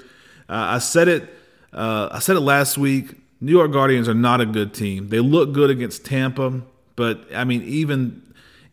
Uh, 0.49 0.53
I 0.75 0.77
said 0.79 1.07
it. 1.07 1.29
Uh, 1.73 2.09
I 2.11 2.19
said 2.19 2.35
it 2.35 2.41
last 2.41 2.77
week. 2.77 3.15
New 3.41 3.51
York 3.51 3.71
Guardians 3.71 4.07
are 4.07 4.13
not 4.13 4.41
a 4.41 4.45
good 4.45 4.73
team. 4.73 5.09
They 5.09 5.19
look 5.19 5.51
good 5.53 5.69
against 5.69 6.05
Tampa, 6.05 6.61
but 6.95 7.25
I 7.35 7.43
mean, 7.43 7.63
even 7.63 8.21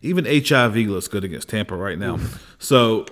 even 0.02 0.24
HIV 0.24 0.76
looks 0.76 1.08
good 1.08 1.24
against 1.24 1.48
Tampa 1.48 1.76
right 1.76 1.98
now. 1.98 2.18
So 2.58 3.06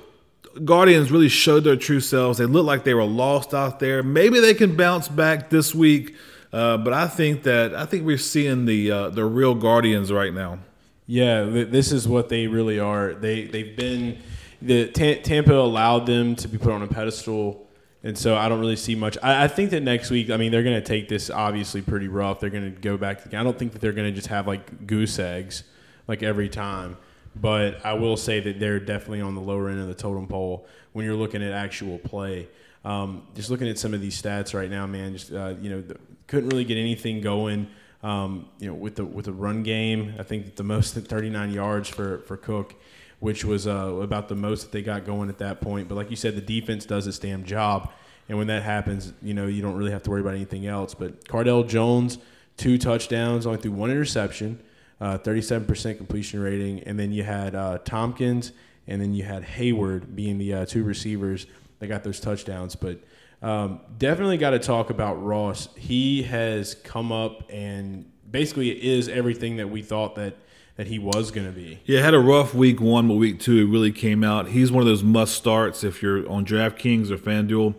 Guardians 0.64 1.10
really 1.10 1.28
showed 1.28 1.64
their 1.64 1.76
true 1.76 2.00
selves. 2.00 2.38
They 2.38 2.46
look 2.46 2.66
like 2.66 2.84
they 2.84 2.94
were 2.94 3.04
lost 3.04 3.54
out 3.54 3.78
there. 3.80 4.02
Maybe 4.02 4.40
they 4.40 4.54
can 4.54 4.76
bounce 4.76 5.08
back 5.08 5.50
this 5.50 5.74
week, 5.74 6.14
uh, 6.52 6.76
but 6.78 6.92
I 6.92 7.06
think 7.06 7.44
that 7.44 7.74
I 7.74 7.86
think 7.86 8.04
we're 8.04 8.18
seeing 8.18 8.64
the 8.64 8.90
uh, 8.90 9.10
the 9.10 9.24
real 9.24 9.54
Guardians 9.54 10.12
right 10.12 10.32
now. 10.32 10.58
Yeah, 11.06 11.44
th- 11.44 11.68
this 11.70 11.90
is 11.92 12.06
what 12.06 12.28
they 12.28 12.46
really 12.46 12.78
are. 12.78 13.14
They 13.14 13.44
they've 13.46 13.76
been 13.76 14.22
the 14.62 14.88
Ta- 14.88 15.20
Tampa 15.22 15.54
allowed 15.54 16.06
them 16.06 16.36
to 16.36 16.48
be 16.48 16.58
put 16.58 16.72
on 16.72 16.82
a 16.82 16.86
pedestal, 16.86 17.66
and 18.02 18.16
so 18.16 18.36
I 18.36 18.48
don't 18.48 18.60
really 18.60 18.76
see 18.76 18.94
much. 18.94 19.18
I, 19.22 19.44
I 19.44 19.48
think 19.48 19.70
that 19.70 19.82
next 19.82 20.10
week, 20.10 20.30
I 20.30 20.36
mean, 20.36 20.50
they're 20.52 20.62
going 20.62 20.80
to 20.80 20.86
take 20.86 21.08
this 21.08 21.28
obviously 21.28 21.82
pretty 21.82 22.08
rough. 22.08 22.40
They're 22.40 22.50
going 22.50 22.74
to 22.74 22.80
go 22.80 22.96
back. 22.96 23.22
To, 23.24 23.38
I 23.38 23.42
don't 23.42 23.58
think 23.58 23.72
that 23.72 23.80
they're 23.80 23.92
going 23.92 24.08
to 24.08 24.14
just 24.14 24.28
have 24.28 24.46
like 24.46 24.86
goose 24.86 25.18
eggs 25.18 25.64
like 26.08 26.22
every 26.22 26.48
time. 26.48 26.96
But 27.36 27.84
I 27.84 27.94
will 27.94 28.16
say 28.16 28.40
that 28.40 28.58
they're 28.58 28.80
definitely 28.80 29.20
on 29.20 29.34
the 29.34 29.40
lower 29.40 29.68
end 29.68 29.80
of 29.80 29.86
the 29.86 29.94
totem 29.94 30.26
pole 30.26 30.66
when 30.92 31.04
you're 31.04 31.14
looking 31.14 31.42
at 31.42 31.52
actual 31.52 31.98
play. 31.98 32.48
Um, 32.84 33.26
just 33.34 33.50
looking 33.50 33.68
at 33.68 33.78
some 33.78 33.94
of 33.94 34.00
these 34.00 34.20
stats 34.20 34.54
right 34.54 34.70
now, 34.70 34.86
man, 34.86 35.12
just 35.12 35.32
uh, 35.32 35.54
you 35.60 35.70
know, 35.70 35.82
the, 35.82 35.96
couldn't 36.26 36.48
really 36.48 36.64
get 36.64 36.78
anything 36.78 37.20
going. 37.20 37.68
Um, 38.02 38.48
you 38.58 38.66
know, 38.66 38.74
with 38.74 38.96
the 38.96 39.04
with 39.04 39.26
the 39.26 39.32
run 39.32 39.62
game, 39.62 40.14
I 40.18 40.22
think 40.22 40.56
the 40.56 40.64
most 40.64 40.94
39 40.94 41.52
yards 41.52 41.88
for 41.88 42.20
for 42.20 42.38
Cook, 42.38 42.74
which 43.20 43.44
was 43.44 43.66
uh, 43.66 43.94
about 44.00 44.28
the 44.28 44.34
most 44.34 44.62
that 44.62 44.72
they 44.72 44.82
got 44.82 45.04
going 45.04 45.28
at 45.28 45.38
that 45.38 45.60
point. 45.60 45.88
But 45.88 45.94
like 45.94 46.10
you 46.10 46.16
said, 46.16 46.34
the 46.36 46.40
defense 46.40 46.84
does 46.84 47.06
its 47.06 47.18
damn 47.18 47.44
job, 47.44 47.92
and 48.28 48.36
when 48.36 48.48
that 48.48 48.62
happens, 48.62 49.12
you 49.22 49.34
know, 49.34 49.46
you 49.46 49.62
don't 49.62 49.76
really 49.76 49.92
have 49.92 50.02
to 50.04 50.10
worry 50.10 50.20
about 50.20 50.34
anything 50.34 50.66
else. 50.66 50.94
But 50.94 51.24
Cardale 51.24 51.68
Jones, 51.68 52.18
two 52.56 52.78
touchdowns, 52.78 53.46
only 53.46 53.60
threw 53.60 53.72
one 53.72 53.90
interception, 53.90 54.60
uh, 55.00 55.18
37% 55.18 55.96
completion 55.96 56.40
rating, 56.40 56.80
and 56.80 56.98
then 56.98 57.12
you 57.12 57.22
had 57.22 57.54
uh, 57.54 57.78
Tompkins, 57.78 58.52
and 58.86 59.00
then 59.00 59.14
you 59.14 59.22
had 59.22 59.44
Hayward 59.44 60.16
being 60.16 60.38
the 60.38 60.54
uh, 60.54 60.66
two 60.66 60.82
receivers 60.82 61.46
that 61.78 61.86
got 61.86 62.04
those 62.04 62.20
touchdowns. 62.20 62.74
But 62.74 63.00
um, 63.42 63.80
definitely 63.98 64.36
got 64.36 64.50
to 64.50 64.58
talk 64.58 64.90
about 64.90 65.22
Ross. 65.22 65.68
He 65.76 66.22
has 66.24 66.74
come 66.74 67.10
up 67.10 67.50
and 67.50 68.10
basically 68.30 68.70
is 68.70 69.08
everything 69.08 69.56
that 69.56 69.68
we 69.68 69.82
thought 69.82 70.14
that 70.16 70.36
that 70.80 70.86
he 70.86 70.98
was 70.98 71.30
going 71.30 71.46
to 71.46 71.52
be. 71.52 71.78
Yeah, 71.84 72.00
had 72.00 72.14
a 72.14 72.18
rough 72.18 72.54
week 72.54 72.80
one, 72.80 73.06
but 73.06 73.16
week 73.16 73.38
two 73.38 73.58
it 73.58 73.64
really 73.66 73.92
came 73.92 74.24
out. 74.24 74.48
He's 74.48 74.72
one 74.72 74.80
of 74.80 74.86
those 74.86 75.02
must 75.02 75.34
starts 75.34 75.84
if 75.84 76.00
you're 76.00 76.26
on 76.26 76.46
DraftKings 76.46 77.10
or 77.10 77.18
FanDuel. 77.18 77.74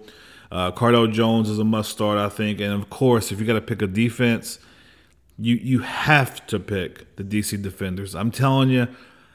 Uh, 0.52 0.72
Cardale 0.72 1.12
Jones 1.12 1.50
is 1.50 1.58
a 1.58 1.64
must 1.64 1.90
start, 1.90 2.20
I 2.20 2.30
think, 2.30 2.62
and 2.62 2.72
of 2.72 2.92
course, 2.92 3.32
if 3.32 3.40
you 3.40 3.48
got 3.48 3.54
to 3.54 3.62
pick 3.62 3.82
a 3.82 3.88
defense, 3.88 4.60
you 5.40 5.56
you 5.56 5.80
have 5.80 6.46
to 6.46 6.60
pick 6.60 7.16
the 7.16 7.24
DC 7.24 7.60
Defenders. 7.60 8.14
I'm 8.14 8.30
telling 8.30 8.70
you, 8.70 8.88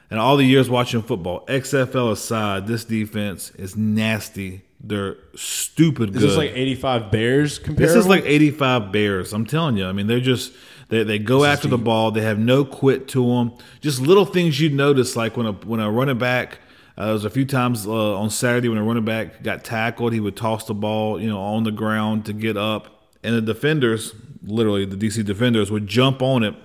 and 0.09 0.17
all 0.17 0.37
the 0.37 0.45
years 0.45 0.69
watching 0.69 1.01
football, 1.01 1.45
XFL 1.47 2.13
aside, 2.13 2.67
this 2.67 2.85
defense 2.85 3.49
is 3.55 3.75
nasty. 3.75 4.61
They're 4.79 5.17
stupid 5.35 6.11
Is 6.11 6.15
good. 6.15 6.21
this 6.21 6.31
is 6.31 6.37
like 6.37 6.51
85 6.53 7.11
Bears 7.11 7.59
comparable? 7.59 7.85
This 7.85 7.95
is 7.95 8.07
like 8.07 8.23
85 8.23 8.93
Bears. 8.93 9.33
I'm 9.33 9.45
telling 9.45 9.75
you. 9.75 9.87
I 9.87 9.91
mean, 9.91 10.07
they're 10.07 10.21
just 10.21 10.53
they, 10.89 11.03
they 11.03 11.19
go 11.19 11.43
after 11.43 11.67
the 11.67 11.77
ball. 11.77 12.11
They 12.11 12.21
have 12.21 12.39
no 12.39 12.63
quit 12.63 13.07
to 13.09 13.25
them. 13.25 13.53
Just 13.81 14.01
little 14.01 14.25
things 14.25 14.59
you 14.59 14.69
notice, 14.69 15.15
like 15.15 15.35
when 15.35 15.45
a 15.45 15.51
when 15.51 15.79
a 15.79 15.91
running 15.91 16.17
back. 16.17 16.59
Uh, 16.97 17.05
there 17.05 17.13
was 17.13 17.25
a 17.25 17.29
few 17.29 17.45
times 17.45 17.85
uh, 17.85 18.17
on 18.17 18.27
Saturday 18.29 18.67
when 18.69 18.77
a 18.79 18.83
running 18.83 19.05
back 19.05 19.43
got 19.43 19.63
tackled, 19.63 20.13
he 20.13 20.19
would 20.19 20.35
toss 20.35 20.65
the 20.65 20.73
ball, 20.73 21.21
you 21.21 21.29
know, 21.29 21.39
on 21.39 21.63
the 21.63 21.71
ground 21.71 22.25
to 22.25 22.33
get 22.33 22.57
up, 22.57 23.11
and 23.23 23.35
the 23.35 23.41
defenders, 23.41 24.15
literally 24.41 24.83
the 24.83 24.95
DC 24.95 25.23
defenders, 25.23 25.69
would 25.69 25.85
jump 25.85 26.23
on 26.23 26.41
it. 26.41 26.55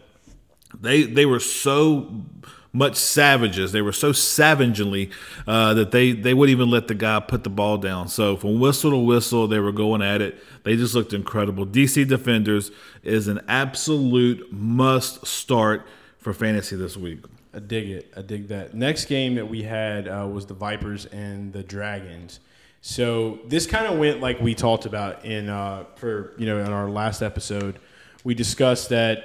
They 0.80 1.02
they 1.02 1.26
were 1.26 1.40
so 1.40 2.24
much 2.72 2.96
savages. 2.96 3.72
They 3.72 3.82
were 3.82 3.92
so 3.92 4.12
savagely 4.12 5.10
uh, 5.46 5.74
that 5.74 5.90
they 5.90 6.12
they 6.12 6.34
wouldn't 6.34 6.56
even 6.56 6.70
let 6.70 6.88
the 6.88 6.94
guy 6.94 7.20
put 7.20 7.44
the 7.44 7.50
ball 7.50 7.78
down. 7.78 8.08
So 8.08 8.36
from 8.36 8.60
whistle 8.60 8.92
to 8.92 8.96
whistle, 8.96 9.46
they 9.46 9.58
were 9.58 9.72
going 9.72 10.02
at 10.02 10.22
it. 10.22 10.42
They 10.64 10.76
just 10.76 10.94
looked 10.94 11.12
incredible. 11.12 11.66
DC 11.66 12.08
Defenders 12.08 12.70
is 13.02 13.28
an 13.28 13.40
absolute 13.48 14.52
must 14.52 15.26
start 15.26 15.86
for 16.18 16.32
fantasy 16.32 16.76
this 16.76 16.96
week. 16.96 17.24
I 17.54 17.58
dig 17.58 17.90
it. 17.90 18.12
I 18.16 18.22
dig 18.22 18.48
that. 18.48 18.74
Next 18.74 19.04
game 19.06 19.34
that 19.34 19.48
we 19.48 19.62
had 19.62 20.08
uh, 20.08 20.26
was 20.30 20.46
the 20.46 20.54
Vipers 20.54 21.04
and 21.06 21.52
the 21.52 21.62
Dragons. 21.62 22.40
So 22.80 23.40
this 23.46 23.66
kind 23.66 23.86
of 23.86 23.98
went 23.98 24.20
like 24.20 24.40
we 24.40 24.54
talked 24.54 24.86
about 24.86 25.24
in 25.24 25.48
uh, 25.48 25.84
for 25.96 26.32
you 26.38 26.46
know 26.46 26.58
in 26.58 26.72
our 26.72 26.88
last 26.88 27.22
episode. 27.22 27.78
We 28.24 28.34
discussed 28.34 28.88
that 28.88 29.24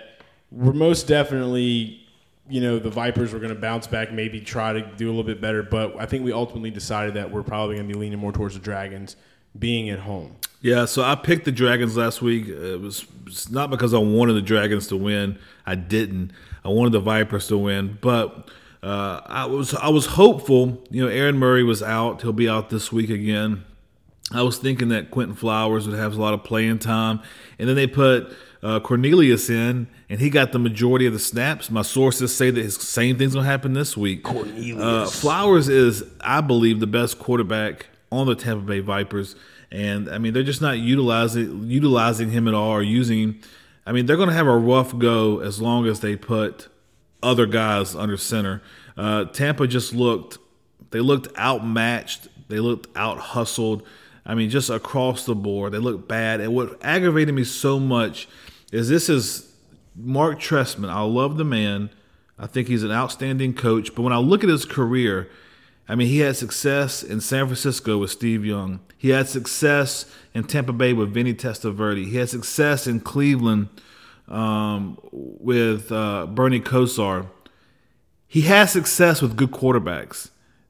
we're 0.52 0.74
most 0.74 1.08
definitely 1.08 2.07
you 2.50 2.62
know 2.62 2.80
the 2.80 2.90
Vipers 2.90 3.34
were 3.34 3.40
going 3.40 3.54
to 3.54 3.60
bounce 3.60 3.88
back, 3.88 4.12
maybe 4.12 4.40
try 4.40 4.74
to 4.74 4.82
do 4.82 5.08
a 5.08 5.10
little 5.10 5.24
bit 5.24 5.42
better. 5.42 5.64
But 5.64 5.98
I 6.00 6.06
think 6.06 6.24
we 6.24 6.32
ultimately 6.32 6.72
decided 6.72 7.14
that 7.16 7.32
we're 7.32 7.44
probably 7.44 7.76
going 7.76 7.88
to 7.88 7.94
be 7.94 8.00
leaning 8.00 8.20
more 8.20 8.32
towards 8.32 8.54
the 8.54 8.60
Dragons 8.60 9.16
being 9.58 9.90
at 9.90 10.00
home. 10.00 10.36
Yeah, 10.62 10.86
so 10.86 11.04
I 11.04 11.16
picked 11.16 11.46
the 11.46 11.52
Dragons 11.52 11.96
last 11.98 12.22
week. 12.22 12.48
It 12.48 12.82
was 12.82 13.06
not 13.52 13.70
because 13.70 13.94
I 13.94 14.00
wanted 14.00 14.34
the 14.34 14.42
Dragons 14.42 14.88
to 14.88 14.98
win. 14.98 15.38
I 15.66 15.76
didn't. 15.76 16.32
I 16.66 16.70
wanted 16.70 16.94
the 16.94 17.00
Vipers 17.00 17.48
to 17.48 17.58
win, 17.58 17.98
but 18.02 18.50
uh, 18.82 19.22
I 19.26 19.46
was 19.46 19.74
I 19.76 19.90
was 19.90 20.08
hopeful. 20.08 20.84
You 20.90 21.06
know, 21.06 21.10
Aaron 21.10 21.38
Murray 21.38 21.64
was 21.64 21.84
out. 21.84 22.22
He'll 22.22 22.34
be 22.34 22.50
out 22.50 22.70
this 22.70 22.92
week 22.92 23.10
again. 23.10 23.66
I 24.32 24.42
was 24.42 24.58
thinking 24.58 24.90
that 24.90 25.10
Quinton 25.10 25.36
Flowers 25.36 25.88
would 25.88 25.98
have 25.98 26.18
a 26.18 26.22
lot 26.22 26.34
of 26.34 26.44
playing 26.44 26.80
time, 26.80 27.22
and 27.60 27.70
then 27.70 27.76
they 27.76 27.88
put 27.88 28.36
uh, 28.64 28.80
Cornelius 28.80 29.50
in, 29.50 29.88
and 30.10 30.20
he 30.20 30.30
got 30.30 30.52
the 30.52 30.60
majority 30.60 31.06
of 31.06 31.14
the 31.14 31.20
snaps. 31.20 31.70
My 31.70 31.82
sources 31.82 32.36
say 32.36 32.50
that 32.50 32.62
his 32.62 32.76
same 32.76 33.18
thing's 33.18 33.34
gonna 33.34 33.46
happen 33.46 33.74
this 33.74 33.96
week. 33.96 34.24
Cornelius 34.24 34.82
uh, 34.82 35.06
Flowers 35.08 35.70
is, 35.70 36.04
I 36.22 36.42
believe, 36.42 36.80
the 36.80 36.88
best 36.88 37.20
quarterback 37.20 37.88
on 38.12 38.28
the 38.28 38.36
Tampa 38.36 38.66
Bay 38.66 38.80
Vipers, 38.80 39.36
and 39.72 40.10
I 40.10 40.18
mean 40.18 40.34
they're 40.34 40.44
just 40.44 40.62
not 40.62 40.78
utilizing 40.78 41.70
utilizing 41.70 42.32
him 42.32 42.48
at 42.48 42.54
all 42.54 42.72
or 42.72 42.84
using. 42.84 43.40
I 43.86 43.92
mean 43.92 44.06
they're 44.06 44.18
gonna 44.18 44.34
have 44.34 44.48
a 44.48 44.58
rough 44.58 44.98
go 44.98 45.40
as 45.40 45.62
long 45.62 45.88
as 45.88 46.00
they 46.00 46.16
put 46.16 46.68
other 47.22 47.46
guys 47.46 47.96
under 47.96 48.18
center. 48.18 48.62
Uh, 48.98 49.26
Tampa 49.26 49.68
just 49.68 49.94
looked 49.94 50.40
they 50.92 51.00
looked 51.00 51.38
outmatched. 51.38 52.28
They 52.48 52.60
looked 52.60 52.88
out 52.96 53.18
hustled. 53.20 53.84
I 54.26 54.36
mean, 54.36 54.50
just 54.50 54.70
across 54.70 55.26
the 55.26 55.36
board, 55.36 55.72
they 55.72 55.78
looked 55.78 56.08
bad. 56.08 56.42
And 56.42 56.54
what 56.54 56.78
aggravated 56.84 57.34
me 57.34 57.44
so 57.44 57.80
much 57.80 58.28
is 58.72 58.90
this 58.90 59.10
is 59.10 59.52
Marc 59.96 60.40
Trestman. 60.40 60.90
I 60.90 61.02
love 61.02 61.38
the 61.38 61.46
man. 61.46 61.90
I 62.40 62.48
think 62.48 62.68
he's 62.68 62.84
an 62.84 62.92
outstanding 62.92 63.54
coach. 63.54 63.96
But 63.96 64.04
when 64.04 64.14
I 64.14 64.18
look 64.18 64.44
at 64.44 64.50
his 64.50 64.66
career, 64.66 65.30
I 65.90 65.96
mean, 65.96 66.08
he 66.08 66.20
had 66.20 66.36
success 66.36 67.02
in 67.02 67.22
San 67.22 67.46
Francisco 67.46 67.98
with 67.98 68.12
Steve 68.12 68.46
Young. 68.46 68.80
He 68.98 69.10
had 69.10 69.28
success 69.28 70.06
in 70.34 70.44
Tampa 70.44 70.74
Bay 70.74 70.94
with 70.94 71.14
Vinny 71.14 71.34
Testaverde. 71.34 72.06
He 72.06 72.18
had 72.18 72.30
success 72.30 72.88
in 72.88 73.00
Cleveland 73.00 73.70
um, 74.28 74.98
with 75.12 75.92
uh, 75.92 76.26
Bernie 76.28 76.60
Kosar. 76.60 77.28
He 78.28 78.42
has 78.42 78.72
success 78.72 79.22
with 79.22 79.38
good 79.38 79.52
quarterbacks. 79.52 80.30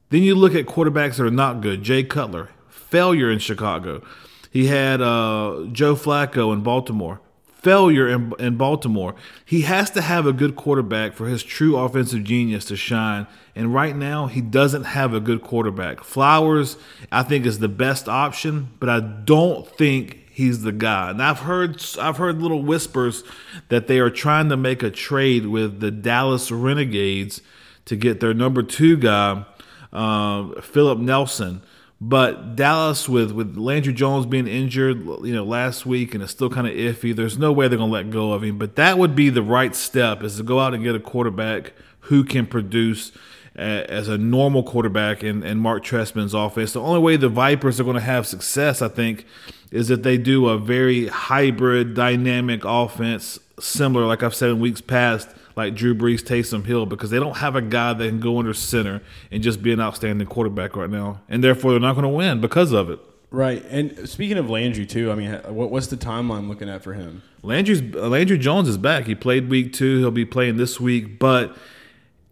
Then 0.10 0.24
you 0.24 0.36
look 0.36 0.56
at 0.56 0.68
quarterbacks 0.68 1.18
that 1.18 1.26
are 1.26 1.32
not 1.32 1.62
good. 1.62 1.84
Jay 1.84 2.04
Cutler, 2.04 2.50
failure 2.70 3.32
in 3.32 3.40
Chicago. 3.40 4.04
He 4.52 4.68
had 4.68 5.02
uh, 5.02 5.66
Joe 5.72 5.96
Flacco 5.96 6.54
in 6.54 6.62
Baltimore, 6.62 7.20
failure 7.62 8.08
in, 8.08 8.34
in 8.40 8.58
Baltimore. 8.58 9.16
He 9.44 9.62
has 9.62 9.90
to 9.92 10.02
have 10.02 10.26
a 10.26 10.34
good 10.34 10.56
quarterback 10.56 11.14
for 11.14 11.28
his 11.28 11.44
true 11.44 11.76
offensive 11.78 12.24
genius 12.24 12.66
to 12.66 12.76
shine. 12.76 13.28
And 13.56 13.74
right 13.74 13.96
now, 13.96 14.28
he 14.28 14.42
doesn't 14.42 14.84
have 14.84 15.14
a 15.14 15.20
good 15.20 15.42
quarterback. 15.42 16.04
Flowers, 16.04 16.78
I 17.12 17.24
think, 17.24 17.46
is 17.46 17.60
the 17.60 17.68
best 17.68 18.08
option, 18.08 18.70
but 18.80 18.90
I 18.90 19.00
don't 19.00 19.68
think 19.68 20.20
he's 20.32 20.62
the 20.62 20.72
guy. 20.72 21.10
And 21.10 21.22
I've 21.22 21.40
heard 21.40 21.84
I've 22.00 22.18
heard 22.18 22.42
little 22.42 22.62
whispers 22.62 23.24
that 23.70 23.88
they 23.88 24.00
are 24.00 24.12
trying 24.12 24.50
to 24.50 24.58
make 24.58 24.84
a 24.84 24.92
trade 24.92 25.48
with 25.48 25.80
the 25.80 25.90
Dallas 25.90 26.52
Renegades 26.52 27.42
to 27.86 27.96
get 27.96 28.20
their 28.20 28.36
number 28.36 28.62
two 28.62 28.98
guy, 28.98 29.46
um, 29.92 30.54
Philip 30.62 31.00
Nelson. 31.00 31.64
But 32.00 32.56
Dallas, 32.56 33.10
with 33.10 33.32
with 33.32 33.58
Landry 33.58 33.94
Jones 33.94 34.28
being 34.28 34.48
injured, 34.48 35.04
you 35.24 35.34
know, 35.34 35.44
last 35.44 35.86
week, 35.86 36.14
and 36.14 36.22
it's 36.22 36.32
still 36.32 36.50
kind 36.50 36.68
of 36.68 36.74
iffy. 36.74 37.16
There's 37.16 37.40
no 37.40 37.52
way 37.52 37.68
they're 37.68 37.78
going 37.78 37.90
to 37.90 37.94
let 37.94 38.12
go 38.12 38.34
of 38.34 38.44
him. 38.44 38.60
But 38.60 38.76
that 38.76 39.00
would 39.00 39.16
be 39.16 39.30
the 39.30 39.42
right 39.42 39.76
step: 39.76 40.22
is 40.22 40.38
to 40.38 40.44
go 40.44 40.60
out 40.60 40.76
and 40.76 40.84
get 40.84 40.94
a 40.94 41.00
quarterback 41.00 41.74
who 42.02 42.24
can 42.24 42.46
produce 42.46 43.12
as 43.58 44.08
a 44.08 44.18
normal 44.18 44.62
quarterback 44.62 45.24
in, 45.24 45.44
in 45.44 45.58
Marc 45.58 45.84
Trestman's 45.84 46.34
offense. 46.34 46.74
The 46.74 46.82
only 46.82 47.00
way 47.00 47.18
the 47.18 47.30
Vipers 47.30 47.80
are 47.80 47.84
going 47.84 47.96
to 47.96 48.02
have 48.02 48.28
success, 48.28 48.82
I 48.84 48.88
think, 48.88 49.26
is 49.72 49.88
that 49.88 50.04
they 50.04 50.18
do 50.18 50.48
a 50.48 50.60
very 50.60 51.08
hybrid, 51.08 51.96
dynamic 51.96 52.62
offense, 52.64 53.40
similar, 53.60 54.06
like 54.06 54.22
I've 54.22 54.36
said 54.36 54.52
in 54.52 54.60
weeks 54.60 54.82
past, 54.82 55.30
like 55.58 55.74
Drew 55.74 55.96
Brees, 55.96 56.22
Taysom 56.22 56.66
Hill, 56.66 56.86
because 56.86 57.10
they 57.10 57.20
don't 57.20 57.38
have 57.38 57.56
a 57.56 57.62
guy 57.62 57.92
that 57.94 58.08
can 58.08 58.20
go 58.20 58.38
under 58.38 58.54
center 58.54 59.02
and 59.32 59.42
just 59.42 59.64
be 59.64 59.74
an 59.74 59.82
outstanding 59.82 60.28
quarterback 60.28 60.76
right 60.76 60.90
now, 60.90 61.22
and 61.28 61.44
therefore 61.44 61.72
they're 61.72 61.80
not 61.80 61.94
going 61.94 62.04
to 62.04 62.10
win 62.10 62.40
because 62.40 62.72
of 62.72 62.90
it. 62.90 63.00
Right, 63.30 63.66
and 63.66 64.08
speaking 64.08 64.38
of 64.38 64.50
Landry 64.50 64.86
too, 64.86 65.12
I 65.12 65.16
mean, 65.16 65.34
what, 65.48 65.70
what's 65.70 65.88
the 65.88 65.98
timeline 65.98 66.48
looking 66.48 66.70
at 66.70 66.84
for 66.84 66.94
him? 66.94 67.24
Landry's 67.42 67.82
Landry 67.82 68.38
Jones 68.38 68.70
is 68.70 68.78
back. 68.78 69.06
He 69.06 69.16
played 69.16 69.50
week 69.50 69.74
two. 69.74 69.98
He'll 69.98 70.12
be 70.12 70.26
playing 70.26 70.58
this 70.58 70.80
week, 70.80 71.20
but 71.20 71.58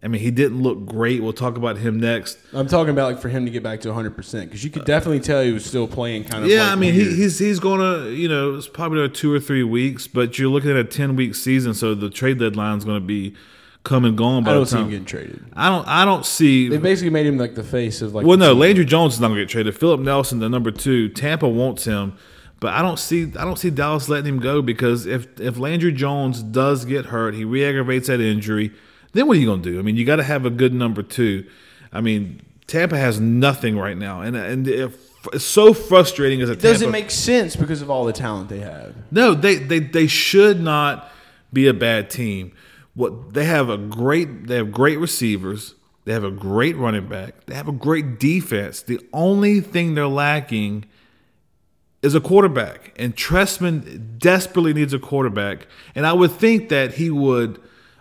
I 0.02 0.08
mean, 0.08 0.20
he 0.20 0.30
didn't 0.30 0.62
look 0.62 0.84
great. 0.86 1.22
We'll 1.22 1.32
talk 1.32 1.56
about 1.56 1.78
him 1.78 1.98
next. 1.98 2.38
I'm 2.52 2.68
talking 2.68 2.90
about 2.90 3.12
like 3.12 3.20
for 3.20 3.28
him 3.28 3.44
to 3.46 3.50
get 3.50 3.62
back 3.62 3.80
to 3.80 3.88
100 3.88 4.14
percent 4.14 4.48
because 4.50 4.62
you 4.62 4.70
could 4.70 4.84
definitely 4.84 5.20
tell 5.20 5.42
he 5.42 5.52
was 5.52 5.64
still 5.64 5.88
playing 5.88 6.24
kind 6.24 6.44
of. 6.44 6.50
Yeah, 6.50 6.64
like 6.64 6.72
I 6.72 6.74
mean, 6.76 6.94
he, 6.94 7.04
he's 7.14 7.38
he's 7.38 7.58
going 7.58 7.80
to 7.80 8.10
you 8.10 8.28
know 8.28 8.54
it's 8.54 8.68
probably 8.68 8.98
another 8.98 9.12
two 9.12 9.32
or 9.32 9.40
three 9.40 9.62
weeks, 9.64 10.06
but 10.06 10.38
you're 10.38 10.50
looking 10.50 10.70
at 10.70 10.76
a 10.76 10.84
10 10.84 11.16
week 11.16 11.34
season, 11.34 11.74
so 11.74 11.94
the 11.94 12.10
trade 12.10 12.38
deadline 12.38 12.78
is 12.78 12.84
going 12.84 13.00
to 13.00 13.06
be 13.06 13.34
come 13.86 14.04
and 14.04 14.18
gone. 14.18 14.44
By 14.44 14.50
I 14.50 14.54
don't 14.54 14.64
the 14.64 14.70
see 14.70 14.76
him 14.78 14.90
getting 14.90 15.04
traded. 15.06 15.44
I 15.54 15.70
don't. 15.70 15.86
I 15.88 16.04
don't 16.04 16.26
see. 16.26 16.68
They 16.68 16.76
basically 16.76 17.10
made 17.10 17.26
him 17.26 17.38
like 17.38 17.54
the 17.54 17.64
face 17.64 18.02
of 18.02 18.14
like. 18.14 18.26
well, 18.26 18.36
no. 18.36 18.52
Landry 18.52 18.84
Jones 18.84 19.14
is 19.14 19.20
not 19.20 19.28
going 19.28 19.38
to 19.38 19.44
get 19.44 19.50
traded. 19.50 19.78
Philip 19.78 20.00
Nelson, 20.00 20.40
the 20.40 20.48
number 20.48 20.70
two, 20.70 21.08
Tampa 21.08 21.48
wants 21.48 21.84
him, 21.84 22.16
but 22.60 22.74
I 22.74 22.82
don't 22.82 22.98
see. 22.98 23.32
I 23.38 23.44
don't 23.44 23.58
see 23.58 23.70
Dallas 23.70 24.08
letting 24.08 24.34
him 24.34 24.40
go 24.40 24.60
because 24.60 25.06
if 25.06 25.40
if 25.40 25.56
Landry 25.56 25.92
Jones 25.92 26.42
does 26.42 26.84
get 26.84 27.06
hurt, 27.06 27.34
he 27.34 27.44
re-aggravates 27.44 28.08
that 28.08 28.20
injury. 28.20 28.72
Then 29.16 29.26
what 29.26 29.36
are 29.36 29.40
you 29.40 29.46
going 29.46 29.62
to 29.62 29.72
do? 29.72 29.78
I 29.78 29.82
mean, 29.82 29.96
you 29.96 30.04
got 30.04 30.16
to 30.16 30.22
have 30.22 30.44
a 30.44 30.50
good 30.50 30.74
number 30.74 31.02
two. 31.02 31.46
I 31.92 32.00
mean, 32.02 32.42
Tampa 32.66 32.98
has 32.98 33.18
nothing 33.18 33.78
right 33.78 33.96
now, 33.96 34.20
and 34.20 34.36
and 34.36 34.68
it's 34.68 35.44
so 35.44 35.72
frustrating 35.72 36.42
as 36.42 36.50
a 36.50 36.52
It 36.52 36.60
doesn't 36.60 36.90
make 36.90 37.10
sense 37.10 37.56
because 37.56 37.80
of 37.82 37.90
all 37.90 38.04
the 38.04 38.12
talent 38.12 38.48
they 38.48 38.60
have. 38.60 38.94
no, 39.10 39.34
they, 39.34 39.56
they 39.56 39.78
they 39.78 40.06
should 40.06 40.60
not 40.60 41.10
be 41.52 41.66
a 41.66 41.74
bad 41.74 42.10
team. 42.10 42.52
What 42.94 43.32
they 43.32 43.44
have 43.44 43.70
a 43.70 43.78
great 43.78 44.46
they 44.48 44.56
have 44.56 44.70
great 44.70 44.98
receivers. 44.98 45.74
They 46.04 46.12
have 46.12 46.24
a 46.24 46.30
great 46.30 46.76
running 46.76 47.08
back. 47.08 47.46
They 47.46 47.54
have 47.54 47.68
a 47.68 47.72
great 47.72 48.20
defense. 48.20 48.80
The 48.82 49.00
only 49.12 49.60
thing 49.60 49.94
they're 49.94 50.06
lacking 50.06 50.84
is 52.00 52.14
a 52.14 52.20
quarterback. 52.20 52.92
And 52.96 53.16
Trestman 53.16 54.18
desperately 54.18 54.72
needs 54.72 54.92
a 54.92 55.00
quarterback. 55.00 55.66
And 55.96 56.06
I 56.06 56.12
would 56.12 56.30
think 56.30 56.68
that 56.68 56.94
he 56.94 57.10
would 57.10 57.60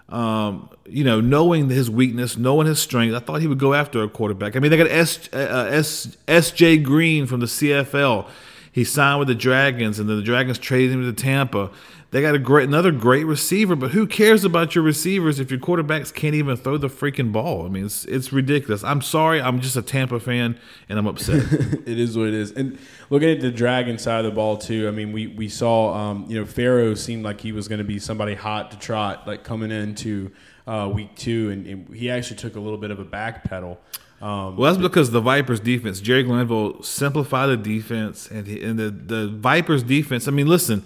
um, 0.10 0.70
you 0.86 1.04
know, 1.04 1.20
knowing 1.20 1.70
his 1.70 1.90
weakness, 1.90 2.38
knowing 2.38 2.68
his 2.68 2.80
strength, 2.80 3.16
I 3.16 3.20
thought 3.20 3.42
he 3.42 3.48
would 3.48 3.60
go 3.60 3.74
after 3.74 4.04
a 4.04 4.10
quarterback. 4.10 4.56
I 4.56 4.60
mean, 4.60 4.72
they 4.72 4.78
got 4.78 4.88
S, 4.88 5.30
uh, 5.34 5.68
S, 5.70 6.16
S.J. 6.28 6.78
Green 6.78 7.26
from 7.26 7.40
the 7.40 7.48
CFL. 7.48 8.28
He 8.76 8.84
signed 8.84 9.20
with 9.20 9.30
the 9.30 9.36
Dragons, 9.36 10.00
and 10.00 10.10
then 10.10 10.18
the 10.18 10.22
Dragons 10.22 10.60
traded 10.60 10.92
him 10.92 11.02
to 11.04 11.14
Tampa. 11.14 11.72
They 12.12 12.22
got 12.22 12.36
a 12.36 12.40
great, 12.40 12.68
another 12.68 12.92
great 12.92 13.24
receiver, 13.26 13.74
but 13.74 13.92
who 13.92 14.06
cares 14.06 14.44
about 14.44 14.76
your 14.76 14.84
receivers 14.84 15.40
if 15.40 15.50
your 15.50 15.62
quarterbacks 15.62 16.14
can't 16.14 16.36
even 16.36 16.58
throw 16.58 16.76
the 16.76 16.90
freaking 16.90 17.32
ball? 17.32 17.66
I 17.66 17.70
mean, 17.70 17.86
it's 17.86 18.04
it's 18.04 18.34
ridiculous. 18.34 18.84
I'm 18.84 19.02
sorry, 19.02 19.42
I'm 19.42 19.62
just 19.62 19.78
a 19.78 19.82
Tampa 19.82 20.20
fan, 20.20 20.60
and 20.90 21.00
I'm 21.00 21.08
upset. 21.08 21.54
it 21.86 21.98
is 21.98 22.18
what 22.18 22.28
it 22.28 22.34
is. 22.34 22.52
And 22.52 22.78
looking 23.10 23.30
at 23.30 23.40
the 23.40 23.50
Dragon 23.50 23.98
side 23.98 24.26
of 24.26 24.26
the 24.26 24.36
ball 24.36 24.58
too, 24.58 24.90
I 24.90 24.92
mean, 24.92 25.14
we 25.14 25.28
we 25.28 25.48
saw, 25.48 25.94
um, 25.94 26.26
you 26.28 26.38
know, 26.38 26.46
Pharaoh 26.46 26.96
seemed 26.96 27.24
like 27.24 27.40
he 27.40 27.54
was 27.54 27.70
going 27.70 27.80
to 27.80 27.86
be 27.86 27.98
somebody 27.98 28.34
hot 28.34 28.72
to 28.72 28.78
trot, 28.78 29.26
like 29.26 29.46
coming 29.46 29.72
into 29.72 30.32
uh, 30.68 30.92
week 30.94 31.16
two, 31.16 31.50
and, 31.50 31.66
and, 31.66 31.96
he 31.96 32.10
actually 32.10 32.36
took 32.36 32.58
a 32.58 32.60
little 32.60 32.78
bit 32.78 32.92
of 32.92 33.00
a 33.00 33.06
back 33.06 33.46
pedal. 33.46 33.80
Um, 34.22 34.56
well, 34.56 34.74
that's 34.74 34.82
because 34.82 35.12
the 35.12 35.22
Vipers 35.22 35.60
defense, 35.60 36.00
Jerry 36.00 36.24
Glanville 36.24 36.82
simplified 36.82 37.50
the 37.50 37.58
defense, 37.58 38.30
and, 38.32 38.48
he, 38.48 38.64
and 38.64 38.80
the, 38.80 38.90
the 38.90 39.28
Vipers 39.28 39.84
defense. 39.84 40.28
I 40.28 40.32
mean, 40.32 40.48
listen, 40.48 40.86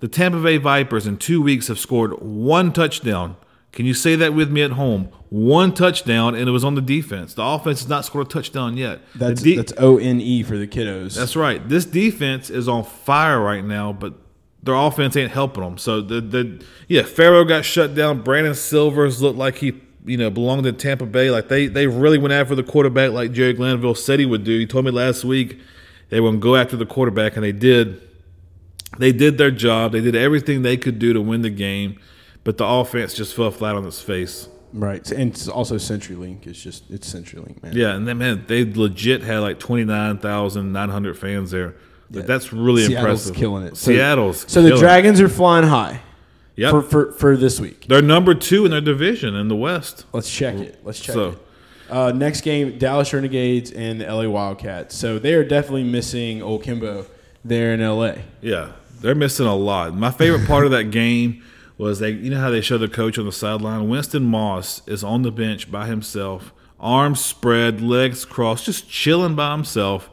the 0.00 0.08
Tampa 0.08 0.42
Bay 0.42 0.56
Vipers 0.56 1.06
in 1.06 1.18
two 1.18 1.42
weeks 1.42 1.68
have 1.68 1.78
scored 1.78 2.20
one 2.22 2.72
touchdown. 2.72 3.36
Can 3.72 3.86
you 3.86 3.94
say 3.94 4.16
that 4.16 4.34
with 4.34 4.50
me 4.50 4.62
at 4.62 4.72
home? 4.72 5.08
One 5.30 5.72
touchdown, 5.72 6.34
and 6.34 6.48
it 6.48 6.52
was 6.52 6.64
on 6.64 6.74
the 6.74 6.82
defense. 6.82 7.34
The 7.34 7.42
offense 7.42 7.80
has 7.80 7.88
not 7.88 8.04
scored 8.04 8.26
a 8.26 8.30
touchdown 8.30 8.76
yet. 8.76 9.00
That's 9.14 9.40
de- 9.40 9.56
that's 9.56 9.72
O 9.78 9.96
N 9.96 10.20
E 10.20 10.42
for 10.42 10.58
the 10.58 10.66
kiddos. 10.66 11.16
That's 11.16 11.36
right. 11.36 11.66
This 11.66 11.86
defense 11.86 12.50
is 12.50 12.68
on 12.68 12.84
fire 12.84 13.40
right 13.40 13.64
now, 13.64 13.92
but 13.92 14.14
their 14.62 14.74
offense 14.74 15.16
ain't 15.16 15.30
helping 15.30 15.62
them. 15.62 15.78
So 15.78 16.02
the 16.02 16.20
the 16.20 16.64
yeah, 16.86 17.02
Pharaoh 17.02 17.44
got 17.44 17.64
shut 17.64 17.94
down. 17.94 18.22
Brandon 18.22 18.54
Silvers 18.54 19.22
looked 19.22 19.38
like 19.38 19.56
he 19.56 19.72
you 20.04 20.16
know 20.16 20.30
belonged 20.30 20.66
in 20.66 20.76
Tampa 20.76 21.06
Bay. 21.06 21.30
Like 21.30 21.48
they 21.48 21.66
they 21.66 21.86
really 21.86 22.18
went 22.18 22.32
after 22.32 22.54
the 22.54 22.62
quarterback 22.62 23.12
like 23.12 23.32
Jerry 23.32 23.52
Glanville 23.52 23.94
said 23.94 24.18
he 24.18 24.26
would 24.26 24.44
do. 24.44 24.58
He 24.58 24.66
told 24.66 24.84
me 24.84 24.90
last 24.90 25.24
week 25.24 25.60
they 26.08 26.18
going 26.18 26.40
go 26.40 26.56
after 26.56 26.76
the 26.76 26.86
quarterback, 26.86 27.36
and 27.36 27.44
they 27.44 27.52
did. 27.52 28.00
They 28.98 29.12
did 29.12 29.38
their 29.38 29.50
job. 29.50 29.92
They 29.92 30.02
did 30.02 30.14
everything 30.14 30.60
they 30.60 30.76
could 30.76 30.98
do 30.98 31.14
to 31.14 31.20
win 31.22 31.40
the 31.40 31.48
game, 31.48 31.98
but 32.44 32.58
the 32.58 32.66
offense 32.66 33.14
just 33.14 33.34
fell 33.34 33.50
flat 33.50 33.74
on 33.74 33.86
its 33.86 34.02
face. 34.02 34.48
Right, 34.74 35.10
and 35.10 35.32
it's 35.32 35.48
also 35.48 35.76
CenturyLink. 35.76 36.46
It's 36.46 36.62
just 36.62 36.90
it's 36.90 37.12
CenturyLink, 37.12 37.62
man. 37.62 37.72
Yeah, 37.74 37.94
and 37.94 38.06
then 38.06 38.18
man, 38.18 38.44
they 38.46 38.64
legit 38.64 39.22
had 39.22 39.38
like 39.38 39.58
twenty 39.58 39.84
nine 39.84 40.18
thousand 40.18 40.72
nine 40.72 40.90
hundred 40.90 41.18
fans 41.18 41.50
there. 41.50 41.76
Yeah. 42.10 42.22
That's 42.22 42.52
really 42.52 42.82
Seattle's 42.82 43.26
impressive. 43.26 43.36
killing 43.36 43.64
it. 43.64 43.76
So, 43.76 43.92
Seattle's 43.92 44.44
so 44.46 44.60
the 44.60 44.76
Dragons 44.76 45.20
are 45.20 45.30
flying 45.30 45.66
high. 45.66 46.00
Yep. 46.56 46.70
For, 46.70 46.82
for 46.82 47.12
for 47.12 47.36
this 47.36 47.58
week. 47.60 47.86
They're 47.88 48.02
number 48.02 48.34
two 48.34 48.64
in 48.66 48.70
their 48.70 48.80
division 48.80 49.34
in 49.34 49.48
the 49.48 49.56
West. 49.56 50.04
Let's 50.12 50.30
check 50.30 50.56
it. 50.56 50.80
Let's 50.84 51.00
check 51.00 51.14
So- 51.14 51.28
it. 51.30 51.38
Uh, 51.90 52.10
next 52.10 52.40
game, 52.40 52.78
Dallas 52.78 53.12
Renegades 53.12 53.70
and 53.70 54.00
the 54.00 54.06
LA 54.06 54.26
Wildcats. 54.26 54.96
So 54.96 55.18
they 55.18 55.34
are 55.34 55.44
definitely 55.44 55.84
missing 55.84 56.40
Old 56.42 56.62
Kimbo 56.62 57.04
there 57.44 57.74
in 57.74 57.80
LA. 57.80 58.14
Yeah, 58.40 58.72
they're 59.02 59.14
missing 59.14 59.44
a 59.46 59.54
lot. 59.54 59.94
My 59.94 60.10
favorite 60.10 60.46
part 60.46 60.64
of 60.64 60.70
that 60.70 60.84
game 60.84 61.42
was 61.76 61.98
they, 61.98 62.10
you 62.10 62.30
know 62.30 62.40
how 62.40 62.48
they 62.48 62.62
show 62.62 62.78
the 62.78 62.88
coach 62.88 63.18
on 63.18 63.26
the 63.26 63.32
sideline. 63.32 63.90
Winston 63.90 64.24
Moss 64.24 64.80
is 64.88 65.04
on 65.04 65.20
the 65.20 65.30
bench 65.30 65.70
by 65.70 65.86
himself, 65.86 66.54
arms 66.80 67.20
spread, 67.22 67.82
legs 67.82 68.24
crossed, 68.24 68.64
just 68.64 68.88
chilling 68.88 69.34
by 69.34 69.52
himself. 69.52 70.08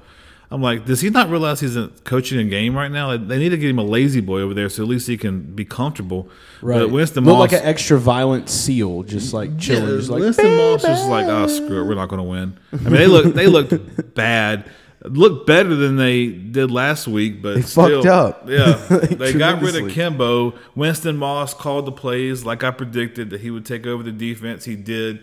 I'm 0.52 0.64
like, 0.64 0.86
does 0.86 1.02
he 1.02 1.12
not 1.12 1.30
realize 1.30 1.60
he's 1.60 1.78
coaching 2.06 2.40
a 2.40 2.44
game 2.44 2.76
right 2.76 2.92
now? 2.92 3.16
They 3.16 3.38
need 3.38 3.50
to 3.50 3.58
get 3.58 3.70
him 3.70 3.78
a 3.78 3.84
lazy 3.84 4.20
boy 4.20 4.42
over 4.42 4.56
there 4.56 4.68
so 4.68 4.82
at 4.82 4.90
least 4.90 5.08
he 5.08 5.16
can 5.16 5.42
be 5.42 5.64
comfortable. 5.64 6.28
But 6.62 6.90
Winston 6.90 7.24
Looked 7.24 7.38
Moss, 7.38 7.52
like 7.52 7.62
an 7.62 7.68
extra 7.68 8.00
violent 8.00 8.50
seal, 8.50 9.04
just 9.04 9.32
like 9.32 9.60
chilling. 9.60 9.90
Yeah, 9.90 9.98
just 9.98 10.10
like, 10.10 10.22
Winston 10.22 10.58
Moss 10.58 10.84
was 10.84 11.06
like, 11.08 11.28
oh 11.28 11.46
screw 11.48 11.82
it, 11.82 11.86
we're 11.86 11.94
not 11.94 12.10
going 12.10 12.18
to 12.18 12.24
win. 12.24 12.58
I 12.74 12.78
mean, 12.78 12.94
they 12.94 13.06
look 13.06 13.36
they 13.36 13.46
looked 13.46 14.14
bad, 14.16 14.68
looked 15.04 15.46
better 15.46 15.76
than 15.76 15.98
they 15.98 16.28
did 16.28 16.72
last 16.72 17.08
week, 17.08 17.44
but 17.44 17.56
They 17.56 17.62
still, 17.62 18.02
fucked 18.02 18.08
up. 18.08 18.50
Yeah, 18.50 18.74
they 18.90 19.34
got 19.34 19.62
rid 19.62 19.76
of 19.76 19.92
Kimbo. 19.92 20.56
Winston 20.74 21.16
Moss 21.18 21.54
called 21.54 21.86
the 21.86 21.92
plays 21.92 22.44
like 22.44 22.64
I 22.64 22.72
predicted 22.72 23.30
that 23.30 23.42
he 23.42 23.52
would 23.52 23.68
take 23.68 23.86
over 23.86 24.02
the 24.02 24.12
defense. 24.12 24.66
He 24.66 24.76
did. 24.76 25.22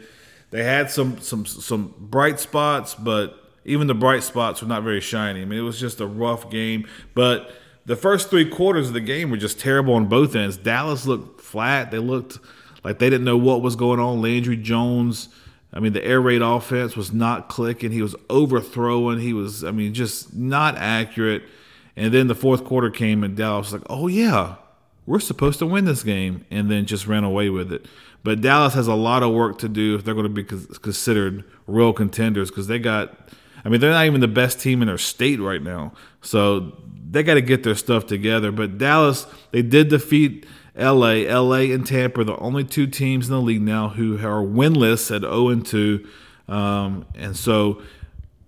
They 0.51 0.63
had 0.63 0.89
some 0.89 1.21
some 1.21 1.45
some 1.47 1.95
bright 1.99 2.39
spots, 2.39 2.95
but 2.95 3.43
even 3.67 3.87
the 3.87 3.95
bright 3.95 4.23
spots 4.23 4.63
were 4.63 4.69
not 4.69 4.83
very 4.83 5.01
shiny. 5.01 5.43
I 5.43 5.45
mean, 5.45 5.59
it 5.59 5.63
was 5.63 5.79
just 5.79 6.01
a 6.01 6.07
rough 6.07 6.51
game, 6.51 6.87
but. 7.15 7.51
The 7.85 7.95
first 7.95 8.31
three 8.31 8.51
quarters 8.51 8.89
of 8.89 8.95
the 8.95 9.01
game 9.01 9.31
were 9.31 9.37
just 9.37 9.61
terrible 9.61 9.95
on 9.95 10.07
both 10.07 10.35
ends. 10.35 10.57
Dallas 10.57 11.07
looked 11.07 11.41
flat. 11.41 11.93
They 11.93 12.01
looked 12.01 12.41
like 12.83 12.99
they 12.99 13.09
didn't 13.09 13.25
know 13.25 13.37
what 13.37 13.63
was 13.63 13.77
going 13.77 14.01
on. 14.01 14.21
Landry 14.21 14.57
Jones, 14.57 15.29
I 15.73 15.79
mean, 15.79 15.93
the 15.93 16.05
air 16.05 16.21
raid 16.21 16.43
offense 16.43 16.97
was 16.97 17.13
not 17.13 17.49
clicking. 17.49 17.93
He 17.93 18.03
was 18.03 18.17
overthrowing. 18.29 19.21
He 19.21 19.33
was, 19.33 19.63
I 19.63 19.71
mean, 19.71 19.95
just 19.95 20.35
not 20.35 20.77
accurate. 20.77 21.45
And 21.95 22.13
then 22.13 22.27
the 22.27 22.35
fourth 22.35 22.65
quarter 22.65 22.91
came, 22.91 23.23
and 23.23 23.37
Dallas 23.37 23.71
was 23.71 23.81
like, 23.81 23.89
oh, 23.89 24.09
yeah, 24.09 24.57
we're 25.07 25.21
supposed 25.21 25.61
to 25.61 25.67
win 25.67 25.85
this 25.85 26.03
game, 26.03 26.45
and 26.51 26.69
then 26.69 26.87
just 26.87 27.07
ran 27.07 27.23
away 27.23 27.51
with 27.51 27.73
it. 27.73 27.87
But 28.25 28.41
Dallas 28.41 28.75
has 28.75 28.89
a 28.89 28.95
lot 28.95 29.23
of 29.23 29.33
work 29.33 29.59
to 29.61 29.69
do 29.69 29.95
if 29.95 30.05
they're 30.05 30.15
going 30.15 30.35
to 30.35 30.43
be 30.43 30.43
considered 30.43 31.45
real 31.69 31.93
contenders 31.93 32.51
because 32.51 32.67
they 32.67 32.81
got, 32.81 33.31
I 33.67 33.69
mean, 33.69 33.81
they're 33.81 33.91
not 33.91 34.07
even 34.07 34.21
the 34.21 34.29
best 34.29 34.61
team 34.61 34.81
in 34.81 34.87
their 34.87 34.97
state 34.97 35.41
right 35.41 35.61
now. 35.61 35.93
So 36.23 36.73
they 37.11 37.25
got 37.25 37.35
to 37.35 37.41
get 37.41 37.65
their 37.65 37.75
stuff 37.75 38.07
together. 38.07 38.53
But 38.53 38.79
Dallas, 38.79 39.27
they 39.51 39.63
did 39.63 39.89
defeat 39.89 40.47
LA. 40.77 41.25
LA 41.27 41.73
and 41.75 41.85
Tampa 41.85 42.21
are 42.21 42.25
the 42.25 42.37
only 42.37 42.63
two 42.63 42.87
teams 42.87 43.27
in 43.27 43.35
the 43.35 43.41
league 43.41 43.63
now 43.63 43.89
who 43.89 44.19
are 44.19 44.41
winless 44.41 45.13
at 45.13 45.23
0 45.23 45.49
and 45.49 45.67
2. 45.67 46.09
Um, 46.47 47.07
and 47.17 47.37
so 47.37 47.83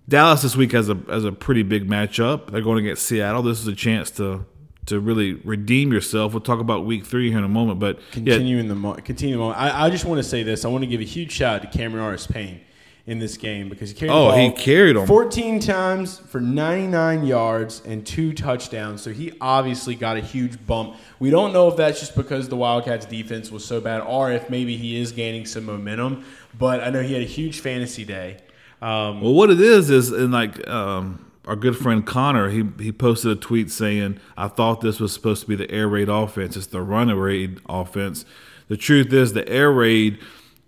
Dallas 0.07 0.41
this 0.41 0.55
week 0.55 0.71
has 0.71 0.87
a 0.87 0.95
has 1.09 1.25
a 1.25 1.33
pretty 1.33 1.63
big 1.63 1.89
matchup. 1.89 2.51
They're 2.51 2.61
going 2.61 2.85
against 2.85 3.05
Seattle. 3.05 3.43
This 3.43 3.59
is 3.59 3.67
a 3.67 3.75
chance 3.75 4.11
to 4.11 4.45
to 4.85 5.01
really 5.01 5.33
redeem 5.33 5.91
yourself. 5.91 6.31
We'll 6.31 6.39
talk 6.39 6.61
about 6.61 6.85
week 6.85 7.05
three 7.05 7.27
here 7.27 7.39
in 7.39 7.43
a 7.43 7.49
moment. 7.49 7.81
But 7.81 7.99
yeah, 8.13 8.35
continue 8.35 8.57
in 8.57 8.69
the 8.69 8.75
mo- 8.75 8.93
continue 8.93 9.35
the 9.35 9.41
moment. 9.41 9.59
I, 9.59 9.87
I 9.87 9.89
just 9.89 10.05
want 10.05 10.19
to 10.19 10.23
say 10.23 10.43
this. 10.43 10.63
I 10.63 10.69
want 10.69 10.83
to 10.83 10.87
give 10.87 11.01
a 11.01 11.03
huge 11.03 11.33
shout 11.33 11.55
out 11.55 11.69
to 11.69 11.77
Cameron 11.77 12.05
Artis 12.05 12.25
Payne 12.25 12.61
in 13.09 13.17
this 13.17 13.37
game 13.37 13.69
because 13.69 13.89
he 13.89 13.95
carried. 13.95 14.11
Oh, 14.11 14.25
the 14.25 14.31
ball 14.31 14.37
he 14.37 14.51
carried 14.51 14.95
'em. 14.95 15.07
14 15.07 15.59
times 15.59 16.19
for 16.19 16.39
99 16.39 17.25
yards 17.25 17.81
and 17.85 18.05
two 18.05 18.33
touchdowns. 18.33 19.01
So 19.01 19.11
he 19.11 19.33
obviously 19.41 19.95
got 19.95 20.15
a 20.17 20.21
huge 20.21 20.63
bump. 20.67 20.95
We 21.19 21.31
don't 21.31 21.51
know 21.51 21.67
if 21.67 21.75
that's 21.75 21.99
just 21.99 22.15
because 22.15 22.49
the 22.49 22.55
Wildcats 22.55 23.07
defense 23.07 23.51
was 23.51 23.65
so 23.65 23.81
bad 23.81 24.01
or 24.01 24.31
if 24.31 24.49
maybe 24.49 24.77
he 24.77 24.99
is 25.01 25.11
gaining 25.11 25.45
some 25.45 25.65
momentum. 25.65 26.23
But 26.57 26.81
I 26.81 26.91
know 26.91 27.01
he 27.01 27.13
had 27.13 27.23
a 27.23 27.25
huge 27.25 27.61
fantasy 27.61 28.05
day. 28.05 28.37
Um, 28.81 29.21
Well, 29.21 29.33
what 29.33 29.49
it 29.49 29.59
is 29.59 29.89
is, 29.89 30.11
and 30.11 30.31
like 30.31 30.65
um, 30.69 31.25
our 31.45 31.55
good 31.55 31.75
friend 31.75 32.05
Connor, 32.05 32.49
he 32.51 32.63
he 32.79 32.91
posted 32.91 33.31
a 33.31 33.35
tweet 33.35 33.71
saying, 33.71 34.19
"I 34.37 34.47
thought 34.47 34.81
this 34.81 34.99
was 34.99 35.11
supposed 35.11 35.41
to 35.41 35.47
be 35.47 35.55
the 35.55 35.69
air 35.71 35.87
raid 35.87 36.09
offense. 36.09 36.55
It's 36.55 36.67
the 36.67 36.81
run 36.81 37.09
raid 37.13 37.59
offense. 37.67 38.23
The 38.67 38.77
truth 38.77 39.11
is, 39.11 39.33
the 39.33 39.49
air 39.49 39.71
raid." 39.71 40.19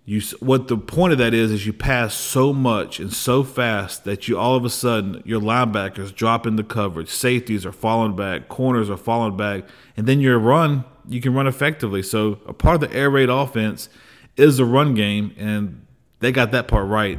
You 0.04 0.20
what 0.40 0.66
the 0.66 0.76
point 0.76 1.12
of 1.12 1.18
that 1.18 1.32
is 1.32 1.52
is 1.52 1.64
you 1.64 1.72
pass 1.72 2.14
so 2.14 2.52
much 2.52 2.98
and 2.98 3.12
so 3.12 3.44
fast 3.44 4.04
that 4.04 4.26
you 4.26 4.36
all 4.36 4.56
of 4.56 4.64
a 4.64 4.70
sudden 4.70 5.22
your 5.24 5.40
linebackers 5.40 6.12
drop 6.12 6.44
into 6.44 6.64
coverage, 6.64 7.08
safeties 7.08 7.64
are 7.64 7.72
falling 7.72 8.16
back, 8.16 8.48
corners 8.48 8.90
are 8.90 8.96
falling 8.96 9.36
back, 9.36 9.62
and 9.96 10.08
then 10.08 10.20
your 10.20 10.40
run 10.40 10.84
you 11.08 11.20
can 11.20 11.34
run 11.34 11.46
effectively. 11.46 12.02
So 12.02 12.40
a 12.46 12.52
part 12.52 12.74
of 12.74 12.80
the 12.80 12.96
air 12.96 13.10
raid 13.10 13.28
offense 13.28 13.88
is 14.36 14.56
the 14.56 14.64
run 14.64 14.94
game, 14.94 15.34
and 15.36 15.86
they 16.20 16.32
got 16.32 16.50
that 16.52 16.68
part 16.68 16.88
right. 16.88 17.18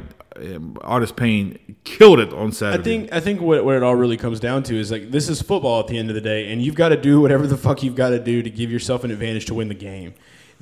Artis 0.80 1.12
Payne 1.12 1.76
killed 1.84 2.18
it 2.18 2.32
on 2.32 2.50
Saturday. 2.50 2.80
I 2.80 2.82
think 2.82 3.12
I 3.12 3.20
think 3.20 3.40
what, 3.40 3.64
what 3.64 3.76
it 3.76 3.82
all 3.82 3.94
really 3.94 4.16
comes 4.16 4.40
down 4.40 4.62
to 4.64 4.74
is 4.74 4.90
like 4.90 5.10
this 5.10 5.28
is 5.28 5.40
football 5.40 5.80
at 5.80 5.86
the 5.86 5.96
end 5.96 6.10
of 6.10 6.14
the 6.14 6.20
day, 6.20 6.52
and 6.52 6.60
you've 6.60 6.74
got 6.74 6.88
to 6.90 6.96
do 6.96 7.20
whatever 7.20 7.46
the 7.46 7.56
fuck 7.56 7.82
you've 7.82 7.94
got 7.94 8.10
to 8.10 8.18
do 8.18 8.42
to 8.42 8.50
give 8.50 8.70
yourself 8.70 9.04
an 9.04 9.10
advantage 9.10 9.46
to 9.46 9.54
win 9.54 9.68
the 9.68 9.74
game. 9.74 10.12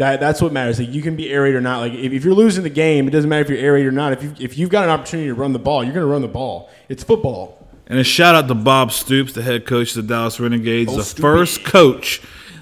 That 0.02 0.18
that's 0.18 0.42
what 0.42 0.52
matters. 0.52 0.80
Like 0.80 0.90
you 0.90 1.00
can 1.00 1.14
be 1.14 1.30
air 1.30 1.42
raid 1.42 1.54
or 1.54 1.60
not. 1.60 1.78
Like 1.78 1.92
if, 1.92 2.12
if 2.12 2.24
you're 2.24 2.34
losing 2.34 2.64
the 2.64 2.70
game, 2.70 3.06
it 3.06 3.12
doesn't 3.12 3.30
matter 3.30 3.42
if 3.44 3.48
you're 3.50 3.58
air 3.58 3.74
raid 3.74 3.86
or 3.86 3.92
not. 3.92 4.12
If 4.12 4.22
you 4.24 4.34
if 4.40 4.58
you've 4.58 4.68
got 4.70 4.84
an 4.84 4.90
opportunity 4.90 5.28
to 5.28 5.34
run 5.34 5.52
the 5.52 5.58
ball, 5.60 5.84
you're 5.84 5.92
going 5.94 6.04
to 6.04 6.10
run 6.10 6.22
the 6.22 6.28
ball. 6.28 6.70
It's 6.88 7.04
football. 7.04 7.68
And 7.86 7.98
a 8.00 8.04
shout 8.04 8.34
out 8.34 8.48
to 8.48 8.54
Bob 8.54 8.90
Stoops, 8.90 9.32
the 9.32 9.42
head 9.42 9.64
coach 9.64 9.94
of 9.94 10.06
the 10.06 10.14
Dallas 10.14 10.40
Renegades, 10.40 10.90
Oh, 10.92 10.96
the 10.96 11.02
Stoopy. 11.02 11.20
first 11.20 11.64
coach. 11.64 12.20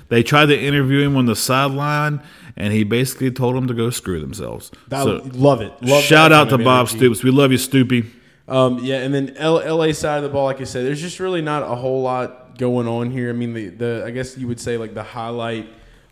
They 0.08 0.22
tried 0.22 0.46
to 0.46 0.60
interview 0.60 1.00
him 1.02 1.16
on 1.16 1.26
the 1.26 1.36
sideline, 1.36 2.20
and 2.56 2.72
he 2.72 2.82
basically 2.84 3.30
told 3.30 3.54
them 3.54 3.66
to 3.68 3.74
go 3.74 3.90
screw 3.90 4.20
themselves. 4.20 4.70
That, 4.88 5.04
So, 5.04 5.22
love 5.32 5.60
it. 5.60 5.72
Love 5.82 6.02
shout 6.02 6.32
out 6.32 6.50
to 6.50 6.58
Bob 6.58 6.88
energy. 6.88 6.96
Stoops. 6.98 7.22
We 7.22 7.30
love 7.30 7.52
you, 7.52 7.58
Stoopy. 7.58 8.06
Um, 8.48 8.80
yeah, 8.82 8.96
and 8.96 9.14
then 9.14 9.36
L- 9.36 9.62
LA 9.76 9.92
side 9.92 10.16
of 10.16 10.24
the 10.24 10.28
ball, 10.30 10.46
like 10.46 10.60
I 10.60 10.64
said, 10.64 10.84
there's 10.84 11.00
just 11.00 11.20
really 11.20 11.42
not 11.42 11.62
a 11.62 11.76
whole 11.76 12.02
lot 12.02 12.58
going 12.58 12.88
on 12.88 13.10
here. 13.12 13.30
I 13.30 13.32
mean, 13.32 13.54
the, 13.54 13.68
the 13.68 14.04
I 14.04 14.10
guess 14.10 14.36
you 14.36 14.48
would 14.48 14.58
say 14.60 14.76
like 14.76 14.94
the 14.94 15.04
highlight 15.04 15.68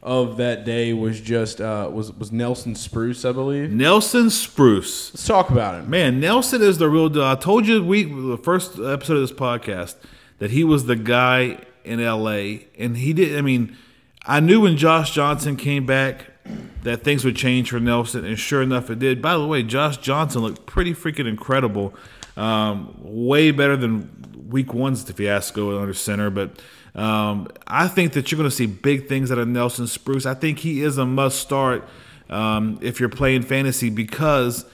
of 0.09 0.39
that 0.39 0.65
day 0.65 0.95
was 0.95 1.21
just 1.21 1.61
uh, 1.61 1.91
was 1.93 2.11
was 2.15 2.33
Nelson 2.33 2.75
Spruce, 2.75 3.27
I 3.27 3.33
believe. 3.33 3.71
Nelson 3.71 4.31
Spruce. 4.31 5.13
Let's 5.13 5.27
talk 5.27 5.51
about 5.51 5.75
him. 5.75 5.91
Man, 5.91 6.19
Nelson 6.19 6.63
is 6.63 6.79
the 6.79 6.89
real 6.89 7.11
deal. 7.11 7.25
I 7.25 7.35
told 7.35 7.67
you 7.67 7.85
week 7.85 8.09
the 8.09 8.39
first 8.39 8.79
episode 8.79 9.17
of 9.17 9.21
this 9.21 9.33
podcast 9.33 9.97
that 10.39 10.51
he 10.51 10.65
was 10.65 10.87
the 10.87 10.97
guy 10.97 11.59
in 11.85 12.03
LA, 12.03 12.61
and 12.79 12.97
he 12.97 13.13
did. 13.13 13.37
I 13.37 13.43
mean, 13.43 13.77
I 14.25 14.41
knew 14.41 14.63
when 14.63 14.79
Josh 14.79 15.11
Johnson 15.11 15.57
came 15.57 15.85
back 15.85 16.25
that 16.85 17.05
things 17.05 17.23
would 17.23 17.37
change 17.37 17.69
for 17.69 17.79
Nelson, 17.79 18.25
and 18.25 18.39
sure 18.39 18.63
enough, 18.63 18.89
it 18.89 18.99
did. 18.99 19.21
By 19.21 19.37
the 19.37 19.47
way, 19.47 19.63
Josh 19.63 19.99
Johnson 19.99 20.41
looked 20.41 20.65
pretty 20.65 20.95
freaking 20.95 21.29
incredible, 21.29 21.95
um, 22.35 22.95
way 23.03 23.51
better 23.51 23.77
than 23.77 24.49
week 24.49 24.73
one's 24.73 25.05
you 25.05 25.77
under 25.79 25.93
center, 25.93 26.31
but. 26.31 26.59
Um, 26.99 27.47
I 27.67 27.87
think 27.87 28.15
that 28.15 28.31
you're 28.31 28.39
going 28.39 28.51
to 28.51 28.55
see 28.55 28.67
big 28.67 29.07
things 29.07 29.31
out 29.31 29.39
of 29.39 29.47
Nelson 29.47 29.87
Spruce. 29.87 30.27
I 30.27 30.35
think 30.35 30.59
he 30.59 30.83
is 30.83 30.99
a 30.99 31.07
must 31.07 31.39
start 31.39 31.89
um, 32.29 32.79
if 32.83 32.99
you're 32.99 33.09
playing 33.09 33.43
fantasy 33.43 33.89
because 33.89 34.65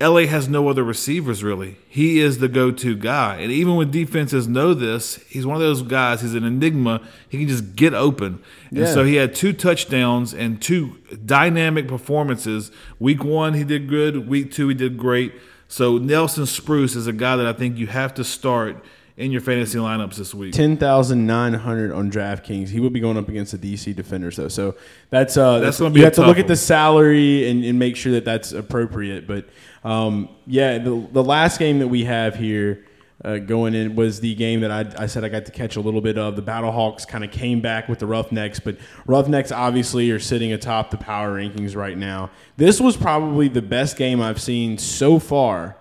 LA 0.00 0.20
has 0.22 0.48
no 0.48 0.68
other 0.68 0.82
receivers 0.82 1.44
really. 1.44 1.76
He 1.86 2.20
is 2.20 2.38
the 2.38 2.48
go-to 2.48 2.96
guy, 2.96 3.36
and 3.36 3.52
even 3.52 3.76
when 3.76 3.90
defenses 3.90 4.48
know 4.48 4.72
this, 4.72 5.16
he's 5.28 5.44
one 5.44 5.56
of 5.56 5.60
those 5.60 5.82
guys. 5.82 6.22
He's 6.22 6.34
an 6.34 6.44
enigma. 6.44 7.06
He 7.28 7.38
can 7.38 7.48
just 7.48 7.76
get 7.76 7.92
open, 7.92 8.42
and 8.70 8.88
so 8.88 9.04
he 9.04 9.16
had 9.16 9.34
two 9.34 9.52
touchdowns 9.52 10.32
and 10.32 10.62
two 10.62 10.96
dynamic 11.26 11.86
performances. 11.86 12.70
Week 12.98 13.22
one, 13.22 13.52
he 13.54 13.64
did 13.64 13.88
good. 13.88 14.26
Week 14.26 14.50
two, 14.52 14.68
he 14.68 14.74
did 14.74 14.96
great. 14.96 15.34
So 15.66 15.98
Nelson 15.98 16.46
Spruce 16.46 16.96
is 16.96 17.06
a 17.06 17.12
guy 17.12 17.36
that 17.36 17.46
I 17.46 17.52
think 17.52 17.76
you 17.76 17.88
have 17.88 18.14
to 18.14 18.24
start 18.24 18.82
in 19.18 19.32
your 19.32 19.40
fantasy 19.40 19.76
lineups 19.78 20.14
this 20.14 20.32
week. 20.32 20.54
Ten 20.54 20.76
thousand 20.76 21.26
nine 21.26 21.52
hundred 21.52 21.92
on 21.92 22.10
DraftKings. 22.10 22.68
He 22.68 22.78
will 22.78 22.88
be 22.88 23.00
going 23.00 23.18
up 23.18 23.28
against 23.28 23.52
the 23.52 23.58
DC 23.58 23.94
defenders 23.94 24.36
though, 24.36 24.48
so 24.48 24.76
that's 25.10 25.36
uh, 25.36 25.58
that's, 25.58 25.78
gonna 25.78 25.90
be 25.90 26.00
you 26.00 26.04
have 26.04 26.14
to 26.14 26.24
look 26.24 26.38
at 26.38 26.46
the 26.46 26.56
salary 26.56 27.50
and, 27.50 27.64
and 27.64 27.78
make 27.78 27.96
sure 27.96 28.12
that 28.12 28.24
that's 28.24 28.52
appropriate. 28.52 29.26
But 29.26 29.48
um, 29.82 30.28
yeah, 30.46 30.78
the 30.78 31.06
the 31.12 31.22
last 31.22 31.58
game 31.58 31.80
that 31.80 31.88
we 31.88 32.04
have 32.04 32.36
here 32.36 32.86
uh, 33.24 33.38
going 33.38 33.74
in 33.74 33.96
was 33.96 34.20
the 34.20 34.36
game 34.36 34.60
that 34.60 34.70
I, 34.70 35.02
I 35.02 35.06
said 35.06 35.24
I 35.24 35.28
got 35.28 35.46
to 35.46 35.52
catch 35.52 35.74
a 35.74 35.80
little 35.80 36.00
bit 36.00 36.16
of. 36.16 36.36
The 36.36 36.42
Battlehawks 36.42 37.06
kind 37.06 37.24
of 37.24 37.32
came 37.32 37.60
back 37.60 37.88
with 37.88 37.98
the 37.98 38.06
Roughnecks, 38.06 38.60
but 38.60 38.78
Roughnecks 39.04 39.50
obviously 39.50 40.12
are 40.12 40.20
sitting 40.20 40.52
atop 40.52 40.92
the 40.92 40.96
power 40.96 41.40
rankings 41.40 41.74
right 41.74 41.98
now. 41.98 42.30
This 42.56 42.80
was 42.80 42.96
probably 42.96 43.48
the 43.48 43.62
best 43.62 43.96
game 43.96 44.20
I've 44.20 44.40
seen 44.40 44.78
so 44.78 45.18
far 45.18 45.76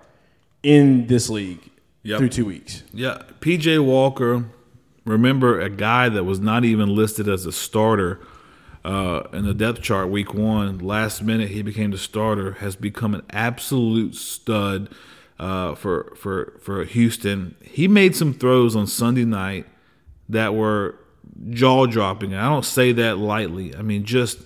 in 0.64 1.06
this 1.06 1.30
league 1.30 1.70
Yep. 2.08 2.20
through 2.20 2.30
two 2.30 2.46
weeks. 2.46 2.84
Yeah, 2.94 3.24
PJ 3.42 3.84
Walker. 3.84 4.46
Remember 5.04 5.60
a 5.60 5.70
guy 5.70 6.08
that 6.08 6.24
was 6.24 6.40
not 6.40 6.64
even 6.64 6.96
listed 6.96 7.28
as 7.28 7.46
a 7.46 7.52
starter 7.52 8.20
uh, 8.86 9.24
in 9.34 9.46
the 9.46 9.54
depth 9.54 9.82
chart 9.82 10.10
week 10.10 10.34
one. 10.34 10.80
Last 10.80 11.22
minute, 11.22 11.50
he 11.50 11.62
became 11.62 11.92
the 11.92 11.98
starter. 11.98 12.54
Has 12.54 12.78
become 12.78 13.14
an 13.14 13.24
absolute 13.32 14.16
stud 14.16 14.90
uh, 15.38 15.76
for 15.76 16.16
for 16.16 16.58
for 16.62 16.86
Houston. 16.86 17.56
He 17.62 17.90
made 17.90 18.16
some 18.16 18.34
throws 18.34 18.74
on 18.74 18.88
Sunday 18.88 19.26
night 19.26 19.66
that 20.30 20.56
were 20.56 20.96
jaw 21.50 21.88
dropping. 21.88 22.34
I 22.34 22.48
don't 22.48 22.66
say 22.66 22.94
that 22.94 23.18
lightly. 23.18 23.76
I 23.76 23.82
mean, 23.82 24.06
just 24.06 24.40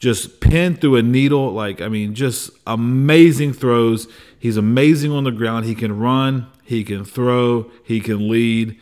just 0.00 0.40
pinned 0.40 0.80
through 0.80 0.96
a 0.96 1.02
needle. 1.02 1.52
Like 1.52 1.80
I 1.80 1.88
mean, 1.88 2.14
just 2.14 2.50
amazing 2.66 3.52
throws. 3.52 4.08
He's 4.46 4.56
amazing 4.56 5.10
on 5.10 5.24
the 5.24 5.32
ground. 5.32 5.64
He 5.64 5.74
can 5.74 5.98
run. 5.98 6.46
He 6.62 6.84
can 6.84 7.04
throw. 7.04 7.68
He 7.82 7.98
can 7.98 8.28
lead. 8.28 8.78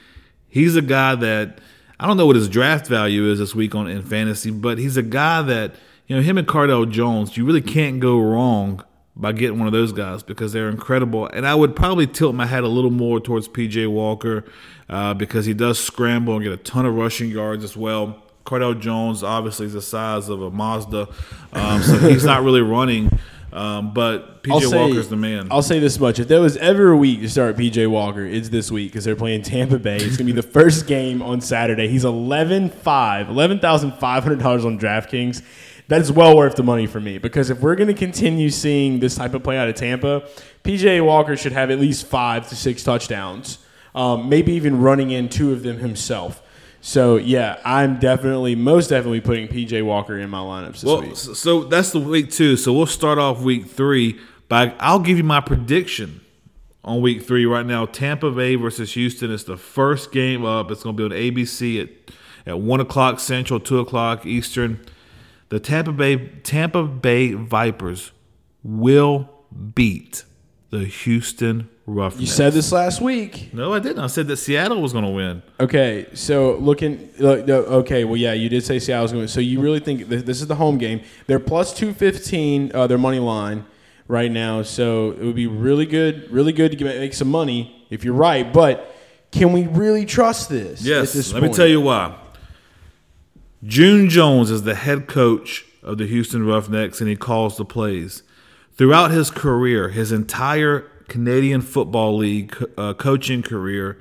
He's 0.46 0.76
a 0.76 0.82
guy 0.82 1.14
that 1.14 1.58
I 1.98 2.06
don't 2.06 2.18
know 2.18 2.26
what 2.26 2.36
his 2.36 2.50
draft 2.50 2.86
value 2.86 3.30
is 3.30 3.38
this 3.38 3.54
week 3.54 3.74
on 3.74 3.88
in 3.88 4.02
fantasy, 4.02 4.50
but 4.50 4.76
he's 4.76 4.98
a 4.98 5.02
guy 5.02 5.40
that 5.40 5.74
you 6.06 6.16
know 6.16 6.20
him 6.20 6.36
and 6.36 6.46
Cardale 6.46 6.90
Jones. 6.90 7.38
You 7.38 7.46
really 7.46 7.62
can't 7.62 7.98
go 7.98 8.20
wrong 8.20 8.84
by 9.16 9.32
getting 9.32 9.58
one 9.58 9.66
of 9.66 9.72
those 9.72 9.90
guys 9.90 10.22
because 10.22 10.52
they're 10.52 10.68
incredible. 10.68 11.28
And 11.28 11.46
I 11.46 11.54
would 11.54 11.74
probably 11.74 12.06
tilt 12.06 12.34
my 12.34 12.44
head 12.44 12.62
a 12.62 12.68
little 12.68 12.90
more 12.90 13.18
towards 13.18 13.48
PJ 13.48 13.90
Walker 13.90 14.44
uh, 14.90 15.14
because 15.14 15.46
he 15.46 15.54
does 15.54 15.82
scramble 15.82 16.34
and 16.34 16.44
get 16.44 16.52
a 16.52 16.58
ton 16.58 16.84
of 16.84 16.94
rushing 16.94 17.30
yards 17.30 17.64
as 17.64 17.74
well. 17.74 18.22
Cardale 18.44 18.78
Jones 18.78 19.22
obviously 19.22 19.64
is 19.64 19.72
the 19.72 19.80
size 19.80 20.28
of 20.28 20.42
a 20.42 20.50
Mazda, 20.50 21.08
um, 21.54 21.82
so 21.82 21.96
he's 22.00 22.26
not 22.26 22.42
really 22.42 22.60
running. 22.60 23.18
Um, 23.54 23.94
but 23.94 24.40
I'll 24.50 24.60
PJ 24.60 24.70
say- 24.70 24.76
Walker's 24.76 25.08
the 25.08 25.16
man. 25.16 25.46
I'll 25.50 25.62
say 25.62 25.78
this 25.78 25.98
much: 26.00 26.18
if 26.18 26.26
there 26.26 26.40
was 26.40 26.56
ever 26.56 26.90
a 26.90 26.96
week 26.96 27.20
to 27.20 27.28
start 27.30 27.56
PJ 27.56 27.88
Walker, 27.88 28.24
it's 28.24 28.48
this 28.48 28.68
week 28.70 28.90
because 28.90 29.04
they're 29.04 29.14
playing 29.14 29.42
Tampa 29.42 29.78
Bay. 29.78 29.96
It's 29.96 30.16
gonna 30.16 30.26
be 30.26 30.32
the 30.32 30.42
first 30.58 30.88
game 30.88 31.22
on 31.22 31.40
Saturday. 31.40 31.86
He's 31.86 32.04
11-5, 32.04 32.72
$11,500 32.82 34.64
on 34.66 34.78
DraftKings. 34.78 35.42
That 35.88 36.00
is 36.00 36.10
well 36.10 36.36
worth 36.36 36.56
the 36.56 36.62
money 36.62 36.86
for 36.86 36.98
me 37.00 37.18
because 37.18 37.50
if 37.50 37.60
we're 37.60 37.74
going 37.74 37.88
to 37.88 37.94
continue 37.94 38.48
seeing 38.48 39.00
this 39.00 39.16
type 39.16 39.34
of 39.34 39.42
play 39.42 39.58
out 39.58 39.68
of 39.68 39.74
Tampa, 39.74 40.26
PJ 40.64 41.04
Walker 41.04 41.36
should 41.36 41.52
have 41.52 41.70
at 41.70 41.78
least 41.78 42.06
five 42.06 42.48
to 42.48 42.56
six 42.56 42.82
touchdowns, 42.82 43.58
um, 43.94 44.30
maybe 44.30 44.52
even 44.54 44.80
running 44.80 45.10
in 45.10 45.28
two 45.28 45.52
of 45.52 45.62
them 45.62 45.78
himself. 45.78 46.42
So 46.86 47.16
yeah, 47.16 47.58
I'm 47.64 47.98
definitely, 47.98 48.54
most 48.54 48.88
definitely 48.90 49.22
putting 49.22 49.48
PJ 49.48 49.82
Walker 49.82 50.18
in 50.18 50.28
my 50.28 50.40
lineups 50.40 50.72
this 50.72 50.84
Well, 50.84 51.00
week. 51.00 51.16
so 51.16 51.64
that's 51.64 51.92
the 51.92 51.98
week 51.98 52.30
two. 52.30 52.58
So 52.58 52.74
we'll 52.74 52.84
start 52.84 53.16
off 53.16 53.40
week 53.40 53.64
three. 53.66 54.20
By 54.50 54.74
I'll 54.78 54.98
give 54.98 55.16
you 55.16 55.24
my 55.24 55.40
prediction 55.40 56.20
on 56.84 57.00
week 57.00 57.22
three 57.22 57.46
right 57.46 57.64
now. 57.64 57.86
Tampa 57.86 58.30
Bay 58.30 58.56
versus 58.56 58.92
Houston. 58.92 59.32
It's 59.32 59.44
the 59.44 59.56
first 59.56 60.12
game 60.12 60.44
up. 60.44 60.70
It's 60.70 60.82
going 60.82 60.94
to 60.94 61.08
be 61.08 61.14
on 61.14 61.18
ABC 61.32 61.80
at 61.82 62.14
at 62.46 62.60
one 62.60 62.80
o'clock 62.80 63.18
Central, 63.18 63.58
two 63.60 63.78
o'clock 63.78 64.26
Eastern. 64.26 64.78
The 65.48 65.58
Tampa 65.60 65.90
Bay 65.92 66.28
Tampa 66.42 66.82
Bay 66.84 67.32
Vipers 67.32 68.12
will 68.62 69.30
beat 69.74 70.24
the 70.78 70.84
Houston 70.84 71.68
Roughnecks. 71.86 72.20
You 72.20 72.26
said 72.26 72.52
this 72.52 72.72
last 72.72 73.00
week. 73.00 73.50
no, 73.52 73.72
I 73.72 73.78
didn't. 73.78 74.02
I 74.02 74.08
said 74.08 74.26
that 74.26 74.38
Seattle 74.38 74.82
was 74.82 74.92
going 74.92 75.04
to 75.04 75.10
win. 75.10 75.42
Okay, 75.60 76.06
so 76.14 76.56
looking, 76.56 77.10
look, 77.18 77.48
okay, 77.48 78.04
well, 78.04 78.16
yeah, 78.16 78.32
you 78.32 78.48
did 78.48 78.64
say 78.64 78.80
Seattle 78.80 79.04
was 79.04 79.12
going. 79.12 79.26
to 79.26 79.32
So 79.32 79.40
you 79.40 79.60
really 79.60 79.78
think 79.80 80.08
this 80.08 80.40
is 80.40 80.48
the 80.48 80.56
home 80.56 80.78
game? 80.78 81.02
They're 81.26 81.38
plus 81.38 81.72
two 81.72 81.94
fifteen. 81.94 82.72
Uh, 82.74 82.86
their 82.88 82.98
money 82.98 83.20
line 83.20 83.66
right 84.08 84.30
now. 84.30 84.62
So 84.62 85.12
it 85.12 85.20
would 85.20 85.36
be 85.36 85.46
really 85.46 85.86
good, 85.86 86.28
really 86.30 86.52
good 86.52 86.76
to 86.76 86.84
make 86.84 87.14
some 87.14 87.30
money 87.30 87.86
if 87.90 88.04
you're 88.04 88.14
right. 88.14 88.52
But 88.52 88.92
can 89.30 89.52
we 89.52 89.66
really 89.68 90.04
trust 90.06 90.48
this? 90.48 90.80
at 90.80 90.86
Yes. 90.86 91.12
this 91.12 91.32
Let 91.32 91.42
me 91.42 91.52
tell 91.52 91.68
you 91.68 91.80
why. 91.80 92.18
June 93.62 94.10
Jones 94.10 94.50
is 94.50 94.64
the 94.64 94.74
head 94.74 95.06
coach 95.06 95.64
of 95.82 95.98
the 95.98 96.06
Houston 96.06 96.44
Roughnecks, 96.44 97.00
and 97.00 97.08
he 97.08 97.16
calls 97.16 97.56
the 97.56 97.64
plays. 97.64 98.22
Throughout 98.76 99.10
his 99.10 99.30
career, 99.30 99.90
his 99.90 100.12
entire 100.12 100.80
Canadian 101.08 101.60
Football 101.60 102.16
League 102.16 102.56
uh, 102.76 102.94
coaching 102.94 103.42
career, 103.42 103.98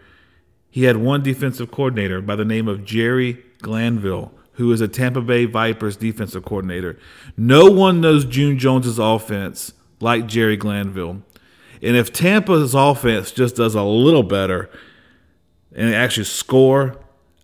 he 0.69 0.83
had 0.83 0.97
one 0.97 1.21
defensive 1.21 1.71
coordinator 1.71 2.21
by 2.21 2.35
the 2.35 2.45
name 2.45 2.67
of 2.67 2.83
Jerry 2.83 3.43
Glanville, 3.61 4.31
who 4.53 4.71
is 4.71 4.81
a 4.81 4.87
Tampa 4.87 5.21
Bay 5.21 5.45
Vipers 5.45 5.95
defensive 5.97 6.43
coordinator. 6.45 6.97
No 7.37 7.69
one 7.69 8.01
knows 8.01 8.25
June 8.25 8.57
Jones's 8.57 8.99
offense 8.99 9.73
like 9.99 10.27
Jerry 10.27 10.57
Glanville. 10.57 11.21
And 11.81 11.97
if 11.97 12.13
Tampa's 12.13 12.73
offense 12.73 13.31
just 13.31 13.55
does 13.55 13.75
a 13.75 13.83
little 13.83 14.23
better 14.23 14.69
and 15.75 15.93
actually 15.93 16.23
score, 16.23 16.97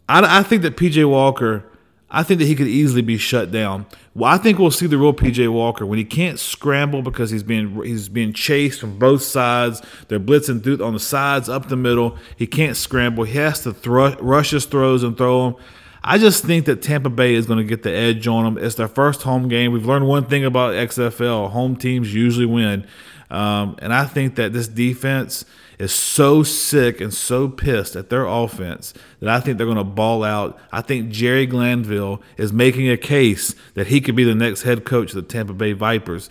I, 0.08 0.40
I 0.40 0.44
think 0.44 0.62
that 0.62 0.78
PJ 0.78 1.08
Walker 1.10 1.69
I 2.12 2.24
think 2.24 2.40
that 2.40 2.48
he 2.48 2.56
could 2.56 2.68
easily 2.68 3.02
be 3.02 3.18
shut 3.18 3.52
down. 3.52 3.86
Well, 4.16 4.32
I 4.32 4.38
think 4.38 4.58
we'll 4.58 4.72
see 4.72 4.88
the 4.88 4.98
real 4.98 5.14
PJ 5.14 5.52
Walker 5.52 5.86
when 5.86 6.00
he 6.00 6.06
can't 6.06 6.40
scramble 6.40 7.02
because 7.02 7.30
he's 7.30 7.44
being 7.44 7.84
he's 7.84 8.10
being 8.10 8.34
chased 8.34 8.80
from 8.80 8.98
both 8.98 9.22
sides. 9.22 9.82
They're 10.08 10.20
blitzing 10.20 10.64
through 10.64 10.84
on 10.84 10.94
the 10.94 11.00
sides, 11.00 11.50
up 11.50 11.70
the 11.70 11.76
middle. 11.76 12.18
He 12.36 12.48
can't 12.48 12.76
scramble. 12.76 13.26
He 13.26 13.38
has 13.38 13.62
to 13.62 13.72
rush 14.20 14.52
his 14.52 14.66
throws 14.66 15.04
and 15.04 15.18
throw 15.18 15.52
them. 15.52 15.62
I 16.04 16.18
just 16.18 16.46
think 16.46 16.66
that 16.66 16.82
Tampa 16.82 17.10
Bay 17.10 17.36
is 17.36 17.46
going 17.46 17.60
to 17.60 17.64
get 17.64 17.84
the 17.84 17.92
edge 17.92 18.26
on 18.28 18.46
them. 18.46 18.64
It's 18.64 18.76
their 18.76 18.88
first 18.88 19.24
home 19.24 19.50
game. 19.50 19.74
We've 19.74 19.86
learned 19.86 20.08
one 20.08 20.26
thing 20.26 20.46
about 20.46 20.74
XFL: 20.74 21.52
home 21.52 21.76
teams 21.76 22.14
usually 22.14 22.46
win, 22.46 22.88
um, 23.30 23.76
and 23.80 23.94
I 23.94 24.06
think 24.06 24.36
that 24.36 24.54
this 24.54 24.68
defense 24.68 25.46
is 25.78 25.94
so 25.94 26.44
sick 26.44 27.00
and 27.00 27.14
so 27.14 27.48
pissed 27.48 27.96
at 27.96 28.10
their 28.10 28.26
offense 28.26 28.94
that 29.22 29.30
I 29.30 29.40
think 29.40 29.58
they're 29.58 29.66
going 29.68 29.78
to 29.78 29.84
ball 29.84 30.24
out. 30.26 30.60
I 30.74 30.82
think 30.82 31.10
Jerry 31.10 31.46
Glanville 31.46 32.22
is 32.38 32.52
making 32.52 32.90
a 32.90 32.98
case 32.98 33.56
that 33.76 33.88
he 33.88 34.02
could 34.02 34.16
be 34.16 34.24
the 34.26 34.36
next 34.36 34.64
head 34.64 34.84
coach 34.84 35.10
of 35.12 35.16
the 35.16 35.22
Tampa 35.22 35.54
Bay 35.54 35.72
Vipers. 35.74 36.30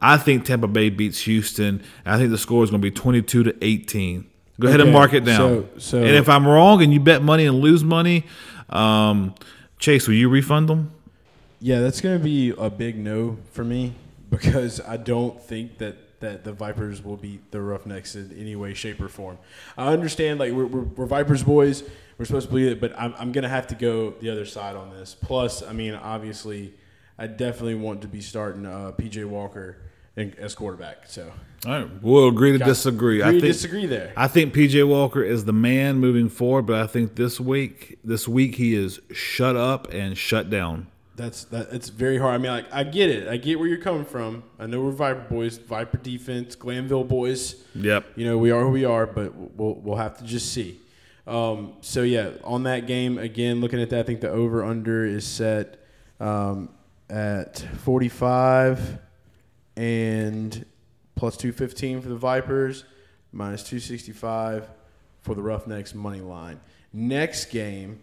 I 0.00 0.16
think 0.16 0.44
Tampa 0.44 0.68
Bay 0.68 0.90
beats 0.90 1.20
Houston. 1.22 1.82
I 2.06 2.18
think 2.18 2.30
the 2.30 2.38
score 2.38 2.62
is 2.62 2.70
going 2.70 2.80
to 2.82 2.86
be 2.86 2.94
22 2.94 3.42
to 3.44 3.56
18. 3.62 4.26
Go 4.60 4.68
ahead 4.68 4.78
Okay, 4.80 4.86
and 4.88 4.92
mark 4.92 5.12
it 5.12 5.24
down. 5.24 5.38
so- 5.38 5.68
so- 5.78 5.98
and 5.98 6.14
if 6.14 6.28
I'm 6.28 6.46
wrong 6.46 6.80
and 6.82 6.92
you 6.92 7.00
bet 7.00 7.22
money 7.22 7.46
and 7.46 7.58
lose 7.60 7.82
money, 7.82 8.26
um, 8.68 9.34
Chase, 9.80 10.06
will 10.06 10.14
you 10.14 10.28
refund 10.28 10.68
them? 10.68 10.92
Yeah, 11.60 11.80
that's 11.80 12.00
going 12.00 12.16
to 12.18 12.22
be 12.24 12.50
a 12.56 12.70
big 12.70 12.96
no 12.96 13.38
for 13.52 13.64
me 13.64 13.94
because 14.30 14.80
I 14.86 14.98
don't 14.98 15.40
think 15.42 15.78
that, 15.78 15.96
that 16.24 16.42
the 16.42 16.52
Vipers 16.52 17.04
will 17.04 17.16
beat 17.16 17.50
the 17.50 17.60
Roughnecks 17.60 18.14
in 18.16 18.34
any 18.38 18.56
way, 18.56 18.74
shape, 18.74 19.00
or 19.00 19.08
form. 19.08 19.38
I 19.76 19.92
understand, 19.92 20.40
like, 20.40 20.52
we're, 20.52 20.66
we're, 20.66 20.82
we're 20.82 21.06
Vipers 21.06 21.42
boys. 21.42 21.84
We're 22.18 22.24
supposed 22.24 22.46
to 22.46 22.50
believe 22.50 22.72
it, 22.72 22.80
but 22.80 22.98
I'm, 22.98 23.14
I'm 23.18 23.32
going 23.32 23.42
to 23.42 23.48
have 23.48 23.66
to 23.68 23.74
go 23.74 24.10
the 24.20 24.30
other 24.30 24.44
side 24.44 24.76
on 24.76 24.90
this. 24.90 25.14
Plus, 25.14 25.62
I 25.62 25.72
mean, 25.72 25.94
obviously, 25.94 26.72
I 27.18 27.26
definitely 27.26 27.74
want 27.74 28.02
to 28.02 28.08
be 28.08 28.20
starting 28.20 28.64
uh, 28.66 28.92
PJ 28.96 29.24
Walker 29.26 29.78
in, 30.16 30.34
as 30.38 30.54
quarterback. 30.54 31.08
So, 31.08 31.30
All 31.66 31.72
right, 31.72 32.02
we'll 32.02 32.28
agree 32.28 32.52
to 32.52 32.58
Got- 32.58 32.66
disagree. 32.66 33.20
I 33.22 33.28
agree 33.28 33.40
to 33.40 33.46
think 33.46 33.54
disagree 33.54 33.86
there. 33.86 34.12
I 34.16 34.28
think 34.28 34.54
PJ 34.54 34.86
Walker 34.88 35.22
is 35.22 35.44
the 35.44 35.52
man 35.52 35.96
moving 35.96 36.28
forward, 36.28 36.62
but 36.66 36.80
I 36.80 36.86
think 36.86 37.16
this 37.16 37.38
week, 37.40 37.98
this 38.04 38.26
week 38.28 38.54
he 38.54 38.74
is 38.74 39.00
shut 39.12 39.56
up 39.56 39.92
and 39.92 40.16
shut 40.16 40.48
down. 40.50 40.86
That's 41.16 41.44
that. 41.44 41.68
It's 41.72 41.90
very 41.90 42.18
hard. 42.18 42.34
I 42.34 42.38
mean, 42.38 42.50
like 42.50 42.72
I 42.72 42.82
get 42.82 43.08
it. 43.08 43.28
I 43.28 43.36
get 43.36 43.58
where 43.58 43.68
you're 43.68 43.78
coming 43.78 44.04
from. 44.04 44.42
I 44.58 44.66
know 44.66 44.80
we're 44.80 44.90
Viper 44.90 45.26
boys, 45.30 45.58
Viper 45.58 45.96
defense, 45.98 46.56
Glanville 46.56 47.04
boys. 47.04 47.62
Yep. 47.74 48.06
You 48.16 48.26
know 48.26 48.38
we 48.38 48.50
are 48.50 48.62
who 48.62 48.70
we 48.70 48.84
are, 48.84 49.06
but 49.06 49.34
we'll 49.34 49.74
we'll 49.74 49.96
have 49.96 50.18
to 50.18 50.24
just 50.24 50.52
see. 50.52 50.80
Um, 51.26 51.74
so 51.80 52.02
yeah, 52.02 52.32
on 52.42 52.64
that 52.64 52.86
game 52.86 53.18
again, 53.18 53.60
looking 53.60 53.80
at 53.80 53.90
that, 53.90 54.00
I 54.00 54.02
think 54.02 54.20
the 54.20 54.30
over 54.30 54.64
under 54.64 55.04
is 55.04 55.26
set 55.26 55.78
um, 56.20 56.68
at 57.08 57.64
45 57.78 58.98
and 59.76 60.66
plus 61.14 61.36
215 61.36 62.02
for 62.02 62.08
the 62.08 62.16
Vipers, 62.16 62.84
minus 63.32 63.62
265 63.62 64.68
for 65.22 65.34
the 65.34 65.42
Roughnecks 65.42 65.94
money 65.94 66.20
line. 66.20 66.60
Next 66.92 67.46
game 67.46 68.02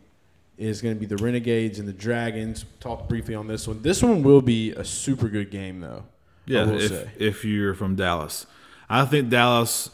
is 0.58 0.82
going 0.82 0.96
to 0.96 1.00
be 1.00 1.06
the 1.06 1.22
Renegades 1.22 1.80
and 1.80 1.88
the 1.88 1.94
Dragons. 1.94 2.66
Talk 2.80 3.08
briefly 3.08 3.36
on 3.36 3.48
this 3.48 3.68
one. 3.68 3.82
This 3.82 4.04
one 4.04 4.24
will 4.24 4.42
be 4.42 4.72
a 4.72 4.84
super 4.84 5.28
good 5.28 5.52
game, 5.52 5.80
though. 5.80 6.04
Yeah, 6.46 6.70
if, 6.70 6.90
say. 6.90 7.12
if 7.18 7.46
you're 7.46 7.74
from 7.74 7.96
Dallas. 7.96 8.46
I 8.90 9.06
think 9.06 9.30
Dallas 9.30 9.90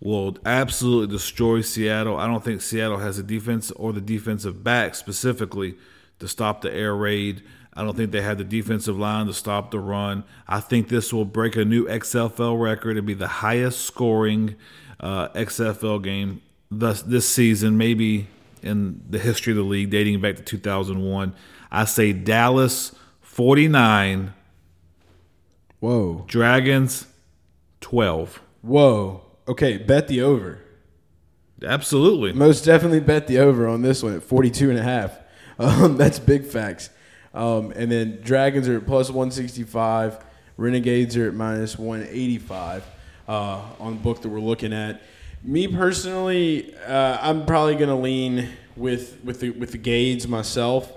will 0.00 0.38
absolutely 0.46 1.14
destroy 1.14 1.60
Seattle. 1.60 2.16
I 2.16 2.26
don't 2.26 2.42
think 2.42 2.62
Seattle 2.62 2.98
has 2.98 3.18
a 3.18 3.22
defense 3.22 3.70
or 3.72 3.92
the 3.92 4.00
defensive 4.00 4.64
back 4.64 4.94
specifically 4.94 5.76
to 6.18 6.26
stop 6.26 6.62
the 6.62 6.72
air 6.72 6.94
raid. 6.94 7.42
I 7.74 7.84
don't 7.84 7.96
think 7.96 8.10
they 8.10 8.22
have 8.22 8.38
the 8.38 8.44
defensive 8.44 8.98
line 8.98 9.26
to 9.26 9.34
stop 9.34 9.70
the 9.70 9.78
run. 9.78 10.24
I 10.48 10.60
think 10.60 10.88
this 10.88 11.12
will 11.12 11.24
break 11.24 11.54
a 11.56 11.64
new 11.64 11.86
XFL 11.86 12.60
record 12.60 12.96
and 12.96 13.06
be 13.06 13.14
the 13.14 13.28
highest 13.28 13.82
scoring 13.82 14.56
uh, 14.98 15.28
XFL 15.28 16.02
game 16.02 16.42
thus 16.70 17.02
this 17.02 17.28
season, 17.28 17.76
maybe 17.76 18.28
in 18.62 19.02
the 19.08 19.18
history 19.18 19.52
of 19.52 19.56
the 19.56 19.62
league, 19.62 19.90
dating 19.90 20.20
back 20.20 20.36
to 20.36 20.42
2001. 20.42 21.34
I 21.70 21.84
say 21.84 22.12
Dallas 22.12 22.92
49, 23.20 24.34
Whoa. 25.80 26.24
Dragons 26.26 27.06
12. 27.80 28.40
Whoa. 28.62 29.22
Okay, 29.48 29.78
bet 29.78 30.08
the 30.08 30.20
over. 30.20 30.58
Absolutely. 31.64 32.32
Most 32.32 32.64
definitely 32.64 33.00
bet 33.00 33.26
the 33.26 33.38
over 33.38 33.66
on 33.66 33.82
this 33.82 34.02
one 34.02 34.14
at 34.14 34.22
42 34.22 34.70
and 34.70 34.78
a 34.78 34.82
half. 34.82 35.18
Um, 35.60 35.98
that's 35.98 36.18
big 36.18 36.46
facts. 36.46 36.88
Um, 37.34 37.70
and 37.76 37.92
then 37.92 38.22
Dragons 38.22 38.66
are 38.66 38.78
at 38.78 38.86
plus 38.86 39.10
165. 39.10 40.24
Renegades 40.56 41.18
are 41.18 41.28
at 41.28 41.34
minus 41.34 41.78
185 41.78 42.82
uh, 43.28 43.62
on 43.78 43.96
the 43.96 44.00
book 44.00 44.22
that 44.22 44.30
we're 44.30 44.40
looking 44.40 44.72
at. 44.72 45.02
Me 45.42 45.66
personally, 45.68 46.74
uh, 46.86 47.18
I'm 47.20 47.46
probably 47.46 47.74
going 47.74 47.88
to 47.88 47.94
lean 47.94 48.48
with 48.76 49.18
with 49.24 49.40
the 49.40 49.50
with 49.50 49.72
the 49.72 49.78
Gades 49.78 50.28
myself. 50.28 50.92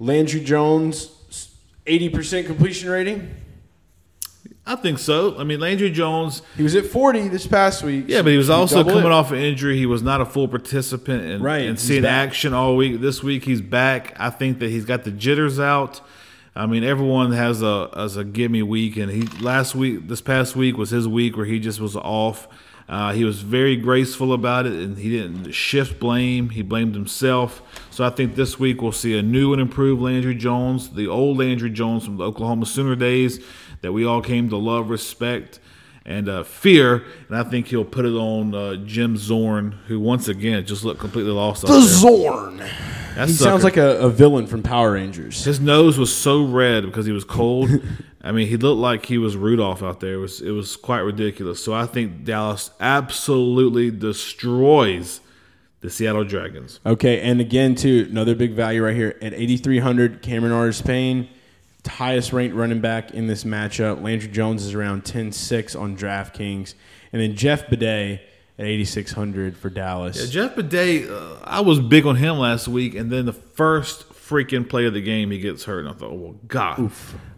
Landry 0.00 0.40
Jones, 0.40 1.10
80% 1.86 2.46
completion 2.46 2.90
rating. 2.90 3.30
I 4.66 4.74
think 4.76 4.98
so. 4.98 5.38
I 5.38 5.44
mean, 5.44 5.60
Landry 5.60 5.90
Jones, 5.90 6.42
He 6.56 6.62
was 6.62 6.74
at 6.74 6.86
40 6.86 7.28
this 7.28 7.46
past 7.46 7.82
week. 7.82 8.06
yeah, 8.08 8.22
but 8.22 8.30
he 8.32 8.38
was 8.38 8.48
also 8.50 8.76
Double 8.78 8.92
coming 8.92 9.06
it. 9.06 9.12
off 9.12 9.30
an 9.30 9.38
injury. 9.38 9.76
He 9.76 9.84
was 9.86 10.02
not 10.02 10.20
a 10.22 10.24
full 10.24 10.48
participant 10.48 11.22
and, 11.22 11.44
Right, 11.44 11.66
and 11.66 11.78
seeing 11.78 12.02
back. 12.02 12.28
action 12.28 12.54
all 12.54 12.74
week. 12.74 13.00
This 13.00 13.22
week 13.22 13.44
he's 13.44 13.60
back. 13.60 14.16
I 14.18 14.30
think 14.30 14.58
that 14.60 14.70
he's 14.70 14.84
got 14.86 15.04
the 15.04 15.10
jitters 15.10 15.60
out. 15.60 16.00
I 16.56 16.66
mean, 16.66 16.82
everyone 16.82 17.32
has 17.32 17.62
a 17.62 17.90
as 17.96 18.16
a 18.16 18.24
gimme 18.24 18.62
week, 18.62 18.96
and 18.96 19.10
he 19.12 19.22
last 19.40 19.74
week, 19.74 20.08
this 20.08 20.20
past 20.20 20.56
week 20.56 20.76
was 20.78 20.90
his 20.90 21.06
week 21.06 21.36
where 21.36 21.46
he 21.46 21.58
just 21.60 21.78
was 21.80 21.94
off. 21.96 22.48
Uh, 22.88 23.12
he 23.12 23.24
was 23.24 23.40
very 23.40 23.76
graceful 23.76 24.32
about 24.32 24.66
it, 24.66 24.72
and 24.72 24.98
he 24.98 25.08
didn't 25.08 25.52
shift 25.52 25.98
blame. 25.98 26.50
He 26.50 26.62
blamed 26.62 26.94
himself. 26.94 27.62
So 27.90 28.04
I 28.04 28.10
think 28.10 28.34
this 28.34 28.58
week 28.58 28.82
we'll 28.82 28.92
see 28.92 29.16
a 29.16 29.22
new 29.22 29.52
and 29.52 29.62
improved 29.62 30.02
Landry 30.02 30.34
Jones, 30.34 30.90
the 30.90 31.06
old 31.06 31.38
Landry 31.38 31.70
Jones 31.70 32.04
from 32.04 32.18
the 32.18 32.24
Oklahoma 32.24 32.66
Sooner 32.66 32.94
days 32.94 33.42
that 33.80 33.92
we 33.92 34.04
all 34.04 34.20
came 34.20 34.50
to 34.50 34.56
love, 34.56 34.90
respect, 34.90 35.60
and 36.04 36.28
uh, 36.28 36.42
fear. 36.42 37.04
And 37.28 37.36
I 37.36 37.44
think 37.44 37.68
he'll 37.68 37.84
put 37.84 38.04
it 38.04 38.12
on 38.12 38.54
uh, 38.54 38.76
Jim 38.84 39.16
Zorn, 39.16 39.72
who 39.86 39.98
once 39.98 40.28
again 40.28 40.66
just 40.66 40.84
looked 40.84 41.00
completely 41.00 41.32
lost. 41.32 41.62
The. 41.62 41.80
Zorn. 41.80 42.58
That 43.14 43.28
He 43.28 43.34
sounds 43.34 43.62
like 43.62 43.76
a, 43.76 43.98
a 43.98 44.10
villain 44.10 44.46
from 44.46 44.62
Power 44.62 44.92
Rangers. 44.92 45.44
His 45.44 45.60
nose 45.60 45.98
was 45.98 46.14
so 46.14 46.44
red 46.44 46.84
because 46.84 47.06
he 47.06 47.12
was 47.12 47.24
cold. 47.24 47.70
I 48.24 48.32
mean, 48.32 48.48
he 48.48 48.56
looked 48.56 48.80
like 48.80 49.04
he 49.06 49.18
was 49.18 49.36
Rudolph 49.36 49.82
out 49.82 50.00
there. 50.00 50.14
It 50.14 50.18
was 50.18 50.40
it 50.40 50.50
was 50.52 50.76
quite 50.76 51.00
ridiculous. 51.00 51.62
So 51.62 51.74
I 51.74 51.84
think 51.84 52.24
Dallas 52.24 52.70
absolutely 52.80 53.90
destroys 53.90 55.20
the 55.80 55.90
Seattle 55.90 56.24
Dragons. 56.24 56.80
Okay, 56.86 57.20
and 57.20 57.42
again, 57.42 57.74
too, 57.74 58.08
another 58.10 58.34
big 58.34 58.52
value 58.52 58.82
right 58.82 58.96
here 58.96 59.18
at 59.20 59.34
8,300. 59.34 60.22
Cameron 60.22 60.54
Artis 60.54 60.80
Payne, 60.80 61.28
highest 61.86 62.32
ranked 62.32 62.56
running 62.56 62.80
back 62.80 63.10
in 63.12 63.26
this 63.26 63.44
matchup. 63.44 64.02
Landry 64.02 64.30
Jones 64.30 64.64
is 64.64 64.72
around 64.72 65.04
10 65.04 65.30
6 65.30 65.74
on 65.76 65.94
DraftKings. 65.94 66.72
And 67.12 67.20
then 67.20 67.36
Jeff 67.36 67.66
Badet 67.66 68.20
at 68.58 68.64
8,600 68.64 69.56
for 69.56 69.68
Dallas. 69.68 70.18
Yeah, 70.18 70.30
Jeff 70.30 70.56
Badet, 70.56 71.10
uh, 71.10 71.40
I 71.44 71.60
was 71.60 71.78
big 71.78 72.06
on 72.06 72.16
him 72.16 72.38
last 72.38 72.68
week, 72.68 72.94
and 72.94 73.12
then 73.12 73.26
the 73.26 73.34
first 73.34 74.08
freaking 74.10 74.66
play 74.66 74.86
of 74.86 74.94
the 74.94 75.02
game, 75.02 75.30
he 75.30 75.38
gets 75.38 75.64
hurt, 75.64 75.80
and 75.80 75.88
I 75.88 75.92
thought, 75.92 76.10
oh, 76.10 76.14
well, 76.14 76.36
God, 76.48 76.90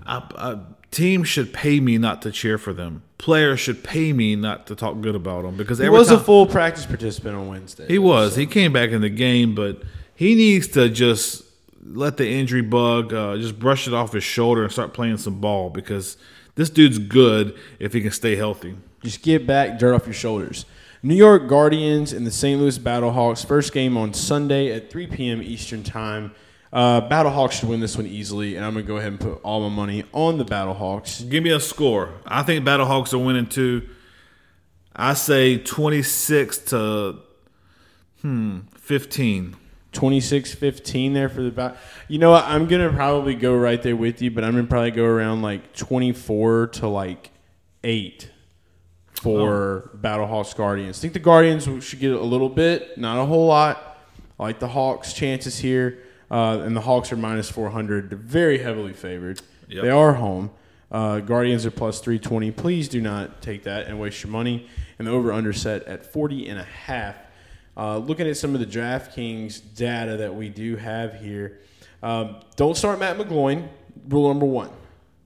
I, 0.07 0.23
I, 0.37 0.59
teams 0.91 1.29
should 1.29 1.53
pay 1.53 1.81
me 1.81 1.99
not 1.99 2.23
to 2.23 2.31
cheer 2.31 2.59
for 2.59 2.73
them. 2.73 3.03
Players 3.19 3.61
should 3.61 3.83
pay 3.83 4.13
me 4.13 4.37
not 4.37 4.67
to 4.69 4.77
talk 4.77 5.01
good 5.01 5.15
about 5.15 5.43
them 5.43 5.57
because 5.57 5.79
he 5.79 5.89
was 5.89 6.09
time, 6.09 6.19
a 6.19 6.21
full 6.21 6.47
practice 6.47 6.87
participant 6.87 7.37
on 7.37 7.49
Wednesday. 7.49 7.87
He 7.87 7.99
was. 7.99 8.37
He 8.37 8.47
came 8.47 8.73
back 8.73 8.91
in 8.91 9.01
the 9.01 9.11
game, 9.11 9.55
but 9.55 9.83
he 10.15 10.35
needs 10.35 10.69
to 10.69 10.89
just 10.89 11.45
let 11.85 12.17
the 12.17 12.29
injury 12.29 12.63
bug 12.63 13.13
uh, 13.13 13.37
just 13.37 13.59
brush 13.59 13.87
it 13.87 13.95
off 13.95 14.13
his 14.13 14.25
shoulder 14.25 14.63
and 14.63 14.73
start 14.73 14.93
playing 14.93 15.19
some 15.19 15.41
ball 15.41 15.71
because 15.71 16.17
this 16.55 16.71
dude's 16.71 16.99
good 16.99 17.57
if 17.79 17.93
he 17.93 18.01
can 18.01 18.11
stay 18.11 18.37
healthy. 18.37 18.77
Just 19.03 19.23
get 19.23 19.47
back, 19.47 19.79
dirt 19.79 19.95
off 19.95 20.07
your 20.07 20.15
shoulders. 20.15 20.67
New 21.03 21.15
York 21.15 21.47
Guardians 21.47 22.13
and 22.13 22.27
the 22.27 22.31
St. 22.31 22.61
Louis 22.61 22.79
Battlehawks. 22.79 23.47
First 23.47 23.73
game 23.73 23.97
on 23.97 24.13
Sunday 24.15 24.73
at 24.73 24.91
3 24.91 25.07
p.m. 25.07 25.43
Eastern 25.43 25.85
Time. 25.85 26.33
Uh, 26.73 27.01
Battlehawks 27.09 27.53
should 27.53 27.69
win 27.69 27.81
this 27.81 27.97
one 27.97 28.07
easily, 28.07 28.57
and 28.57 28.65
I'm 28.65 28.73
gonna 28.75 28.85
go 28.85 28.97
ahead 28.97 29.13
and 29.13 29.21
put 29.21 29.41
all 29.43 29.69
my 29.69 29.75
money 29.75 30.05
on 30.13 30.39
the 30.39 30.45
Battlehawks. 30.45 31.29
Give 31.29 31.43
me 31.43 31.51
a 31.51 31.61
score. 31.61 32.15
I 32.27 32.43
think 32.43 32.65
Battlehawks 32.65 33.13
are 33.15 33.19
winning 33.19 33.47
too. 33.47 33.89
I 34.95 35.15
say 35.15 35.59
26 35.59 36.59
to 36.59 37.17
hmm 38.23 38.61
15. 38.77 39.57
26-15 39.93 41.15
there 41.15 41.29
for 41.31 41.41
the 41.41 41.51
bat. 41.51 41.79
You 42.07 42.19
know 42.19 42.31
what? 42.33 42.45
I'm 42.45 42.67
gonna 42.67 42.93
probably 42.93 43.35
go 43.35 43.57
right 43.57 43.83
there 43.83 43.97
with 43.97 44.21
you, 44.21 44.31
but 44.31 44.45
I'm 44.45 44.53
gonna 44.53 44.67
probably 44.67 44.91
go 44.91 45.05
around 45.05 45.41
like 45.43 45.75
24 45.75 46.67
to 46.67 46.89
like 46.89 47.31
eight 47.83 48.31
for 49.15 49.91
Battlehawks 49.97 50.55
Guardians. 50.55 50.99
I 50.99 51.01
think 51.01 51.15
the 51.15 51.19
Guardians 51.19 51.65
should 51.85 52.01
get 52.01 52.13
a 52.13 52.21
little 52.21 52.51
bit, 52.51 52.99
not 52.99 53.19
a 53.19 53.25
whole 53.25 53.47
lot. 53.47 53.99
I 54.39 54.43
like 54.43 54.59
the 54.61 54.69
Hawks' 54.69 55.15
chances 55.15 55.59
here, 55.59 55.99
uh, 56.31 56.61
and 56.61 56.77
the 56.77 56.81
Hawks 56.81 57.13
are 57.13 57.17
minus 57.17 57.51
400. 57.51 58.13
Very 58.13 58.59
heavily 58.59 58.93
favored. 58.93 59.41
Yep. 59.69 59.83
They 59.83 59.91
are 59.91 60.15
home. 60.15 60.51
Uh, 60.91 61.21
Guardians 61.21 61.67
are 61.67 61.71
plus 61.71 62.01
320. 62.01 62.51
Please 62.53 62.89
do 62.89 63.01
not 63.01 63.43
take 63.43 63.65
that 63.65 63.87
and 63.87 64.01
waste 64.01 64.23
your 64.23 64.31
money. 64.31 64.69
And 64.99 65.07
the 65.07 65.13
over-under 65.13 65.53
set 65.53 65.83
at 65.85 66.13
40 66.13 66.49
and 66.49 66.59
a 66.59 66.65
half. 66.65 67.17
Uh, 67.77 67.99
looking 67.99 68.27
at 68.27 68.37
some 68.37 68.55
of 68.55 68.61
the 68.61 68.67
DraftKings 68.67 69.61
data 69.75 70.17
that 70.17 70.35
we 70.35 70.49
do 70.49 70.77
have 70.77 71.21
here, 71.21 71.61
um, 72.03 72.37
don't 72.57 72.77
start 72.77 72.99
Matt 72.99 73.19
McGloin. 73.19 73.69
Rule 74.09 74.29
number 74.29 74.47
one, 74.47 74.71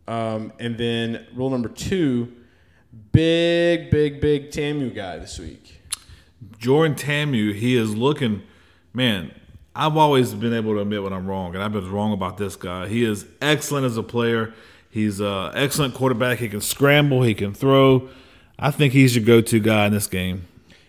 um, 0.09 0.53
and 0.59 0.79
then 0.79 1.27
rule 1.35 1.51
number 1.51 1.69
two, 1.69 2.33
big, 3.13 3.91
big, 3.91 4.21
big 4.21 4.51
Ta'amu 4.51 4.95
guy 4.95 5.19
this 5.19 5.39
week. 5.39 5.83
Jordan 6.59 6.97
Ta'amu, 6.97 7.53
he 7.53 7.77
is 7.77 7.95
looking, 7.95 8.43
man. 8.95 9.33
I've 9.81 9.97
always 9.97 10.35
been 10.35 10.53
able 10.53 10.75
to 10.75 10.81
admit 10.81 11.03
when 11.03 11.15
I'm 11.15 11.27
wrong, 11.27 11.55
and 11.55 11.65
I've 11.65 11.73
been 11.73 11.91
wrong 11.91 12.13
about 12.13 12.37
this 12.37 12.55
guy. 12.55 12.87
He 12.87 13.03
is 13.03 13.25
excellent 13.41 13.87
as 13.87 13.97
a 13.97 14.03
player. 14.03 14.53
He's 14.91 15.21
an 15.21 15.53
excellent 15.55 15.95
quarterback. 15.95 16.39
He 16.39 16.51
can 16.51 16.61
scramble. 16.61 17.23
He 17.23 17.33
can 17.33 17.55
throw. 17.55 18.11
I 18.59 18.73
think 18.73 18.93
he's 18.93 19.17
your 19.17 19.25
go-to 19.25 19.59
guy 19.59 19.87
in 19.87 19.95
this 19.95 20.07
game. 20.07 20.47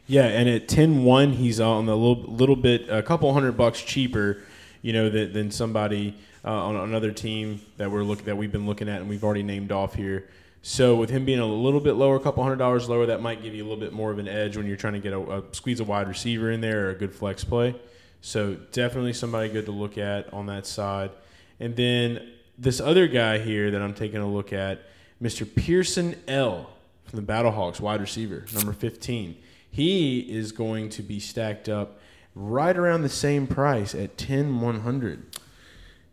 Yeah, 0.08 0.26
and 0.26 0.50
at 0.50 0.68
10-1, 0.68 1.36
he's 1.36 1.62
on 1.62 1.88
a 1.88 1.96
little, 1.96 2.22
little 2.34 2.58
bit, 2.58 2.90
a 2.90 3.02
couple 3.02 3.32
hundred 3.32 3.54
bucks 3.54 3.82
cheaper, 3.82 4.40
you 4.82 4.92
know, 4.92 5.10
than, 5.10 5.32
than 5.32 5.52
somebody 5.52 6.14
uh, 6.44 6.52
on 6.52 6.76
another 6.76 7.14
team 7.14 7.62
that 7.78 7.90
we're 7.90 8.04
look 8.04 8.26
that 8.26 8.36
we've 8.36 8.52
been 8.52 8.66
looking 8.66 8.90
at 8.90 9.00
and 9.00 9.10
we've 9.10 9.24
already 9.24 9.44
named 9.44 9.72
off 9.72 9.96
here. 9.96 10.28
So 10.64 10.98
with 10.98 11.10
him 11.10 11.24
being 11.24 11.40
a 11.40 11.46
little 11.46 11.80
bit 11.80 11.94
lower, 11.94 12.18
a 12.18 12.20
couple 12.20 12.44
hundred 12.44 12.58
dollars 12.58 12.90
lower, 12.90 13.06
that 13.06 13.22
might 13.22 13.42
give 13.42 13.56
you 13.56 13.64
a 13.64 13.68
little 13.68 13.80
bit 13.80 13.94
more 13.94 14.12
of 14.12 14.20
an 14.20 14.28
edge 14.28 14.58
when 14.58 14.68
you're 14.68 14.76
trying 14.76 14.94
to 14.94 15.00
get 15.00 15.14
a, 15.14 15.20
a 15.20 15.44
squeeze 15.54 15.80
a 15.80 15.86
wide 15.86 16.10
receiver 16.10 16.52
in 16.52 16.60
there 16.60 16.88
or 16.88 16.90
a 16.90 16.96
good 16.96 17.16
flex 17.16 17.46
play. 17.46 17.74
So 18.22 18.56
definitely 18.72 19.14
somebody 19.14 19.50
good 19.50 19.66
to 19.66 19.72
look 19.72 19.98
at 19.98 20.32
on 20.34 20.46
that 20.46 20.66
side. 20.66 21.12
And 21.60 21.76
then 21.76 22.32
this 22.58 22.80
other 22.80 23.08
guy 23.08 23.40
here 23.40 23.72
that 23.72 23.82
I'm 23.82 23.94
taking 23.94 24.20
a 24.20 24.28
look 24.28 24.54
at, 24.54 24.82
Mr. 25.22 25.48
Pearson 25.56 26.16
L 26.28 26.70
from 27.06 27.24
the 27.24 27.32
Battlehawks, 27.32 27.80
wide 27.80 28.00
receiver, 28.00 28.46
number 28.54 28.74
15. 28.74 29.38
He 29.70 30.20
is 30.20 30.52
going 30.52 30.90
to 30.90 31.02
be 31.02 31.20
stacked 31.20 31.70
up 31.70 32.00
right 32.36 32.78
around 32.78 33.02
the 33.02 33.10
same 33.10 33.48
price 33.48 33.94
at 33.94 34.18
10 34.18 34.62
100. 34.62 35.38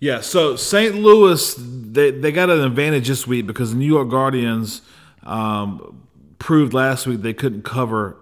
Yeah, 0.01 0.21
so 0.21 0.55
St. 0.55 0.95
Louis 0.95 1.55
they 1.59 2.13
they 2.13 2.31
got 2.31 2.51
an 2.51 2.61
advantage 2.61 3.09
this 3.09 3.27
week 3.27 3.47
because 3.47 3.73
the 3.73 3.79
New 3.79 3.87
York 3.87 4.09
Guardians 4.09 4.83
um, 5.25 6.03
proved 6.39 6.73
last 6.73 7.07
week 7.07 7.23
they 7.23 7.35
couldn't 7.35 7.65
cover 7.65 8.17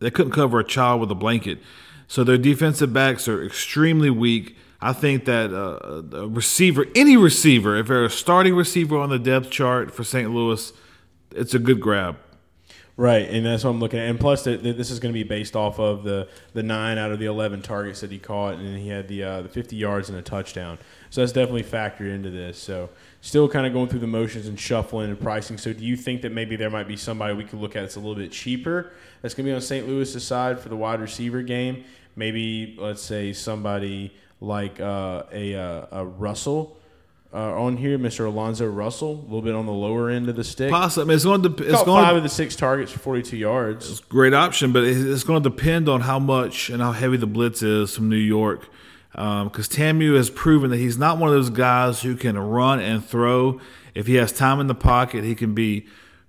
they 0.00 0.10
couldn't 0.10 0.32
cover 0.32 0.58
a 0.58 0.64
child 0.64 1.00
with 1.00 1.10
a 1.10 1.14
blanket. 1.14 1.58
So 2.10 2.24
their 2.24 2.38
defensive 2.38 2.92
backs 2.92 3.28
are 3.28 3.40
extremely 3.40 4.10
weak. 4.10 4.56
I 4.80 4.92
think 4.92 5.26
that 5.26 5.52
uh, 5.52 6.02
a 6.16 6.26
receiver, 6.26 6.86
any 6.96 7.16
receiver, 7.16 7.76
if 7.76 7.86
they're 7.86 8.04
a 8.04 8.10
starting 8.10 8.56
receiver 8.56 8.98
on 8.98 9.10
the 9.10 9.18
depth 9.20 9.48
chart 9.48 9.94
for 9.94 10.02
St. 10.02 10.28
Louis, 10.28 10.72
it's 11.30 11.54
a 11.54 11.60
good 11.60 11.80
grab. 11.80 12.16
Right, 12.96 13.30
and 13.30 13.46
that's 13.46 13.62
what 13.62 13.70
I'm 13.70 13.78
looking 13.78 14.00
at. 14.00 14.10
And 14.10 14.18
plus, 14.18 14.42
the, 14.42 14.56
the, 14.56 14.72
this 14.72 14.90
is 14.90 14.98
going 14.98 15.14
to 15.14 15.18
be 15.18 15.22
based 15.22 15.54
off 15.54 15.78
of 15.78 16.02
the, 16.02 16.28
the 16.52 16.64
nine 16.64 16.98
out 16.98 17.12
of 17.12 17.20
the 17.20 17.26
11 17.26 17.62
targets 17.62 18.00
that 18.00 18.10
he 18.10 18.18
caught, 18.18 18.54
and 18.54 18.76
he 18.76 18.88
had 18.88 19.06
the 19.06 19.22
uh, 19.22 19.42
the 19.42 19.48
50 19.48 19.76
yards 19.76 20.08
and 20.08 20.18
a 20.18 20.22
touchdown. 20.22 20.78
So 21.10 21.20
that's 21.20 21.32
definitely 21.32 21.62
factored 21.62 22.12
into 22.12 22.30
this. 22.30 22.58
So 22.58 22.90
still 23.20 23.48
kind 23.48 23.66
of 23.66 23.72
going 23.72 23.88
through 23.88 24.00
the 24.00 24.06
motions 24.06 24.48
and 24.48 24.58
shuffling 24.58 25.10
and 25.10 25.20
pricing. 25.20 25.58
So 25.58 25.72
do 25.72 25.84
you 25.84 25.96
think 25.96 26.22
that 26.22 26.32
maybe 26.32 26.56
there 26.56 26.70
might 26.70 26.88
be 26.88 26.96
somebody 26.96 27.34
we 27.34 27.44
could 27.44 27.60
look 27.60 27.76
at 27.76 27.82
that's 27.82 27.96
a 27.96 28.00
little 28.00 28.16
bit 28.16 28.32
cheaper 28.32 28.92
that's 29.22 29.32
going 29.32 29.46
to 29.46 29.50
be 29.50 29.54
on 29.54 29.62
St. 29.62 29.88
Louis' 29.88 30.22
side 30.22 30.58
for 30.58 30.68
the 30.68 30.76
wide 30.76 31.00
receiver 31.00 31.40
game? 31.42 31.84
Maybe 32.20 32.76
let's 32.78 33.00
say 33.00 33.32
somebody 33.32 34.12
like 34.42 34.78
uh, 34.78 35.22
a, 35.32 35.54
uh, 35.54 35.86
a 35.90 36.04
Russell 36.04 36.76
uh, 37.32 37.54
on 37.62 37.78
here, 37.78 37.98
Mr. 37.98 38.26
Alonzo 38.26 38.66
Russell, 38.66 39.12
a 39.12 39.22
little 39.22 39.40
bit 39.40 39.54
on 39.54 39.64
the 39.64 39.72
lower 39.72 40.10
end 40.10 40.28
of 40.28 40.36
the 40.36 40.44
stick. 40.44 40.70
Possibly, 40.70 41.14
it's 41.14 41.24
going 41.24 41.42
to 41.42 41.48
it's 41.64 41.76
Caught 41.78 41.86
going 41.86 42.04
five 42.04 42.16
of 42.16 42.22
the 42.22 42.28
six 42.28 42.56
targets 42.56 42.92
for 42.92 42.98
42 42.98 43.38
yards. 43.38 44.00
great 44.00 44.34
option, 44.34 44.70
but 44.70 44.84
it- 44.84 45.10
it's 45.10 45.24
going 45.24 45.42
to 45.42 45.48
depend 45.48 45.88
on 45.88 46.02
how 46.02 46.18
much 46.18 46.68
and 46.68 46.82
how 46.82 46.92
heavy 46.92 47.16
the 47.16 47.26
blitz 47.26 47.62
is 47.62 47.96
from 47.96 48.10
New 48.10 48.16
York. 48.16 48.68
Because 49.12 49.66
Ta'amu 49.66 50.14
has 50.16 50.28
proven 50.28 50.68
that 50.70 50.76
he's 50.76 50.98
not 50.98 51.16
one 51.16 51.30
of 51.30 51.34
those 51.34 51.48
guys 51.48 52.02
who 52.02 52.16
can 52.16 52.36
run 52.36 52.80
and 52.80 53.02
throw. 53.02 53.60
If 53.94 54.06
he 54.06 54.16
has 54.16 54.30
time 54.30 54.60
in 54.60 54.66
the 54.66 54.74
pocket, 54.74 55.24
he 55.24 55.34
can 55.34 55.54
be 55.54 55.86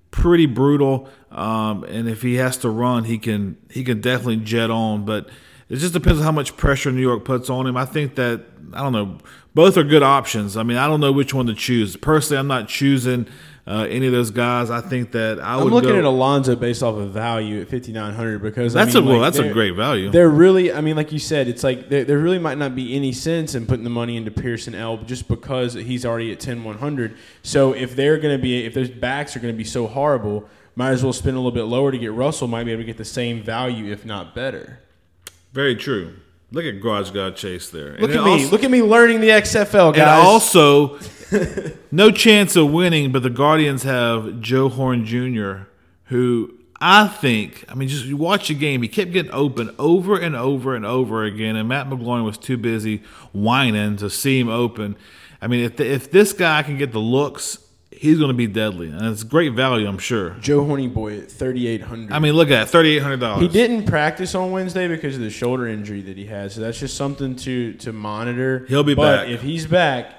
pretty 0.09 0.45
brutal. 0.45 1.09
Um, 1.31 1.83
and 1.83 2.07
if 2.07 2.21
he 2.21 2.35
has 2.35 2.55
to 2.59 2.69
run, 2.69 3.03
he 3.03 3.17
can 3.17 3.57
he 3.69 3.83
can 3.83 3.99
definitely 3.99 4.37
jet 4.37 4.69
on. 4.71 5.03
But 5.05 5.29
it 5.71 5.77
just 5.77 5.93
depends 5.93 6.19
on 6.19 6.25
how 6.25 6.31
much 6.33 6.57
pressure 6.57 6.91
New 6.91 7.01
York 7.01 7.23
puts 7.23 7.49
on 7.49 7.65
him. 7.65 7.77
I 7.77 7.85
think 7.85 8.15
that 8.15 8.43
I 8.73 8.81
don't 8.83 8.93
know. 8.93 9.17
Both 9.53 9.77
are 9.77 9.83
good 9.83 10.03
options. 10.03 10.55
I 10.57 10.63
mean, 10.63 10.77
I 10.77 10.87
don't 10.87 10.99
know 10.99 11.11
which 11.11 11.33
one 11.33 11.45
to 11.47 11.53
choose. 11.53 11.95
Personally, 11.97 12.39
I'm 12.39 12.47
not 12.47 12.67
choosing 12.69 13.27
uh, 13.67 13.85
any 13.89 14.05
of 14.07 14.11
those 14.13 14.31
guys. 14.31 14.69
I 14.69 14.81
think 14.81 15.11
that 15.11 15.39
I 15.41 15.55
I'm 15.55 15.65
looking 15.65 15.91
go, 15.91 15.97
at 15.97 16.03
Alonzo 16.05 16.55
based 16.55 16.81
off 16.83 16.95
of 16.95 17.11
value 17.11 17.61
at 17.61 17.69
5,900 17.69 18.41
because 18.41 18.73
That's 18.73 18.95
I 18.95 18.99
mean, 18.99 19.07
a 19.07 19.11
well, 19.11 19.19
like, 19.19 19.27
that's 19.33 19.39
a 19.39 19.43
they're- 19.43 19.53
great 19.53 19.75
value. 19.75 20.09
There 20.09 20.29
really, 20.29 20.73
I 20.73 20.81
mean, 20.81 20.95
like 20.95 21.11
you 21.11 21.19
said, 21.19 21.47
it's 21.47 21.63
like 21.63 21.89
there, 21.89 22.03
there 22.05 22.17
really 22.17 22.39
might 22.39 22.57
not 22.57 22.75
be 22.75 22.95
any 22.95 23.11
sense 23.13 23.55
in 23.55 23.65
putting 23.65 23.83
the 23.83 23.89
money 23.89 24.15
into 24.17 24.31
Pierson-El 24.31 24.97
just 25.03 25.27
because 25.27 25.73
he's 25.73 26.05
already 26.05 26.31
at 26.31 26.39
10 26.39 26.63
100. 26.63 27.15
So 27.43 27.73
if 27.73 27.95
they're 27.95 28.17
going 28.17 28.37
to 28.37 28.41
be, 28.41 28.65
if 28.65 28.73
those 28.73 28.89
backs 28.89 29.35
are 29.35 29.39
going 29.39 29.53
to 29.53 29.57
be 29.57 29.63
so 29.65 29.85
horrible, 29.87 30.49
might 30.75 30.91
as 30.91 31.03
well 31.03 31.13
spend 31.13 31.35
a 31.35 31.39
little 31.39 31.51
bit 31.51 31.63
lower 31.63 31.91
to 31.91 31.97
get 31.97 32.13
Russell. 32.13 32.47
Might 32.47 32.63
be 32.63 32.71
able 32.71 32.83
to 32.83 32.87
get 32.87 32.97
the 32.97 33.05
same 33.05 33.43
value, 33.43 33.91
if 33.91 34.05
not 34.05 34.33
better. 34.33 34.79
Very 35.53 35.75
true. 35.75 36.13
Look 36.51 36.65
at 36.65 36.81
Garage 36.81 37.11
God 37.11 37.35
Chase 37.37 37.69
there. 37.69 37.91
Look 37.97 38.09
And 38.11 38.19
at 38.19 38.23
me, 38.25 38.31
also- 38.31 38.49
look 38.51 38.63
at 38.63 38.71
me 38.71 38.81
learning 38.81 39.21
the 39.21 39.29
XFL, 39.29 39.93
guys. 39.93 40.01
And 40.01 40.27
also, 40.27 40.99
no 41.91 42.11
chance 42.11 42.55
of 42.55 42.71
winning, 42.71 43.11
but 43.11 43.23
the 43.23 43.29
Guardians 43.29 43.83
have 43.83 44.41
Joe 44.41 44.67
Horn 44.69 45.05
Jr., 45.05 45.67
who 46.05 46.53
I 46.81 47.07
think, 47.07 47.63
I 47.69 47.75
mean, 47.75 47.87
just 47.87 48.05
you 48.05 48.17
watch 48.17 48.49
the 48.49 48.53
game, 48.55 48.81
he 48.81 48.87
kept 48.89 49.11
getting 49.13 49.31
open 49.31 49.73
over 49.79 50.19
and 50.19 50.35
over 50.35 50.75
and 50.75 50.85
over 50.85 51.23
again, 51.23 51.55
and 51.55 51.69
Matt 51.69 51.89
McGloin 51.89 52.25
was 52.25 52.37
too 52.37 52.57
busy 52.57 53.01
whining 53.31 53.95
to 53.97 54.09
see 54.09 54.39
him 54.39 54.49
open. 54.49 54.97
I 55.41 55.47
mean, 55.47 55.63
if, 55.63 55.79
if 55.79 56.11
this 56.11 56.33
guy 56.33 56.63
can 56.63 56.77
get 56.77 56.91
the 56.91 56.99
looks, 56.99 57.59
he's 58.01 58.17
going 58.17 58.29
to 58.29 58.33
be 58.35 58.47
deadly. 58.47 58.89
And 58.89 59.05
it's 59.05 59.21
great 59.21 59.53
value, 59.53 59.87
I'm 59.87 59.99
sure. 59.99 60.31
Joe 60.41 60.65
Horny 60.65 60.87
Boy 60.87 61.19
at 61.19 61.31
3,800. 61.31 62.11
I 62.11 62.17
mean, 62.17 62.33
look 62.33 62.49
at 62.49 62.71
that, 62.71 62.75
$3,800. 62.75 63.41
He 63.41 63.47
didn't 63.47 63.85
practice 63.85 64.33
on 64.33 64.49
Wednesday 64.49 64.87
because 64.87 65.15
of 65.15 65.21
the 65.21 65.29
shoulder 65.29 65.67
injury 65.67 66.01
that 66.01 66.17
he 66.17 66.25
had, 66.25 66.51
so 66.51 66.61
that's 66.61 66.79
just 66.79 66.97
something 66.97 67.35
to 67.37 67.73
to 67.73 67.93
monitor. 67.93 68.65
He'll 68.67 68.83
be 68.83 68.95
but 68.95 69.25
back. 69.25 69.27
if 69.29 69.43
he's 69.43 69.67
back 69.67 70.15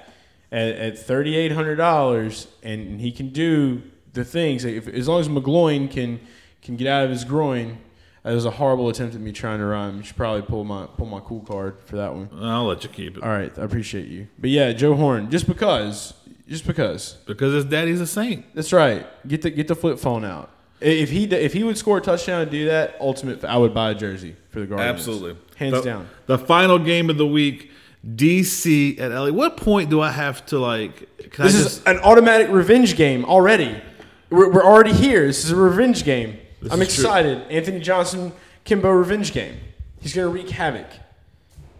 at, 0.49 0.69
at 0.75 0.97
thirty 0.97 1.35
eight 1.35 1.51
hundred 1.51 1.75
dollars 1.75 2.47
and 2.63 3.01
he 3.01 3.11
can 3.11 3.29
do 3.29 3.81
the 4.13 4.23
things, 4.23 4.63
if, 4.63 4.87
as 4.87 5.09
long 5.09 5.19
as 5.19 5.27
McGloin 5.27 5.91
can 5.91 6.21
can 6.61 6.77
get 6.77 6.87
out 6.87 7.03
of 7.03 7.09
his 7.09 7.25
groin. 7.25 7.79
That 8.23 8.33
was 8.33 8.45
a 8.45 8.51
horrible 8.51 8.87
attempt 8.87 9.15
at 9.15 9.21
me 9.21 9.33
trying 9.33 9.59
to 9.59 9.65
rhyme. 9.65 9.97
You 9.97 10.03
should 10.03 10.15
probably 10.15 10.43
pull 10.43 10.63
my 10.63 10.85
pull 10.85 11.07
my 11.07 11.19
cool 11.19 11.41
card 11.41 11.75
for 11.85 11.97
that 11.97 12.13
one. 12.13 12.29
I'll 12.41 12.65
let 12.65 12.83
you 12.83 12.89
keep 12.89 13.17
it. 13.17 13.23
All 13.23 13.29
right, 13.29 13.51
I 13.59 13.63
appreciate 13.63 14.07
you. 14.07 14.27
But 14.39 14.49
yeah, 14.49 14.71
Joe 14.71 14.95
Horn, 14.95 15.29
just 15.29 15.45
because, 15.45 16.13
just 16.47 16.65
because. 16.65 17.17
Because 17.25 17.53
his 17.53 17.65
daddy's 17.65 17.99
a 17.99 18.07
saint. 18.07 18.45
That's 18.55 18.71
right. 18.71 19.05
Get 19.27 19.41
the 19.41 19.49
get 19.49 19.67
the 19.67 19.75
flip 19.75 19.99
phone 19.99 20.23
out. 20.23 20.49
If 20.79 21.11
he 21.11 21.25
if 21.25 21.51
he 21.51 21.63
would 21.63 21.77
score 21.77 21.97
a 21.97 22.01
touchdown 22.01 22.41
and 22.41 22.51
do 22.51 22.65
that, 22.67 22.95
ultimate, 23.01 23.43
I 23.43 23.57
would 23.57 23.73
buy 23.73 23.91
a 23.91 23.95
jersey 23.95 24.35
for 24.49 24.61
the 24.61 24.67
Guardians. 24.67 24.99
Absolutely. 24.99 25.37
hands 25.57 25.73
the, 25.73 25.81
down. 25.81 26.09
The 26.25 26.37
final 26.37 26.79
game 26.79 27.09
of 27.09 27.17
the 27.17 27.27
week, 27.27 27.71
DC 28.07 28.99
at 29.01 29.11
LA. 29.11 29.31
What 29.31 29.57
point 29.57 29.89
do 29.89 29.99
I 29.99 30.11
have 30.11 30.45
to 30.47 30.59
like? 30.59 31.09
Can 31.31 31.45
This 31.45 31.55
I 31.55 31.59
is 31.59 31.83
an 31.85 31.99
automatic 31.99 32.49
revenge 32.49 32.95
game 32.95 33.25
already. 33.25 33.81
We're, 34.29 34.49
we're 34.51 34.65
already 34.65 34.93
here. 34.93 35.27
This 35.27 35.43
is 35.43 35.51
a 35.51 35.55
revenge 35.57 36.05
game. 36.05 36.37
I'm 36.71 36.81
is 36.81 36.93
true. 36.95 37.03
excited. 37.05 37.41
Anthony 37.49 37.79
Johnson, 37.79 38.31
Kimbo 38.63 38.89
revenge 38.91 39.33
game. 39.33 39.57
He's 39.99 40.13
gonna 40.13 40.27
wreak 40.29 40.49
havoc. 40.49 40.87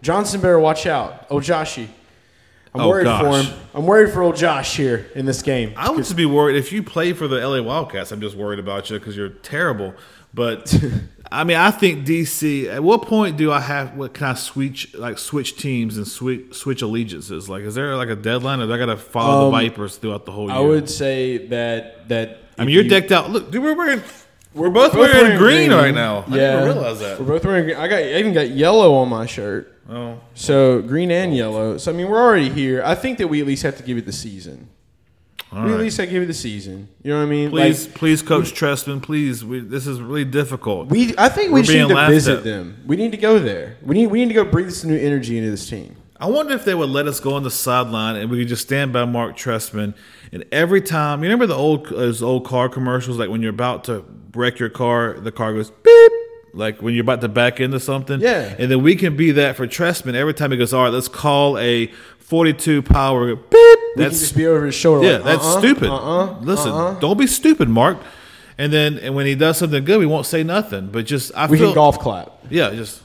Johnson 0.01 0.41
better 0.41 0.59
watch 0.59 0.85
out. 0.85 1.29
Ojashi. 1.29 1.87
I'm 2.75 2.81
Oh, 2.81 2.89
worried 2.89 3.05
for 3.05 3.37
him. 3.39 3.59
I'm 3.75 3.85
worried 3.85 4.11
for 4.11 4.23
old 4.23 4.35
Josh 4.35 4.75
here 4.75 5.05
in 5.15 5.25
this 5.27 5.41
game. 5.43 5.73
I 5.77 5.91
would 5.91 5.99
just 5.99 6.15
be 6.15 6.25
worried 6.25 6.55
if 6.57 6.71
you 6.73 6.81
play 6.81 7.13
for 7.13 7.27
the 7.27 7.39
LA 7.47 7.61
Wildcats. 7.61 8.11
I'm 8.11 8.19
just 8.19 8.35
worried 8.35 8.57
about 8.59 8.89
you 8.89 8.97
because 8.97 9.15
you're 9.15 9.29
terrible. 9.29 9.93
But 10.33 10.75
I 11.31 11.43
mean, 11.43 11.57
I 11.57 11.69
think 11.69 12.05
DC. 12.07 12.67
At 12.67 12.83
what 12.83 13.03
point 13.03 13.37
do 13.37 13.51
I 13.51 13.59
have? 13.59 13.95
What 13.95 14.13
can 14.15 14.25
I 14.27 14.33
switch 14.33 14.93
like 14.95 15.19
switch 15.19 15.55
teams 15.57 15.97
and 15.97 16.07
switch 16.07 16.55
switch 16.55 16.81
allegiances? 16.81 17.47
Like, 17.47 17.61
is 17.63 17.75
there 17.75 17.95
like 17.95 18.09
a 18.09 18.15
deadline, 18.15 18.59
or 18.59 18.65
do 18.65 18.73
I 18.73 18.77
got 18.79 18.87
to 18.87 18.97
follow 18.97 19.51
the 19.51 19.55
Um, 19.57 19.63
Vipers 19.63 19.97
throughout 19.97 20.25
the 20.25 20.31
whole 20.31 20.47
year? 20.47 20.57
I 20.57 20.59
would 20.59 20.89
say 20.89 21.45
that 21.47 22.09
that. 22.09 22.39
I 22.57 22.65
mean, 22.65 22.73
you're 22.73 22.83
you- 22.83 22.89
decked 22.89 23.11
out. 23.11 23.29
Look, 23.29 23.51
dude, 23.51 23.61
we're 23.63 23.75
wearing. 23.75 24.01
We're 24.53 24.69
both, 24.69 24.93
both 24.93 25.11
wearing, 25.13 25.37
green, 25.37 25.71
right 25.71 25.93
now. 25.93 26.25
I 26.27 26.35
Yeah, 26.35 26.59
didn't 26.59 26.65
realize 26.75 26.99
that. 26.99 27.19
We're 27.19 27.25
both 27.25 27.45
wearing. 27.45 27.63
green. 27.65 27.75
I 27.77 27.87
got. 27.87 27.99
I 27.99 28.13
even 28.15 28.33
got 28.33 28.49
yellow 28.49 28.93
on 28.95 29.09
my 29.09 29.25
shirt. 29.25 29.69
Oh, 29.89 30.19
So 30.33 30.81
green 30.81 31.11
and 31.11 31.35
yellow. 31.35 31.77
So 31.77 31.91
I 31.91 31.95
mean, 31.95 32.07
we're 32.07 32.21
already 32.21 32.49
here. 32.49 32.81
I 32.85 32.95
think 32.95 33.17
that 33.17 33.27
we 33.27 33.41
at 33.41 33.47
least 33.47 33.63
have 33.63 33.77
to 33.77 33.83
give 33.83 33.97
it 33.97 34.05
the 34.05 34.11
season. 34.13 34.69
all 35.51 35.65
we 35.65 35.73
at 35.73 35.79
least 35.79 35.97
have 35.97 36.07
to 36.07 36.11
give 36.13 36.23
it 36.23 36.27
the 36.27 36.33
season. 36.33 36.87
You 37.03 37.11
know 37.11 37.17
what 37.19 37.25
I 37.25 37.29
mean? 37.29 37.49
Please, 37.49 37.85
Like, 37.87 37.95
please, 37.95 38.21
Coach 38.21 38.53
Trestman, 38.53 39.01
please. 39.01 39.43
We, 39.43 39.59
this 39.59 39.85
is 39.87 39.99
really 39.99 40.23
difficult. 40.25 40.87
we. 40.89 41.13
I 41.17 41.29
think 41.29 41.51
we 41.51 41.59
We're 41.61 41.63
should 41.65 41.87
need 41.89 41.95
to 41.95 42.07
visit 42.07 42.37
at. 42.37 42.43
them. 42.43 42.81
We 42.85 42.95
need 42.95 43.11
to 43.11 43.17
go 43.17 43.39
there. 43.39 43.77
We 43.81 43.95
need. 43.95 44.07
We 44.07 44.19
need 44.19 44.27
to 44.29 44.35
go 44.35 44.45
breathe 44.45 44.71
some 44.71 44.91
new 44.91 44.97
energy 44.99 45.37
into 45.37 45.49
this 45.51 45.67
team. 45.69 45.95
I 46.17 46.27
wonder 46.27 46.53
if 46.53 46.63
they 46.63 46.75
would 46.75 46.89
let 46.89 47.07
us 47.07 47.19
go 47.19 47.33
on 47.33 47.43
the 47.43 47.51
sideline 47.51 48.15
and 48.15 48.29
we 48.29 48.39
could 48.39 48.47
just 48.47 48.61
stand 48.61 48.93
by 48.93 49.03
Marc 49.03 49.35
Trestman. 49.35 49.93
And 50.31 50.45
every 50.53 50.79
time, 50.79 51.19
you 51.21 51.25
remember 51.25 51.47
the 51.47 51.55
old 51.55 51.87
those 51.89 52.23
old 52.23 52.45
car 52.45 52.69
commercials, 52.69 53.17
like 53.17 53.29
when 53.29 53.41
you're 53.41 53.49
about 53.49 53.83
to 53.85 54.05
wreck 54.35 54.59
your 54.59 54.69
car, 54.69 55.13
the 55.13 55.31
car 55.31 55.53
goes 55.53 55.69
beep, 55.69 56.11
like 56.53 56.81
when 56.81 56.93
you're 56.93 57.03
about 57.03 57.21
to 57.21 57.27
back 57.29 57.59
into 57.59 57.79
something. 57.79 58.19
Yeah. 58.21 58.55
And 58.57 58.69
then 58.71 58.81
we 58.83 58.95
can 58.95 59.15
be 59.15 59.31
that 59.31 59.55
for 59.55 59.67
Trestman. 59.67 60.13
Every 60.15 60.33
time 60.33 60.51
he 60.51 60.57
goes, 60.57 60.73
all 60.73 60.83
right, 60.83 60.93
let's 60.93 61.07
call 61.07 61.57
a 61.57 61.87
42 62.19 62.81
power 62.83 63.35
beep. 63.35 63.51
We 63.51 64.03
That's 64.03 64.19
just 64.19 64.35
be 64.35 64.47
over 64.47 64.65
his 64.65 64.75
shoulder. 64.75 65.05
yeah, 65.05 65.13
like, 65.17 65.23
that's 65.25 65.45
uh-uh, 65.45 65.59
stupid. 65.59 65.89
Uh-uh, 65.89 66.39
Listen, 66.41 66.71
uh-uh. 66.71 66.99
don't 66.99 67.17
be 67.17 67.27
stupid, 67.27 67.69
Marc. 67.69 67.97
And 68.57 68.71
then, 68.73 68.97
and 68.99 69.13
when 69.15 69.25
he 69.25 69.35
does 69.35 69.57
something 69.57 69.83
good, 69.83 69.99
we 69.99 70.05
won't 70.05 70.25
say 70.25 70.43
nothing. 70.43 70.87
But 70.87 71.05
just 71.05 71.31
I 71.35 71.47
We 71.47 71.57
feel, 71.57 71.67
can 71.69 71.75
golf 71.75 71.99
clap. 71.99 72.31
yeah, 72.49 72.71
just 72.71 73.01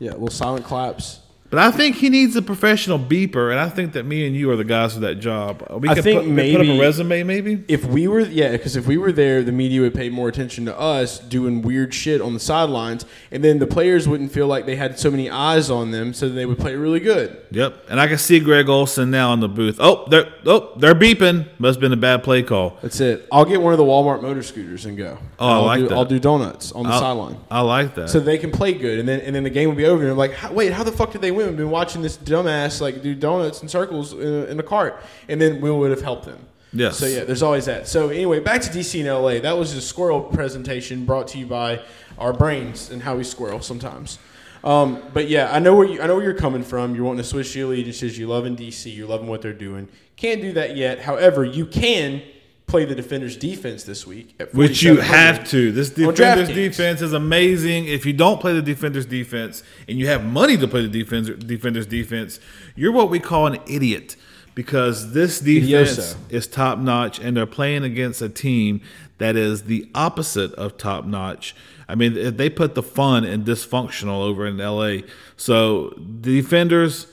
Yeah, 0.00 0.12
little 0.12 0.28
silent 0.28 0.64
claps. 0.64 1.20
But 1.50 1.58
I 1.58 1.70
think 1.70 1.96
he 1.96 2.08
needs 2.08 2.36
a 2.36 2.42
professional 2.42 2.98
beeper, 2.98 3.50
and 3.50 3.60
I 3.60 3.68
think 3.68 3.92
that 3.92 4.04
me 4.04 4.26
and 4.26 4.34
you 4.34 4.50
are 4.50 4.56
the 4.56 4.64
guys 4.64 4.94
for 4.94 5.00
that 5.00 5.16
job. 5.16 5.66
We 5.70 5.88
I 5.88 5.94
could 5.94 6.04
think 6.04 6.22
put, 6.22 6.30
we 6.30 6.52
put 6.52 6.60
up 6.62 6.66
a 6.66 6.80
resume, 6.80 7.22
maybe. 7.22 7.64
If 7.68 7.84
we 7.84 8.08
were, 8.08 8.20
yeah, 8.20 8.52
because 8.52 8.76
if 8.76 8.86
we 8.86 8.96
were 8.96 9.12
there, 9.12 9.42
the 9.42 9.52
media 9.52 9.80
would 9.82 9.94
pay 9.94 10.10
more 10.10 10.28
attention 10.28 10.64
to 10.66 10.78
us 10.78 11.18
doing 11.18 11.62
weird 11.62 11.94
shit 11.94 12.20
on 12.20 12.34
the 12.34 12.40
sidelines, 12.40 13.04
and 13.30 13.42
then 13.44 13.58
the 13.58 13.66
players 13.66 14.08
wouldn't 14.08 14.32
feel 14.32 14.46
like 14.46 14.66
they 14.66 14.76
had 14.76 14.98
so 14.98 15.10
many 15.10 15.30
eyes 15.30 15.70
on 15.70 15.90
them, 15.90 16.12
so 16.12 16.28
they 16.28 16.46
would 16.46 16.58
play 16.58 16.74
really 16.74 17.00
good. 17.00 17.36
Yep, 17.50 17.86
and 17.88 18.00
I 18.00 18.06
can 18.08 18.18
see 18.18 18.40
Greg 18.40 18.68
Olson 18.68 19.10
now 19.10 19.32
in 19.32 19.40
the 19.40 19.48
booth. 19.48 19.76
Oh, 19.78 20.06
they're 20.08 20.32
oh 20.44 20.72
they're 20.76 20.94
beeping. 20.94 21.46
Must 21.58 21.76
have 21.76 21.80
been 21.80 21.92
a 21.92 21.96
bad 21.96 22.22
play 22.24 22.42
call. 22.42 22.76
That's 22.82 23.00
it. 23.00 23.26
I'll 23.30 23.44
get 23.44 23.60
one 23.62 23.72
of 23.72 23.78
the 23.78 23.84
Walmart 23.84 24.22
motor 24.22 24.42
scooters 24.42 24.84
and 24.84 24.96
go. 24.96 25.18
Oh, 25.38 25.46
I 25.46 25.52
I'll 25.52 25.62
like 25.64 25.80
do, 25.80 25.88
that. 25.88 25.94
I'll 25.94 26.04
do 26.04 26.18
donuts 26.18 26.72
on 26.72 26.84
the 26.84 26.90
I- 26.90 26.98
sideline. 26.98 27.36
I 27.50 27.60
like 27.60 27.94
that. 27.94 28.10
So 28.10 28.20
they 28.20 28.38
can 28.38 28.50
play 28.50 28.72
good, 28.72 28.98
and 28.98 29.08
then 29.08 29.20
and 29.20 29.34
then 29.34 29.44
the 29.44 29.50
game 29.50 29.68
will 29.68 29.76
be 29.76 29.86
over. 29.86 30.00
And 30.02 30.08
they're 30.08 30.14
like, 30.14 30.34
wait, 30.52 30.72
how 30.72 30.82
the 30.82 30.92
fuck 30.92 31.12
did 31.12 31.20
they 31.20 31.30
win? 31.36 31.48
We've 31.48 31.56
been 31.56 31.70
watching 31.70 32.02
this 32.02 32.16
dumbass 32.16 32.80
like 32.80 33.02
do 33.02 33.14
donuts 33.14 33.62
in 33.62 33.68
circles 33.68 34.12
in 34.12 34.20
a, 34.20 34.44
in 34.46 34.58
a 34.58 34.62
cart, 34.62 35.02
and 35.28 35.40
then 35.40 35.60
we 35.60 35.70
would 35.70 35.90
have 35.90 36.02
helped 36.02 36.24
them. 36.24 36.38
Yes. 36.72 36.98
So 36.98 37.06
yeah, 37.06 37.24
there's 37.24 37.42
always 37.42 37.66
that. 37.66 37.88
So 37.88 38.08
anyway, 38.08 38.40
back 38.40 38.60
to 38.62 38.70
DC 38.70 38.98
and 39.00 39.08
LA. 39.08 39.40
That 39.40 39.56
was 39.56 39.74
a 39.74 39.80
squirrel 39.80 40.20
presentation 40.20 41.04
brought 41.04 41.28
to 41.28 41.38
you 41.38 41.46
by 41.46 41.80
our 42.18 42.32
brains 42.32 42.90
and 42.90 43.02
how 43.02 43.16
we 43.16 43.24
squirrel 43.24 43.60
sometimes. 43.60 44.18
Um, 44.64 45.02
but 45.14 45.28
yeah, 45.28 45.52
I 45.52 45.58
know 45.60 45.76
where 45.76 45.86
you, 45.86 46.02
I 46.02 46.06
know 46.06 46.16
where 46.16 46.24
you're 46.24 46.34
coming 46.34 46.64
from. 46.64 46.94
You're 46.94 47.04
wanting 47.04 47.22
to 47.22 47.28
switch 47.28 47.54
your 47.54 47.68
allegiances. 47.68 48.18
You 48.18 48.26
loving 48.26 48.56
DC. 48.56 48.94
You're 48.94 49.08
loving 49.08 49.28
what 49.28 49.42
they're 49.42 49.52
doing. 49.52 49.88
Can't 50.16 50.40
do 50.40 50.52
that 50.54 50.76
yet. 50.76 51.00
However, 51.00 51.44
you 51.44 51.66
can 51.66 52.22
play 52.66 52.84
the 52.84 52.94
defender's 52.94 53.36
defense 53.36 53.84
this 53.84 54.06
week. 54.06 54.34
At 54.40 54.52
Which 54.52 54.82
you 54.82 54.96
have 54.96 55.48
to. 55.50 55.70
This 55.70 55.90
defender's 55.90 56.48
defense 56.48 57.00
is 57.00 57.12
amazing. 57.12 57.86
If 57.86 58.04
you 58.04 58.12
don't 58.12 58.40
play 58.40 58.52
the 58.52 58.62
defender's 58.62 59.06
defense 59.06 59.62
and 59.88 59.98
you 59.98 60.08
have 60.08 60.24
money 60.24 60.56
to 60.56 60.66
play 60.66 60.82
the 60.82 60.88
defense, 60.88 61.28
defender's 61.28 61.86
defense, 61.86 62.40
you're 62.74 62.92
what 62.92 63.08
we 63.08 63.20
call 63.20 63.46
an 63.46 63.60
idiot 63.68 64.16
because 64.56 65.12
this 65.12 65.38
defense 65.38 65.98
Idioso. 65.98 66.18
is 66.30 66.46
top 66.46 66.78
notch 66.78 67.20
and 67.20 67.36
they're 67.36 67.46
playing 67.46 67.84
against 67.84 68.20
a 68.20 68.28
team 68.28 68.80
that 69.18 69.36
is 69.36 69.64
the 69.64 69.88
opposite 69.94 70.52
of 70.54 70.76
top 70.76 71.04
notch. 71.04 71.54
I 71.88 71.94
mean, 71.94 72.36
they 72.36 72.50
put 72.50 72.74
the 72.74 72.82
fun 72.82 73.24
and 73.24 73.44
dysfunctional 73.44 74.22
over 74.22 74.46
in 74.46 74.58
LA. 74.58 75.06
So 75.36 75.90
the 75.96 76.40
defenders, 76.40 77.06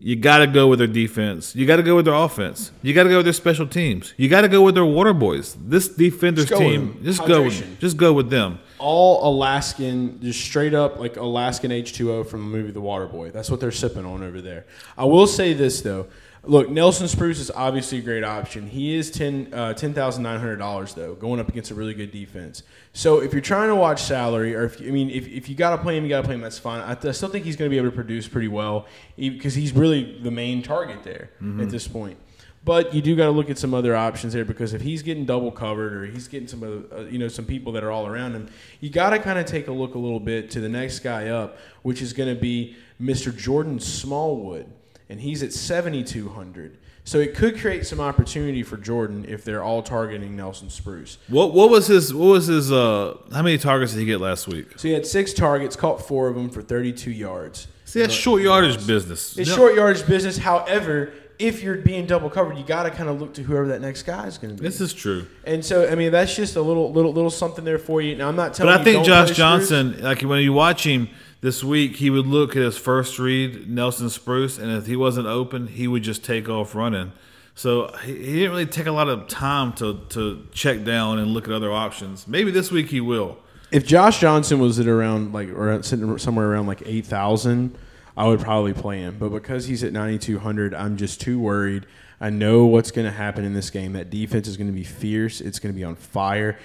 you 0.00 0.14
got 0.14 0.38
to 0.38 0.46
go 0.46 0.68
with 0.68 0.78
their 0.78 0.88
defense. 0.88 1.56
You 1.56 1.66
got 1.66 1.76
to 1.76 1.82
go 1.82 1.96
with 1.96 2.04
their 2.04 2.14
offense. 2.14 2.70
You 2.82 2.94
got 2.94 3.04
to 3.04 3.08
go 3.08 3.16
with 3.16 3.26
their 3.26 3.32
special 3.32 3.66
teams. 3.66 4.14
You 4.16 4.28
got 4.28 4.42
to 4.42 4.48
go 4.48 4.62
with 4.62 4.74
their 4.74 4.84
water 4.84 5.12
boys. 5.12 5.56
This 5.60 5.88
defenders 5.88 6.46
Just 6.46 6.60
team, 6.60 7.00
just 7.02 7.24
go 7.26 7.42
with 7.44 7.80
just 7.80 7.96
go 7.96 8.12
with 8.12 8.30
them. 8.30 8.60
all 8.78 9.28
Alaskan, 9.28 10.20
just 10.22 10.40
straight 10.40 10.74
up 10.74 11.00
like 11.00 11.16
Alaskan 11.16 11.72
H2O 11.72 12.26
from 12.28 12.40
the 12.40 12.56
movie 12.56 12.70
The 12.70 12.80
Water 12.80 13.06
Boy. 13.06 13.30
That's 13.30 13.50
what 13.50 13.58
they're 13.60 13.72
sipping 13.72 14.04
on 14.04 14.22
over 14.22 14.40
there. 14.40 14.66
I 14.96 15.04
will 15.04 15.26
say 15.26 15.52
this 15.52 15.80
though. 15.80 16.06
Look, 16.48 16.70
Nelson 16.70 17.08
Spruce 17.08 17.40
is 17.40 17.50
obviously 17.50 17.98
a 17.98 18.00
great 18.00 18.24
option. 18.24 18.66
He 18.66 18.94
is 18.94 19.10
ten 19.10 19.52
uh, 19.52 19.74
ten 19.74 19.92
thousand 19.92 20.22
nine 20.22 20.40
hundred 20.40 20.56
dollars 20.56 20.94
though, 20.94 21.14
going 21.14 21.40
up 21.40 21.48
against 21.50 21.70
a 21.70 21.74
really 21.74 21.92
good 21.92 22.10
defense. 22.10 22.62
So 22.94 23.20
if 23.20 23.34
you're 23.34 23.42
trying 23.42 23.68
to 23.68 23.76
watch 23.76 24.02
salary, 24.02 24.54
or 24.54 24.64
if 24.64 24.80
I 24.80 24.86
mean 24.86 25.10
if, 25.10 25.28
if 25.28 25.50
you 25.50 25.54
got 25.54 25.76
to 25.76 25.82
play 25.82 25.98
him, 25.98 26.04
you 26.04 26.08
got 26.08 26.22
to 26.22 26.26
play 26.26 26.34
him. 26.34 26.40
That's 26.40 26.58
fine. 26.58 26.80
I, 26.80 26.96
I 27.06 27.12
still 27.12 27.28
think 27.28 27.44
he's 27.44 27.56
going 27.56 27.70
to 27.70 27.74
be 27.74 27.76
able 27.76 27.90
to 27.90 27.94
produce 27.94 28.26
pretty 28.26 28.48
well 28.48 28.86
because 29.18 29.54
he's 29.54 29.72
really 29.72 30.18
the 30.22 30.30
main 30.30 30.62
target 30.62 31.04
there 31.04 31.30
at 31.60 31.68
this 31.68 31.86
point. 31.86 32.16
But 32.64 32.94
you 32.94 33.02
do 33.02 33.14
got 33.14 33.26
to 33.26 33.30
look 33.30 33.50
at 33.50 33.58
some 33.58 33.74
other 33.74 33.94
options 33.94 34.32
there 34.32 34.44
because 34.44 34.72
if 34.72 34.80
he's 34.80 35.02
getting 35.02 35.26
double 35.26 35.50
covered 35.52 35.92
or 35.92 36.06
he's 36.06 36.28
getting 36.28 36.48
some 36.48 36.62
other, 36.62 36.82
uh, 36.92 37.04
you 37.04 37.18
know, 37.18 37.28
some 37.28 37.44
people 37.44 37.72
that 37.72 37.84
are 37.84 37.90
all 37.90 38.06
around 38.06 38.32
him, 38.32 38.48
you 38.80 38.90
got 38.90 39.10
to 39.10 39.18
kind 39.18 39.38
of 39.38 39.46
take 39.46 39.68
a 39.68 39.72
look 39.72 39.94
a 39.94 39.98
little 39.98 40.20
bit 40.20 40.50
to 40.52 40.60
the 40.60 40.68
next 40.68 41.00
guy 41.00 41.28
up, 41.28 41.58
which 41.82 42.02
is 42.02 42.12
going 42.12 42.34
to 42.34 42.40
be 42.40 42.76
Mr. 43.00 43.34
Jordan 43.34 43.78
Smallwood, 43.78 44.66
and 45.08 45.20
he's 45.20 45.42
at 45.42 45.52
7,200. 45.52 46.78
So 47.04 47.18
it 47.18 47.34
could 47.34 47.58
create 47.58 47.86
some 47.86 48.00
opportunity 48.00 48.62
for 48.62 48.76
Jordan 48.76 49.24
if 49.26 49.42
they're 49.42 49.62
all 49.62 49.82
targeting 49.82 50.36
Nelson 50.36 50.68
Spruce. 50.68 51.16
What 51.28 51.54
what 51.54 51.70
was 51.70 51.86
his 51.86 52.12
what 52.12 52.26
was 52.26 52.46
his 52.48 52.70
uh 52.70 53.16
how 53.32 53.40
many 53.42 53.56
targets 53.56 53.92
did 53.94 54.00
he 54.00 54.04
get 54.06 54.20
last 54.20 54.46
week? 54.46 54.72
So 54.78 54.88
he 54.88 54.94
had 54.94 55.06
six 55.06 55.32
targets, 55.32 55.74
caught 55.74 56.06
four 56.06 56.28
of 56.28 56.34
them 56.34 56.50
for 56.50 56.60
32 56.60 57.10
yards. 57.10 57.66
See, 57.86 58.00
that's 58.00 58.12
short 58.12 58.42
yardage 58.42 58.86
business. 58.86 59.38
It's 59.38 59.48
No- 59.48 59.56
short 59.56 59.74
yardage 59.74 60.06
business. 60.06 60.36
However, 60.36 61.12
if 61.38 61.62
you're 61.62 61.76
being 61.76 62.04
double 62.04 62.28
covered, 62.28 62.58
you 62.58 62.64
got 62.64 62.82
to 62.82 62.90
kind 62.90 63.08
of 63.08 63.18
look 63.20 63.32
to 63.34 63.42
whoever 63.42 63.68
that 63.68 63.80
next 63.80 64.02
guy 64.02 64.26
is 64.26 64.36
going 64.36 64.54
to 64.54 64.60
be. 64.60 64.68
This 64.68 64.80
is 64.82 64.92
true. 64.92 65.24
And 65.44 65.64
so, 65.64 65.88
I 65.88 65.94
mean, 65.94 66.10
that's 66.12 66.34
just 66.34 66.56
a 66.56 66.60
little, 66.60 66.92
little, 66.92 67.12
little 67.12 67.30
something 67.30 67.64
there 67.64 67.78
for 67.78 68.02
you. 68.02 68.16
Now, 68.16 68.28
I'm 68.28 68.34
not 68.36 68.54
telling 68.54 68.74
But 68.76 68.78
telling. 68.84 68.96
I 68.96 69.00
you 69.00 69.04
think 69.04 69.06
don't 69.06 69.26
Josh 69.26 69.26
play 69.28 69.34
Spruce. 69.34 69.68
Johnson, 69.70 70.02
like 70.02 70.20
when 70.22 70.42
you 70.42 70.52
watch 70.52 70.84
him 70.84 71.08
this 71.40 71.62
week, 71.62 71.96
he 71.96 72.10
would 72.10 72.26
look 72.26 72.50
at 72.56 72.62
his 72.62 72.76
first 72.76 73.18
read, 73.18 73.68
Nelson 73.68 74.10
Spruce, 74.10 74.58
and 74.58 74.70
if 74.72 74.86
he 74.86 74.96
wasn't 74.96 75.26
open, 75.26 75.68
he 75.68 75.86
would 75.86 76.02
just 76.02 76.24
take 76.24 76.48
off 76.48 76.74
running. 76.74 77.12
So 77.54 77.92
he, 78.04 78.14
didn't 78.14 78.50
really 78.50 78.66
take 78.66 78.86
a 78.86 78.92
lot 78.92 79.08
of 79.08 79.26
time 79.28 79.72
to, 79.74 80.00
to 80.10 80.46
check 80.52 80.84
down 80.84 81.18
and 81.18 81.32
look 81.32 81.48
at 81.48 81.54
other 81.54 81.72
options. 81.72 82.28
Maybe 82.28 82.50
this 82.50 82.70
week 82.70 82.88
he 82.90 83.00
will. 83.00 83.38
If 83.70 83.84
Josh 83.84 84.20
Johnson 84.20 84.60
was 84.60 84.78
at 84.78 84.86
around 84.86 85.32
like 85.32 85.48
or 85.50 85.82
sitting 85.82 86.16
somewhere 86.18 86.50
around 86.50 86.66
like 86.68 86.82
eight 86.86 87.04
thousand, 87.04 87.76
I 88.16 88.26
would 88.26 88.40
probably 88.40 88.72
play 88.72 88.98
him. 88.98 89.16
But 89.18 89.30
because 89.30 89.66
he's 89.66 89.84
at 89.84 89.92
9,200, 89.92 90.74
I'm 90.74 90.96
just 90.96 91.20
too 91.20 91.38
worried. 91.38 91.86
I 92.20 92.30
know 92.30 92.66
what's 92.66 92.90
going 92.90 93.04
to 93.06 93.12
happen 93.12 93.44
in 93.44 93.54
this 93.54 93.70
game. 93.70 93.92
That 93.92 94.10
defense 94.10 94.48
is 94.48 94.56
going 94.56 94.66
to 94.66 94.72
be 94.72 94.82
fierce. 94.82 95.40
It's 95.40 95.60
going 95.60 95.72
to 95.72 95.76
be 95.76 95.84
on 95.84 95.94
fire. 95.94 96.58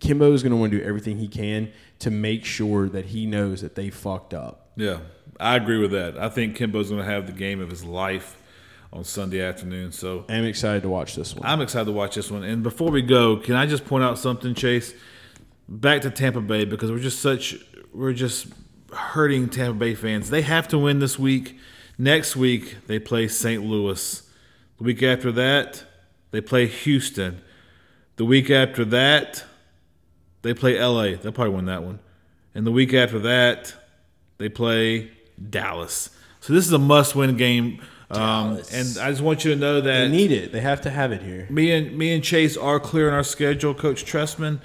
Kimbo 0.00 0.32
is 0.32 0.42
going 0.42 0.52
to 0.52 0.56
want 0.56 0.72
to 0.72 0.78
do 0.78 0.84
everything 0.84 1.18
he 1.18 1.28
can 1.28 1.72
to 2.00 2.10
make 2.10 2.44
sure 2.44 2.88
that 2.88 3.06
he 3.06 3.26
knows 3.26 3.62
that 3.62 3.74
they 3.74 3.90
fucked 3.90 4.34
up. 4.34 4.70
Yeah, 4.76 4.98
I 5.40 5.56
agree 5.56 5.78
with 5.78 5.90
that. 5.92 6.18
I 6.18 6.28
think 6.28 6.56
Kimbo's 6.56 6.90
going 6.90 7.04
to 7.04 7.10
have 7.10 7.26
the 7.26 7.32
game 7.32 7.60
of 7.60 7.70
his 7.70 7.84
life 7.84 8.36
on 8.92 9.04
Sunday 9.04 9.42
afternoon. 9.42 9.92
So 9.92 10.24
I'm 10.28 10.44
excited 10.44 10.82
to 10.82 10.88
watch 10.88 11.14
this 11.14 11.34
one. 11.34 11.46
I'm 11.46 11.60
excited 11.60 11.86
to 11.86 11.92
watch 11.92 12.14
this 12.14 12.30
one. 12.30 12.42
And 12.42 12.62
before 12.62 12.90
we 12.90 13.02
go, 13.02 13.36
can 13.36 13.54
I 13.54 13.66
just 13.66 13.84
point 13.84 14.04
out 14.04 14.18
something, 14.18 14.54
Chase? 14.54 14.94
Back 15.68 16.02
to 16.02 16.10
Tampa 16.10 16.40
Bay 16.40 16.64
because 16.64 16.90
we're 16.90 16.98
just 16.98 17.20
such 17.20 17.56
we're 17.92 18.14
just 18.14 18.46
hurting 18.92 19.48
Tampa 19.50 19.78
Bay 19.78 19.94
fans. 19.94 20.30
They 20.30 20.42
have 20.42 20.68
to 20.68 20.78
win 20.78 20.98
this 20.98 21.18
week. 21.18 21.58
Next 21.98 22.36
week 22.36 22.76
they 22.86 22.98
play 22.98 23.28
St. 23.28 23.62
Louis. 23.62 24.22
The 24.78 24.84
week 24.84 25.02
after 25.02 25.30
that 25.32 25.84
they 26.30 26.40
play 26.40 26.66
Houston. 26.66 27.42
The 28.16 28.24
week 28.24 28.50
after 28.50 28.84
that 28.86 29.44
they 30.42 30.54
play 30.54 30.80
LA. 30.82 31.16
They'll 31.16 31.32
probably 31.32 31.54
win 31.54 31.66
that 31.66 31.82
one. 31.82 31.98
And 32.54 32.66
the 32.66 32.72
week 32.72 32.94
after 32.94 33.18
that 33.20 33.74
they 34.38 34.48
play 34.48 35.10
Dallas. 35.50 36.10
So 36.40 36.52
this 36.52 36.64
is 36.66 36.72
a 36.72 36.78
must-win 36.78 37.36
game. 37.36 37.80
Um, 38.10 38.62
and 38.72 38.96
I 38.98 39.10
just 39.10 39.20
want 39.20 39.44
you 39.44 39.52
to 39.52 39.56
know 39.60 39.80
that 39.80 39.82
they 39.82 40.08
need 40.08 40.32
it. 40.32 40.50
They 40.52 40.60
have 40.60 40.80
to 40.82 40.90
have 40.90 41.12
it 41.12 41.22
here. 41.22 41.46
me 41.50 41.72
and 41.72 41.98
me 41.98 42.14
and 42.14 42.24
Chase 42.24 42.56
are 42.56 42.80
clear 42.80 43.08
in 43.08 43.14
our 43.14 43.24
schedule, 43.24 43.74
Coach 43.74 44.04
Trestman. 44.04 44.60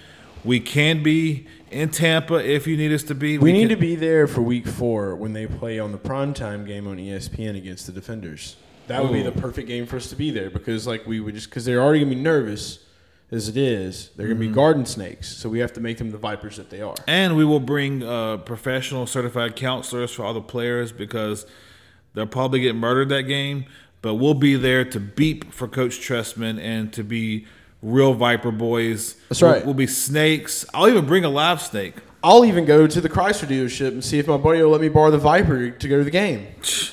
We 0.45 0.59
can 0.59 1.03
be 1.03 1.47
in 1.71 1.89
Tampa 1.89 2.35
if 2.35 2.67
you 2.67 2.77
need 2.77 2.93
us 2.93 3.03
to 3.03 3.15
be. 3.15 3.37
We, 3.37 3.51
need 3.51 3.69
can- 3.69 3.77
to 3.77 3.81
be 3.81 3.95
there 3.95 4.27
for 4.27 4.41
week 4.41 4.65
four 4.67 5.15
when 5.15 5.33
they 5.33 5.47
play 5.47 5.79
on 5.79 5.91
the 5.91 5.97
primetime 5.97 6.65
game 6.65 6.87
on 6.87 6.97
ESPN 6.97 7.57
against 7.57 7.85
the 7.85 7.91
Defenders. 7.91 8.55
that 8.87 9.03
would 9.03 9.11
be 9.13 9.23
the 9.23 9.31
perfect 9.31 9.67
game 9.67 9.85
for 9.87 9.97
us 9.97 10.09
to 10.09 10.15
be 10.15 10.31
there 10.31 10.49
because 10.49 10.85
like 10.87 11.05
we 11.07 11.19
would 11.19 11.33
just 11.35 11.49
because 11.49 11.65
they're 11.65 11.81
already 11.81 11.99
gonna 11.99 12.15
be 12.15 12.21
nervous 12.21 12.79
as 13.33 13.49
it 13.49 13.57
is. 13.57 14.11
They're 14.15 14.27
gonna 14.27 14.39
Mm-hmm. 14.39 14.49
be 14.51 14.55
garden 14.55 14.85
snakes, 14.85 15.35
so 15.35 15.49
we 15.49 15.59
have 15.59 15.73
to 15.73 15.81
make 15.81 15.97
them 15.97 16.11
the 16.11 16.17
vipers 16.17 16.57
that 16.57 16.69
they 16.69 16.81
are. 16.81 16.95
And 17.07 17.35
we 17.35 17.43
will 17.43 17.59
bring 17.59 18.03
uh, 18.03 18.37
professional 18.37 19.05
certified 19.07 19.55
counselors 19.55 20.11
for 20.11 20.23
all 20.23 20.33
the 20.33 20.41
players 20.41 20.91
because 20.91 21.45
they'll 22.13 22.27
probably 22.27 22.59
get 22.61 22.75
murdered 22.75 23.09
that 23.09 23.23
game. 23.23 23.65
But 24.01 24.15
we'll 24.15 24.33
be 24.33 24.55
there 24.55 24.83
to 24.85 24.99
beep 24.99 25.53
for 25.53 25.67
Coach 25.67 25.99
Trestman 25.99 26.59
and 26.61 26.91
to 26.93 27.03
be 27.03 27.45
real 27.81 28.13
Viper 28.13 28.51
boys. 28.51 29.15
That's 29.29 29.41
right. 29.41 29.57
We'll, 29.57 29.67
we'll 29.67 29.73
be 29.75 29.87
snakes. 29.87 30.65
I'll 30.73 30.89
even 30.89 31.05
bring 31.05 31.23
a 31.25 31.29
live 31.29 31.61
snake. 31.61 31.95
I'll 32.21 32.45
even 32.45 32.65
go 32.65 32.85
to 32.87 33.01
the 33.01 33.09
Chrysler 33.09 33.47
dealership 33.47 33.89
and 33.89 34.03
see 34.03 34.19
if 34.19 34.27
my 34.27 34.37
buddy 34.37 34.61
will 34.61 34.69
let 34.69 34.79
me 34.81 34.89
borrow 34.89 35.09
the 35.11 35.17
Viper 35.17 35.71
to 35.71 35.87
go 35.87 35.97
to 35.97 36.03
the 36.03 36.11
game. 36.11 36.47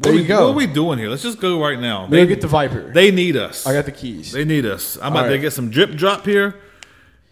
There 0.00 0.12
What 0.12 0.16
you 0.16 0.22
we- 0.22 0.28
go. 0.28 0.46
What 0.46 0.52
are 0.52 0.56
we 0.56 0.66
doing 0.68 0.98
here? 1.00 1.08
Let's 1.08 1.22
just 1.24 1.40
go 1.40 1.60
right 1.60 1.78
now. 1.78 2.06
They 2.06 2.24
get 2.26 2.40
the 2.40 2.46
Viper. 2.46 2.92
They 2.92 3.10
need 3.10 3.36
us. 3.36 3.66
I 3.66 3.72
got 3.72 3.84
the 3.84 3.90
keys. 3.92 4.30
They 4.32 4.44
need 4.44 4.64
us. 4.64 4.96
I'm 5.02 5.12
about 5.12 5.24
All 5.24 5.30
to 5.32 5.38
get 5.38 5.52
some 5.52 5.70
drip 5.70 5.92
drop 5.96 6.24
here, 6.24 6.54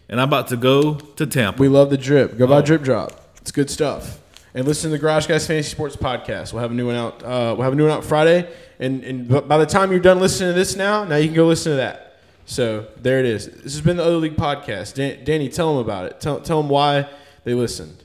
and 0.09 0.19
I'm 0.19 0.27
about 0.27 0.49
to 0.49 0.57
go 0.57 0.95
to 0.95 1.25
Tampa. 1.25 1.61
We 1.61 1.69
love 1.69 1.89
the 1.89 1.97
drip. 1.97 2.37
Go 2.37 2.43
Oh. 2.45 2.47
buy 2.49 2.61
Drip 2.61 2.81
Drop. 2.83 3.11
It's 3.41 3.51
good 3.51 3.69
stuff. 3.69 4.19
And 4.53 4.65
listen 4.67 4.89
to 4.91 4.97
the 4.97 5.01
Garage 5.01 5.27
Guys 5.27 5.47
Fantasy 5.47 5.69
Sports 5.69 5.95
Podcast. 5.95 6.51
We'll 6.51 6.61
have 6.61 6.71
a 6.71 6.73
new 6.73 6.87
one 6.87 6.95
out. 6.95 7.23
Uh, 7.23 7.53
we'll 7.55 7.63
have 7.63 7.73
a 7.73 7.75
new 7.75 7.83
one 7.87 7.91
out 7.93 8.03
Friday. 8.03 8.49
And 8.79 9.03
and 9.03 9.47
by 9.47 9.57
the 9.57 9.65
time 9.65 9.91
you're 9.91 9.99
done 10.01 10.19
listening 10.19 10.49
to 10.49 10.53
this 10.53 10.75
now, 10.75 11.03
now 11.05 11.15
you 11.15 11.27
can 11.27 11.35
go 11.35 11.45
listen 11.47 11.71
to 11.73 11.77
that. 11.77 12.19
So 12.45 12.85
there 13.01 13.19
it 13.19 13.25
is. 13.25 13.47
This 13.47 13.73
has 13.73 13.81
been 13.81 13.97
the 13.97 14.03
Other 14.03 14.17
League 14.17 14.35
Podcast. 14.35 14.95
Dan- 14.95 15.23
Danny, 15.23 15.47
tell 15.49 15.71
them 15.73 15.81
about 15.85 16.05
it. 16.07 16.19
Tell 16.19 16.39
tell 16.41 16.61
them 16.61 16.69
why 16.69 17.07
they 17.45 17.53
listened. 17.53 18.03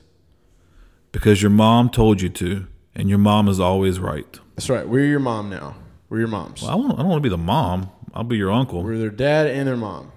because 1.11 1.41
your 1.41 1.51
mom 1.51 1.89
told 1.89 2.21
you 2.21 2.29
to, 2.29 2.65
and 2.95 3.09
your 3.09 3.19
mom 3.19 3.47
is 3.49 3.59
always 3.59 3.99
right. 3.99 4.39
That's 4.55 4.69
right. 4.69 4.87
We're 4.87 5.05
your 5.05 5.19
mom 5.19 5.49
now. 5.49 5.75
We're 6.09 6.19
your 6.19 6.27
moms. 6.27 6.61
Well, 6.61 6.71
I, 6.71 6.75
won't, 6.75 6.93
I 6.93 6.97
don't 6.97 7.09
want 7.09 7.19
to 7.23 7.29
be 7.29 7.29
the 7.29 7.37
mom. 7.37 7.89
I'll 8.13 8.23
be 8.23 8.37
your 8.37 8.51
uncle. 8.51 8.83
We're 8.83 8.97
their 8.97 9.09
dad 9.09 9.47
and 9.47 9.67
their 9.67 9.77
mom. 9.77 10.11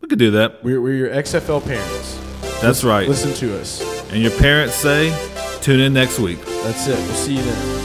We 0.00 0.08
could 0.08 0.18
do 0.18 0.32
that. 0.32 0.62
We're, 0.62 0.80
we're 0.80 0.94
your 0.94 1.10
XFL 1.10 1.64
parents. 1.64 2.18
That's 2.60 2.84
right. 2.84 3.08
Listen 3.08 3.32
to 3.34 3.58
us. 3.58 3.82
And 4.12 4.22
your 4.22 4.36
parents 4.38 4.74
say, 4.74 5.10
tune 5.62 5.80
in 5.80 5.92
next 5.94 6.18
week. 6.18 6.44
That's 6.44 6.86
it. 6.86 6.96
We'll 6.96 7.14
see 7.14 7.36
you 7.36 7.42
then. 7.42 7.77